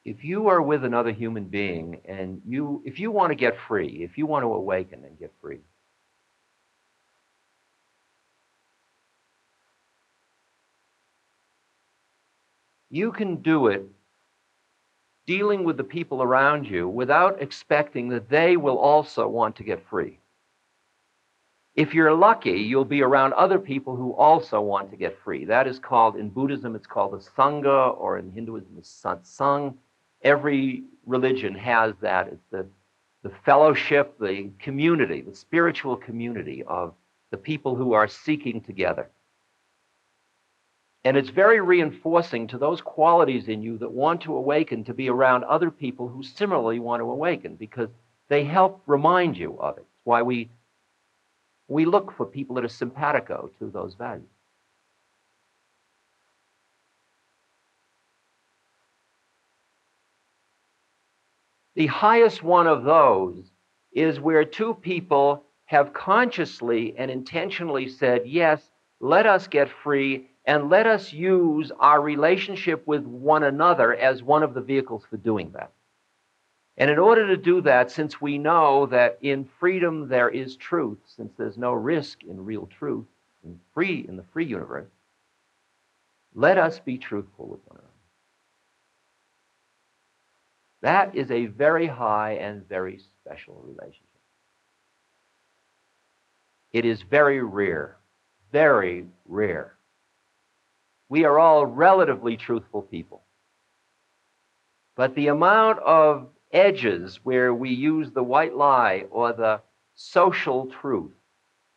If 0.06 0.24
you 0.24 0.48
are 0.48 0.62
with 0.62 0.84
another 0.84 1.12
human 1.12 1.46
being 1.46 2.02
and 2.06 2.42
you 2.48 2.82
if 2.86 3.00
you 3.00 3.12
want 3.12 3.32
to 3.32 3.36
get 3.36 3.56
free, 3.68 4.04
if 4.04 4.18
you 4.18 4.26
want 4.26 4.44
to 4.44 4.54
awaken 4.54 5.04
and 5.04 5.20
get 5.20 5.32
free, 5.42 5.60
you 12.90 13.12
can 13.12 13.38
do 13.38 13.68
it 13.68 13.86
dealing 15.28 15.64
with 15.64 15.78
the 15.78 15.84
people 15.84 16.24
around 16.24 16.66
you 16.66 16.88
without 16.88 17.42
expecting 17.42 18.10
that 18.10 18.30
they 18.30 18.58
will 18.58 18.80
also 18.80 19.28
want 19.28 19.56
to 19.56 19.64
get 19.64 19.88
free. 19.90 20.19
If 21.76 21.94
you're 21.94 22.14
lucky, 22.14 22.60
you'll 22.60 22.84
be 22.86 23.02
around 23.02 23.34
other 23.34 23.60
people 23.60 23.96
who 23.96 24.14
also 24.14 24.60
want 24.60 24.92
to 24.92 24.98
get 24.98 25.20
free. 25.24 25.46
That 25.46 25.68
is 25.68 25.80
called, 25.80 26.16
in 26.16 26.30
Buddhism, 26.30 26.76
it's 26.76 26.88
called 26.88 27.14
the 27.14 27.18
Sangha, 27.18 27.98
or 27.98 28.18
in 28.18 28.32
Hinduism, 28.32 28.76
the 28.76 28.82
Satsang. 28.82 29.76
Every 30.24 30.84
religion 31.06 31.56
has 31.56 31.94
that. 32.02 32.28
It's 32.28 32.46
the, 32.52 32.68
the 33.24 33.32
fellowship, 33.46 34.18
the 34.20 34.50
community, 34.60 35.22
the 35.22 35.36
spiritual 35.36 35.96
community 35.96 36.64
of 36.64 36.94
the 37.32 37.38
people 37.38 37.76
who 37.76 37.94
are 37.94 38.08
seeking 38.08 38.62
together. 38.62 39.10
And 41.06 41.16
it's 41.16 41.30
very 41.30 41.62
reinforcing 41.62 42.48
to 42.48 42.58
those 42.58 42.82
qualities 42.82 43.48
in 43.48 43.62
you 43.62 43.78
that 43.78 43.92
want 43.92 44.22
to 44.22 44.36
awaken 44.36 44.84
to 44.84 44.94
be 44.94 45.10
around 45.10 45.46
other 45.46 45.72
people 45.72 46.10
who 46.10 46.24
similarly 46.24 46.80
want 46.80 47.00
to 47.00 47.10
awaken 47.10 47.56
because 47.56 47.90
they 48.28 48.44
help 48.44 48.82
remind 48.86 49.38
you 49.38 49.58
of 49.60 49.78
it. 49.78 49.82
It's 49.82 50.06
why 50.06 50.22
we, 50.24 50.50
we 51.70 51.86
look 51.86 52.12
for 52.12 52.26
people 52.26 52.56
that 52.56 52.66
are 52.66 52.70
simpatico 52.70 53.50
to 53.60 53.70
those 53.70 53.94
values. 53.94 54.28
The 61.76 61.88
highest 61.88 62.44
one 62.44 62.68
of 62.68 62.84
those 62.84 63.52
is 63.94 64.20
where 64.20 64.44
two 64.44 64.74
people 64.74 65.46
have 65.66 65.94
consciously 65.94 66.96
and 66.98 67.10
intentionally 67.10 67.88
said, 67.88 68.24
Yes, 68.26 68.72
let 69.00 69.26
us 69.26 69.48
get 69.48 69.70
free 69.70 70.28
and 70.46 70.70
let 70.70 70.88
us 70.88 71.14
use 71.14 71.72
our 71.80 72.02
relationship 72.02 72.86
with 72.88 73.04
one 73.04 73.44
another 73.44 73.94
as 73.94 74.24
one 74.24 74.44
of 74.44 74.54
the 74.56 74.62
vehicles 74.62 75.04
for 75.10 75.18
doing 75.18 75.52
that. 75.52 75.72
And 76.80 76.90
in 76.90 76.98
order 76.98 77.28
to 77.28 77.38
do 77.38 77.62
that, 77.62 77.92
since 77.92 78.20
we 78.20 78.38
know 78.38 78.86
that 78.88 79.20
in 79.22 79.48
freedom 79.60 80.08
there 80.08 80.30
is 80.30 80.56
truth, 80.56 80.98
since 81.06 81.34
there's 81.38 81.58
no 81.58 81.74
risk 81.74 82.24
in 82.24 82.44
real 82.44 82.68
truth, 82.68 83.06
in 83.44 83.60
free 83.74 84.06
in 84.08 84.16
the 84.16 84.24
free 84.34 84.46
universe, 84.46 84.90
let 86.34 86.58
us 86.58 86.80
be 86.80 86.98
truthful 86.98 87.48
with 87.48 87.60
one 87.68 87.78
another. 87.78 87.88
That 90.82 91.16
is 91.16 91.30
a 91.30 91.48
very 91.48 91.88
high 91.88 92.34
and 92.34 92.68
very 92.68 93.00
special 93.22 93.62
relationship. 93.66 94.04
It 96.72 96.86
is 96.86 97.02
very 97.02 97.44
rare, 97.44 97.98
very 98.52 99.06
rare 99.28 99.76
we 101.10 101.26
are 101.26 101.40
all 101.40 101.66
relatively 101.66 102.38
truthful 102.38 102.84
people. 102.84 103.24
But 104.96 105.16
the 105.16 105.28
amount 105.28 105.80
of 105.80 106.30
edges 106.52 107.20
where 107.24 107.54
we 107.54 107.70
use 107.70 108.12
the 108.12 108.24
white 108.24 108.56
lie 108.56 109.06
or 109.12 109.34
the 109.34 109.62
social 109.96 110.68
truth, 110.68 111.14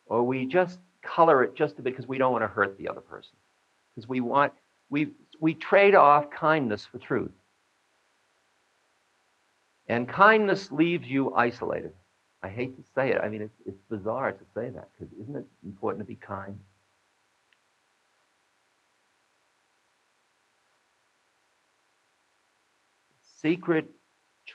or 0.06 0.22
we 0.22 0.46
just 0.46 0.78
color 1.02 1.42
it 1.42 1.54
just 1.54 1.78
a 1.78 1.82
bit 1.82 1.92
because 1.92 2.06
we 2.06 2.18
don't 2.18 2.32
want 2.32 2.42
to 2.42 2.48
hurt 2.48 2.78
the 2.78 2.88
other 2.88 3.00
person, 3.00 3.36
because 3.94 4.08
we 4.08 4.20
want, 4.20 4.52
we, 4.90 5.08
we 5.40 5.54
trade 5.54 5.94
off 5.94 6.30
kindness 6.30 6.86
for 6.86 6.98
truth. 6.98 7.32
And 9.88 10.08
kindness 10.08 10.70
leaves 10.70 11.06
you 11.06 11.34
isolated. 11.34 11.92
I 12.42 12.48
hate 12.48 12.76
to 12.76 12.82
say 12.94 13.10
it. 13.10 13.20
I 13.22 13.28
mean, 13.28 13.42
it's, 13.42 13.60
it's 13.66 13.82
bizarre 13.90 14.32
to 14.32 14.44
say 14.54 14.70
that 14.70 14.88
because 14.92 15.12
isn't 15.20 15.36
it 15.36 15.46
important 15.64 16.04
to 16.04 16.08
be 16.08 16.16
kind? 16.16 16.58
secret 23.42 23.90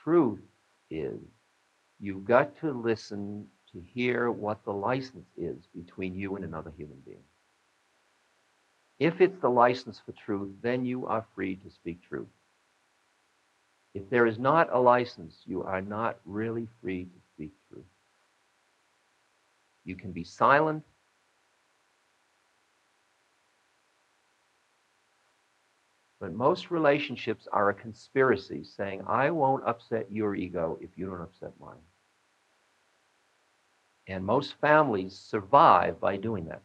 truth 0.08 0.40
is 0.90 1.20
you've 2.00 2.24
got 2.24 2.58
to 2.62 2.72
listen 2.72 3.46
to 3.74 3.84
hear 3.94 4.32
what 4.32 4.64
the 4.64 4.72
license 4.72 5.28
is 5.36 5.58
between 5.76 6.16
you 6.16 6.38
and 6.38 6.46
another 6.46 6.72
human 6.78 6.98
being. 7.06 7.26
If 9.00 9.20
it's 9.20 9.38
the 9.42 9.50
license 9.50 10.02
for 10.06 10.14
truth, 10.14 10.50
then 10.62 10.86
you 10.86 11.08
are 11.08 11.26
free 11.36 11.58
to 11.58 11.70
speak 11.70 12.00
truth. 12.08 12.30
If 13.94 14.10
there 14.10 14.26
is 14.26 14.40
not 14.40 14.70
a 14.72 14.80
license, 14.80 15.42
you 15.46 15.64
are 15.64 15.82
not 15.82 16.20
really 16.24 16.70
free 16.82 17.04
to 17.04 17.20
speak 17.34 17.52
truth. 17.70 17.84
You 19.84 19.98
can 19.98 20.14
be 20.14 20.24
silent 20.24 20.86
But 26.20 26.34
most 26.34 26.72
relationships 26.72 27.48
are 27.52 27.70
a 27.70 27.74
conspiracy 27.74 28.64
saying, 28.64 29.04
I 29.08 29.30
won't 29.30 29.68
upset 29.68 30.12
your 30.12 30.36
ego 30.36 30.78
if 30.82 30.98
you 30.98 31.06
don't 31.06 31.22
upset 31.22 31.52
mine. 31.60 31.78
And 34.08 34.26
most 34.26 34.56
families 34.60 35.18
survive 35.18 36.00
by 36.00 36.18
doing 36.18 36.46
that. 36.46 36.62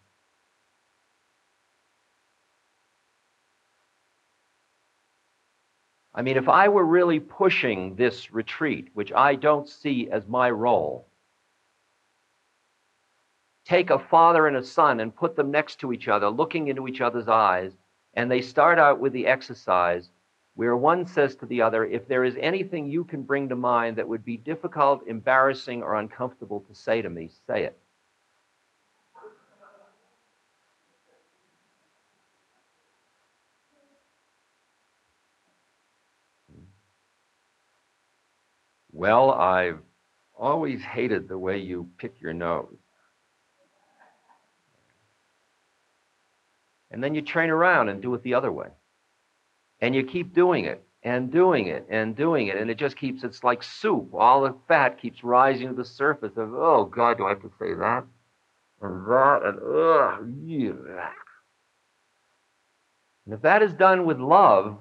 I 6.15 6.23
mean, 6.23 6.37
if 6.37 6.49
I 6.49 6.69
were 6.69 6.85
really 6.85 7.21
pushing 7.21 7.97
this 7.97 8.33
retreat, 8.33 8.91
which 8.95 9.13
I 9.13 9.35
don't 9.35 9.69
see 9.69 10.11
as 10.11 10.27
my 10.29 10.51
role, 10.51 11.09
take 13.65 13.91
a 13.91 13.99
father 13.99 14.47
and 14.47 14.57
a 14.57 14.65
son 14.65 15.01
and 15.01 15.15
put 15.15 15.37
them 15.37 15.51
next 15.51 15.81
to 15.81 15.93
each 15.93 16.09
other, 16.09 16.29
looking 16.29 16.69
into 16.69 16.87
each 16.87 17.01
other's 17.01 17.29
eyes, 17.29 17.73
and 18.15 18.31
they 18.31 18.43
start 18.43 18.79
out 18.79 19.01
with 19.01 19.13
the 19.13 19.27
exercise 19.27 20.11
where 20.55 20.77
one 20.77 21.07
says 21.07 21.35
to 21.37 21.47
the 21.47 21.63
other, 21.63 21.85
if 21.85 22.07
there 22.07 22.25
is 22.25 22.37
anything 22.39 22.91
you 22.91 23.05
can 23.05 23.23
bring 23.23 23.49
to 23.49 23.57
mind 23.57 23.97
that 23.97 24.09
would 24.09 24.25
be 24.25 24.37
difficult, 24.37 25.07
embarrassing, 25.07 25.83
or 25.83 25.95
uncomfortable 25.97 26.61
to 26.61 26.75
say 26.75 27.01
to 27.01 27.09
me, 27.09 27.31
say 27.47 27.65
it. 27.65 27.79
Well, 38.95 39.31
I've 39.31 39.81
always 40.39 40.83
hated 40.83 41.27
the 41.27 41.39
way 41.39 41.59
you 41.59 41.89
pick 41.97 42.21
your 42.21 42.35
nose. 42.35 42.77
And 46.93 47.03
then 47.03 47.15
you 47.15 47.23
train 47.23 47.51
around 47.51 47.89
and 47.89 48.03
do 48.03 48.15
it 48.15 48.23
the 48.23 48.35
other 48.35 48.53
way. 48.53 48.69
And 49.81 49.95
you 49.95 50.05
keep 50.05 50.35
doing 50.35 50.67
it 50.67 50.85
and 51.03 51.33
doing 51.33 51.67
it 51.67 51.87
and 51.91 52.15
doing 52.15 52.47
it. 52.49 52.57
And 52.57 52.71
it 52.71 52.77
just 52.77 52.97
keeps, 52.97 53.25
it's 53.25 53.43
like 53.43 53.63
soup. 53.63 54.11
All 54.15 54.43
the 54.43 54.55
fat 54.69 55.01
keeps 55.01 55.25
rising 55.25 55.69
to 55.69 55.75
the 55.75 55.85
surface 55.85 56.37
of, 56.37 56.55
oh, 56.55 56.85
God, 56.85 57.17
do 57.17 57.27
I 57.27 57.31
have 57.31 57.43
to 57.43 57.51
say 57.59 57.75
that? 57.75 58.05
And 58.83 59.07
that, 59.07 59.41
and 59.45 59.59
ugh, 59.59 60.29
yeah. 60.45 61.11
And 63.25 63.35
if 63.35 63.43
that 63.43 63.63
is 63.63 63.73
done 63.73 64.05
with 64.05 64.19
love, 64.19 64.79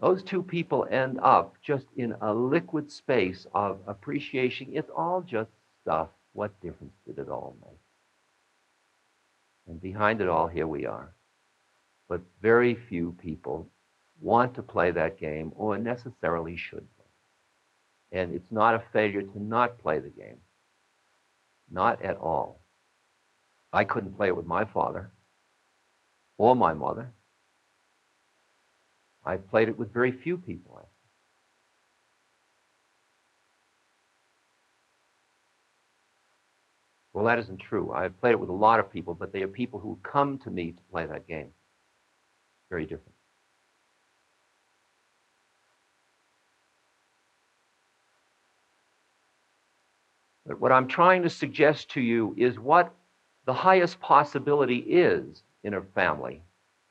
those 0.00 0.22
two 0.22 0.42
people 0.42 0.86
end 0.90 1.18
up 1.22 1.56
just 1.62 1.86
in 1.96 2.14
a 2.20 2.32
liquid 2.32 2.92
space 2.92 3.46
of 3.52 3.78
appreciation. 3.86 4.68
It's 4.72 4.90
all 4.96 5.22
just 5.22 5.50
stuff. 5.82 6.08
What 6.34 6.58
difference 6.60 6.92
did 7.06 7.18
it 7.18 7.28
all 7.28 7.56
make? 7.60 7.78
And 9.68 9.80
behind 9.80 10.20
it 10.20 10.28
all, 10.28 10.48
here 10.48 10.66
we 10.66 10.86
are. 10.86 11.14
But 12.08 12.22
very 12.40 12.74
few 12.74 13.12
people 13.20 13.68
want 14.20 14.54
to 14.54 14.62
play 14.62 14.90
that 14.90 15.20
game 15.20 15.52
or 15.54 15.76
necessarily 15.78 16.56
should. 16.56 16.86
And 18.10 18.34
it's 18.34 18.50
not 18.50 18.74
a 18.74 18.82
failure 18.92 19.22
to 19.22 19.42
not 19.42 19.78
play 19.78 19.98
the 19.98 20.08
game. 20.08 20.38
Not 21.70 22.02
at 22.02 22.16
all. 22.16 22.60
I 23.72 23.84
couldn't 23.84 24.16
play 24.16 24.28
it 24.28 24.36
with 24.36 24.46
my 24.46 24.64
father 24.64 25.10
or 26.38 26.56
my 26.56 26.72
mother. 26.72 27.12
I 29.24 29.36
played 29.36 29.68
it 29.68 29.78
with 29.78 29.92
very 29.92 30.12
few 30.12 30.38
people. 30.38 30.87
Well, 37.18 37.26
that 37.26 37.40
isn't 37.40 37.58
true. 37.58 37.90
I've 37.92 38.16
played 38.20 38.30
it 38.30 38.38
with 38.38 38.48
a 38.48 38.52
lot 38.52 38.78
of 38.78 38.92
people, 38.92 39.12
but 39.12 39.32
they 39.32 39.42
are 39.42 39.48
people 39.48 39.80
who 39.80 39.98
come 40.04 40.38
to 40.38 40.52
me 40.52 40.70
to 40.70 40.82
play 40.92 41.04
that 41.04 41.26
game. 41.26 41.48
Very 42.70 42.84
different. 42.84 43.10
But 50.46 50.60
what 50.60 50.70
I'm 50.70 50.86
trying 50.86 51.24
to 51.24 51.28
suggest 51.28 51.90
to 51.90 52.00
you 52.00 52.36
is 52.38 52.56
what 52.60 52.94
the 53.46 53.52
highest 53.52 53.98
possibility 53.98 54.76
is 54.76 55.42
in 55.64 55.74
a 55.74 55.82
family. 55.82 56.40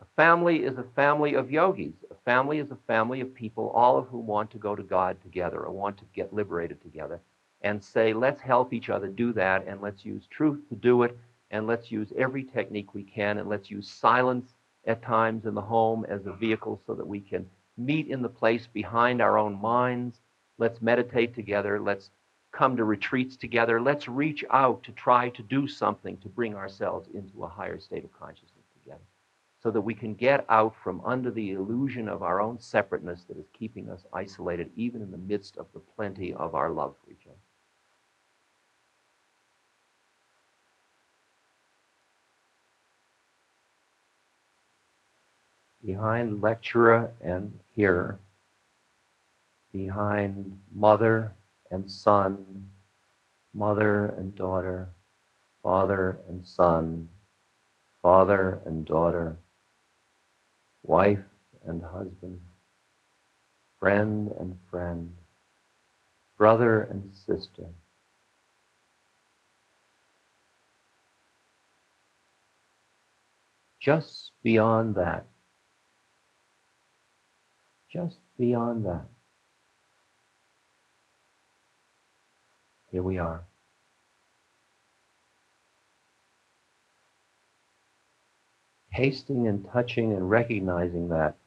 A 0.01 0.05
family 0.17 0.57
is 0.57 0.78
a 0.78 0.86
family 0.93 1.36
of 1.36 1.49
yogis. 1.49 1.93
A 2.11 2.15
family 2.25 2.59
is 2.59 2.69
a 2.69 2.78
family 2.86 3.21
of 3.21 3.34
people, 3.34 3.69
all 3.69 3.97
of 3.97 4.07
whom 4.07 4.28
want 4.28 4.51
to 4.51 4.57
go 4.57 4.75
to 4.75 4.84
God 4.84 5.21
together 5.23 5.61
or 5.61 5.71
want 5.71 5.97
to 5.99 6.03
get 6.13 6.34
liberated 6.34 6.82
together 6.82 7.21
and 7.68 7.84
say, 7.84 8.13
let's 8.13 8.39
help 8.39 8.72
each 8.72 8.89
other 8.89 9.07
do 9.07 9.34
that 9.34 9.68
and 9.68 9.82
let's 9.82 10.05
use 10.05 10.26
truth 10.30 10.61
to 10.70 10.76
do 10.76 11.03
it 11.03 11.18
and 11.51 11.68
let's 11.68 11.91
use 11.91 12.13
every 12.18 12.43
technique 12.43 12.93
we 12.93 13.03
can 13.03 13.38
and 13.38 13.49
let's 13.49 13.70
use 13.70 13.89
silence 13.89 14.53
at 14.86 15.01
times 15.01 15.45
in 15.45 15.53
the 15.53 15.61
home 15.61 16.05
as 16.07 16.26
a 16.26 16.32
vehicle 16.32 16.80
so 16.88 16.93
that 16.93 17.05
we 17.05 17.20
can 17.20 17.45
meet 17.78 18.07
in 18.07 18.22
the 18.22 18.30
place 18.30 18.68
behind 18.68 19.22
our 19.22 19.38
own 19.38 19.59
minds. 19.61 20.22
Let's 20.57 20.82
meditate 20.82 21.36
together. 21.36 21.78
Let's 21.80 22.09
come 22.53 22.78
to 22.78 22.86
retreats 22.86 23.36
together. 23.36 23.82
Let's 23.82 24.07
reach 24.07 24.45
out 24.49 24.82
to 24.84 24.93
try 24.93 25.28
to 25.30 25.43
do 25.43 25.68
something 25.68 26.18
to 26.20 26.30
bring 26.30 26.55
ourselves 26.55 27.09
into 27.13 27.43
a 27.43 27.49
higher 27.49 27.80
state 27.82 28.05
of 28.05 28.18
consciousness 28.18 28.65
together 28.82 29.03
so 29.61 29.72
that 29.72 29.82
we 29.82 29.93
can 29.93 30.13
get 30.13 30.45
out 30.47 30.74
from 30.82 31.01
under 31.03 31.32
the 31.32 31.51
illusion 31.51 32.07
of 32.07 32.24
our 32.24 32.39
own 32.39 32.59
separateness 32.59 33.26
that 33.26 33.38
is 33.38 33.49
keeping 33.51 33.89
us 33.89 34.05
isolated, 34.13 34.72
even 34.78 35.01
in 35.01 35.11
the 35.11 35.18
midst 35.18 35.57
of 35.57 35.68
the 35.74 35.80
plenty 35.80 36.34
of 36.34 36.55
our 36.55 36.72
love 36.72 36.95
for 37.03 37.11
each 37.11 37.28
other. 37.28 37.36
Behind 45.88 46.41
lecturer 46.41 47.09
and 47.21 47.57
hearer, 47.73 48.19
behind 49.71 50.59
mother 50.75 51.31
and 51.71 51.89
son, 51.89 52.69
mother 53.53 54.07
and 54.17 54.35
daughter, 54.35 54.89
father 55.63 56.19
and 56.27 56.45
son, 56.45 57.07
father 58.01 58.59
and 58.65 58.85
daughter, 58.85 59.38
wife 60.83 61.23
and 61.65 61.81
husband, 61.81 62.41
friend 63.79 64.29
and 64.41 64.57
friend, 64.69 65.09
brother 66.38 66.81
and 66.81 67.09
sister. 67.15 67.63
Just 73.79 74.31
beyond 74.43 74.93
that, 74.95 75.25
just 77.98 78.18
beyond 78.38 78.86
that. 78.86 79.06
Here 82.91 83.02
we 83.02 83.18
are. 83.18 83.43
Tasting 88.95 89.48
and 89.48 89.66
touching 89.74 90.14
and 90.14 90.30
recognizing 90.30 91.10
that 91.10 91.38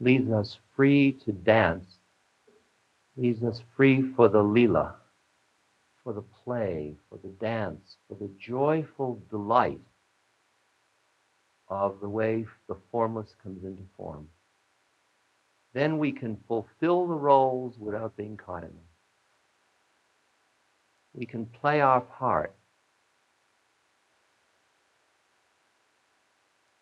leaves 0.00 0.30
us 0.30 0.58
free 0.76 1.12
to 1.24 1.32
dance, 1.32 1.86
leaves 3.16 3.42
us 3.42 3.62
free 3.74 4.02
for 4.14 4.28
the 4.28 4.42
lila, 4.42 4.96
for 6.02 6.12
the 6.12 6.24
play, 6.44 6.94
for 7.08 7.18
the 7.22 7.32
dance, 7.40 7.96
for 8.06 8.16
the 8.16 8.30
joyful 8.38 9.22
delight 9.30 9.80
of 11.68 12.00
the 12.00 12.08
way 12.08 12.46
the 12.68 12.76
formless 12.90 13.34
comes 13.42 13.64
into 13.64 13.82
form. 13.96 14.28
Then 15.72 15.98
we 15.98 16.12
can 16.12 16.38
fulfill 16.46 17.06
the 17.06 17.14
roles 17.14 17.78
without 17.78 18.16
being 18.16 18.36
caught 18.36 18.62
in 18.62 18.68
them. 18.68 18.88
We 21.14 21.26
can 21.26 21.46
play 21.46 21.80
our 21.80 22.00
part. 22.00 22.54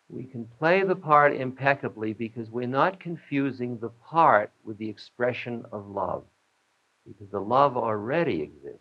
We 0.08 0.24
can 0.24 0.46
play 0.58 0.82
the 0.82 0.94
part 0.94 1.34
impeccably 1.34 2.12
because 2.12 2.50
we're 2.50 2.66
not 2.66 3.00
confusing 3.00 3.78
the 3.78 3.88
part 3.88 4.50
with 4.62 4.76
the 4.76 4.88
expression 4.88 5.64
of 5.72 5.88
love, 5.88 6.24
because 7.06 7.30
the 7.30 7.40
love 7.40 7.78
already 7.78 8.42
exists. 8.42 8.80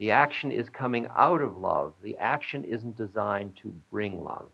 The 0.00 0.10
action 0.10 0.50
is 0.50 0.68
coming 0.68 1.06
out 1.16 1.40
of 1.40 1.56
love. 1.56 1.94
The 2.02 2.16
action 2.18 2.64
isn't 2.64 2.98
designed 2.98 3.56
to 3.62 3.68
bring 3.90 4.22
love. 4.22 4.50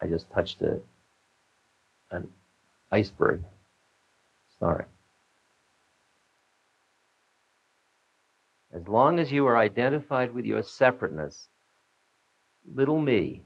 I 0.00 0.06
just 0.06 0.30
touched 0.30 0.62
a, 0.62 0.80
an 2.10 2.28
iceberg. 2.92 3.42
Sorry. 4.58 4.84
As 8.72 8.86
long 8.86 9.18
as 9.18 9.32
you 9.32 9.46
are 9.46 9.56
identified 9.56 10.32
with 10.32 10.44
your 10.44 10.62
separateness, 10.62 11.48
little 12.74 13.00
me, 13.00 13.42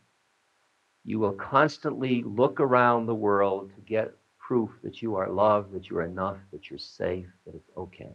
you 1.04 1.18
will 1.18 1.32
constantly 1.32 2.22
look 2.22 2.60
around 2.60 3.06
the 3.06 3.14
world 3.14 3.70
to 3.74 3.80
get 3.82 4.12
proof 4.38 4.70
that 4.82 5.00
you 5.00 5.16
are 5.16 5.30
loved, 5.30 5.72
that 5.72 5.88
you're 5.88 6.02
enough, 6.02 6.36
that 6.52 6.68
you're 6.68 6.78
safe, 6.78 7.26
that 7.46 7.54
it's 7.54 7.70
okay. 7.76 8.14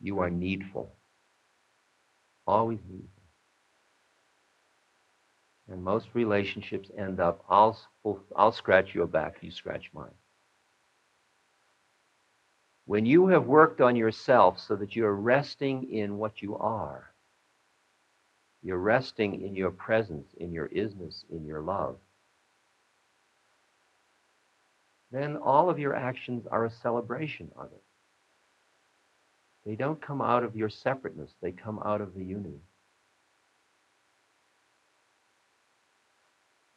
You 0.00 0.20
are 0.20 0.30
needful. 0.30 0.92
Always 2.46 2.80
needful. 2.88 3.23
And 5.70 5.82
most 5.82 6.08
relationships 6.14 6.90
end 6.96 7.20
up, 7.20 7.44
I'll, 7.48 7.78
I'll 8.36 8.52
scratch 8.52 8.94
your 8.94 9.06
back, 9.06 9.36
you 9.40 9.50
scratch 9.50 9.90
mine. 9.94 10.10
When 12.86 13.06
you 13.06 13.28
have 13.28 13.46
worked 13.46 13.80
on 13.80 13.96
yourself 13.96 14.60
so 14.60 14.76
that 14.76 14.94
you're 14.94 15.14
resting 15.14 15.90
in 15.90 16.18
what 16.18 16.42
you 16.42 16.56
are, 16.56 17.10
you're 18.62 18.78
resting 18.78 19.40
in 19.40 19.54
your 19.54 19.70
presence, 19.70 20.28
in 20.38 20.52
your 20.52 20.68
isness, 20.68 21.24
in 21.30 21.46
your 21.46 21.62
love, 21.62 21.96
then 25.10 25.36
all 25.36 25.70
of 25.70 25.78
your 25.78 25.94
actions 25.94 26.46
are 26.50 26.64
a 26.64 26.70
celebration 26.70 27.50
of 27.56 27.66
it. 27.72 27.82
They 29.64 29.76
don't 29.76 30.00
come 30.00 30.20
out 30.20 30.44
of 30.44 30.56
your 30.56 30.68
separateness, 30.68 31.30
they 31.40 31.52
come 31.52 31.80
out 31.84 32.02
of 32.02 32.14
the 32.14 32.24
unity. 32.24 32.60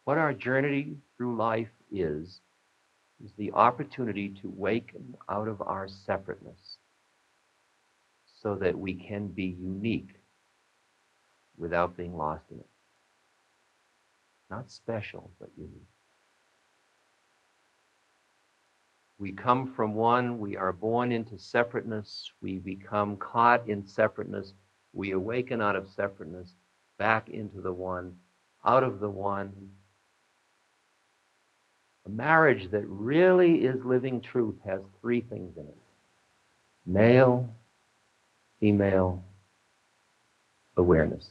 What 0.07 0.17
our 0.17 0.31
journey 0.31 0.95
through 1.17 1.35
life 1.35 1.67
is, 1.91 2.39
is 3.21 3.33
the 3.37 3.51
opportunity 3.51 4.29
to 4.41 4.49
waken 4.55 5.17
out 5.27 5.49
of 5.49 5.61
our 5.61 5.89
separateness 5.89 6.77
so 8.41 8.55
that 8.55 8.79
we 8.79 8.93
can 8.93 9.27
be 9.27 9.57
unique 9.59 10.11
without 11.57 11.97
being 11.97 12.15
lost 12.15 12.45
in 12.51 12.59
it. 12.59 12.69
Not 14.49 14.71
special, 14.71 15.29
but 15.41 15.49
unique. 15.57 15.91
We 19.19 19.33
come 19.33 19.73
from 19.73 19.93
one, 19.93 20.39
we 20.39 20.55
are 20.55 20.71
born 20.71 21.11
into 21.11 21.37
separateness, 21.37 22.31
we 22.41 22.59
become 22.59 23.17
caught 23.17 23.67
in 23.67 23.85
separateness, 23.85 24.53
we 24.93 25.11
awaken 25.11 25.61
out 25.61 25.75
of 25.75 25.89
separateness, 25.89 26.53
back 26.97 27.27
into 27.27 27.59
the 27.59 27.73
one, 27.73 28.15
out 28.63 28.83
of 28.83 29.01
the 29.01 29.09
one, 29.09 29.51
a 32.07 32.09
marriage 32.09 32.71
that 32.71 32.87
really 32.87 33.65
is 33.65 33.83
living 33.83 34.21
truth 34.21 34.55
has 34.65 34.79
three 35.01 35.21
things 35.21 35.57
in 35.57 35.63
it 35.63 35.77
male, 36.85 37.49
female, 38.61 39.21
awareness. 40.77 41.27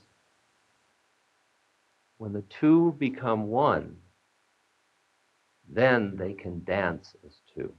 When 2.18 2.34
the 2.34 2.44
two 2.60 2.94
become 2.98 3.46
one, 3.46 3.96
then 5.68 6.16
they 6.16 6.34
can 6.34 6.62
dance 6.64 7.14
as 7.24 7.32
two. 7.54 7.72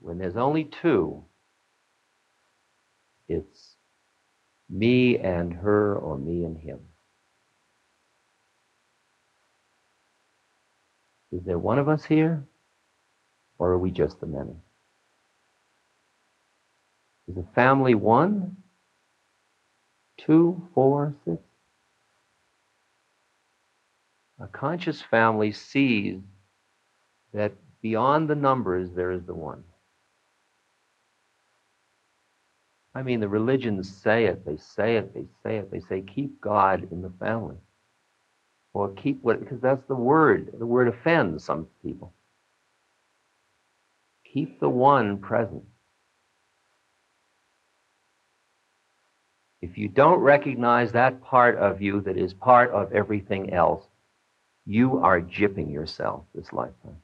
When 0.00 0.18
there's 0.18 0.36
only 0.36 0.64
two, 0.82 1.24
it's 3.28 3.76
me 4.68 5.18
and 5.18 5.54
her 5.54 5.96
or 5.96 6.18
me 6.18 6.44
and 6.44 6.58
him. 6.58 6.80
Is 11.32 11.42
there 11.44 11.58
one 11.58 11.78
of 11.78 11.88
us 11.88 12.04
here? 12.04 12.44
Or 13.58 13.72
are 13.72 13.78
we 13.78 13.90
just 13.90 14.20
the 14.20 14.26
many? 14.26 14.54
Is 17.28 17.34
the 17.34 17.46
family 17.54 17.94
one, 17.94 18.56
two, 20.18 20.68
four, 20.74 21.14
six? 21.24 21.38
A 24.40 24.46
conscious 24.46 25.00
family 25.00 25.52
sees 25.52 26.20
that 27.32 27.52
beyond 27.80 28.28
the 28.28 28.34
numbers 28.34 28.90
there 28.94 29.10
is 29.10 29.24
the 29.24 29.34
one. 29.34 29.64
I 32.94 33.02
mean, 33.02 33.20
the 33.20 33.28
religions 33.28 33.94
say 33.94 34.26
it, 34.26 34.44
they 34.46 34.56
say 34.56 34.96
it, 34.96 35.12
they 35.14 35.24
say 35.42 35.56
it, 35.58 35.70
they 35.70 35.80
say, 35.80 36.02
keep 36.02 36.40
God 36.40 36.88
in 36.90 37.02
the 37.02 37.12
family. 37.18 37.56
Or 38.76 38.90
keep 38.90 39.22
what, 39.22 39.40
because 39.40 39.58
that's 39.62 39.82
the 39.88 39.94
word. 39.94 40.52
The 40.58 40.66
word 40.66 40.88
offends 40.88 41.42
some 41.42 41.66
people. 41.82 42.12
Keep 44.30 44.60
the 44.60 44.68
one 44.68 45.16
present. 45.16 45.64
If 49.62 49.78
you 49.78 49.88
don't 49.88 50.18
recognize 50.18 50.92
that 50.92 51.22
part 51.22 51.56
of 51.56 51.80
you 51.80 52.02
that 52.02 52.18
is 52.18 52.34
part 52.34 52.70
of 52.72 52.92
everything 52.92 53.54
else, 53.54 53.82
you 54.66 54.98
are 54.98 55.22
gypping 55.22 55.72
yourself 55.72 56.24
this 56.34 56.52
lifetime. 56.52 56.98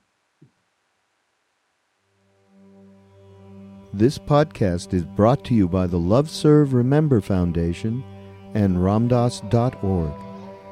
This 3.94 4.18
podcast 4.18 4.92
is 4.92 5.06
brought 5.06 5.42
to 5.46 5.54
you 5.54 5.68
by 5.68 5.86
the 5.86 5.98
Love 5.98 6.28
Serve 6.28 6.74
Remember 6.74 7.22
Foundation 7.22 8.04
and 8.52 8.76
Ramdass.org. 8.76 10.31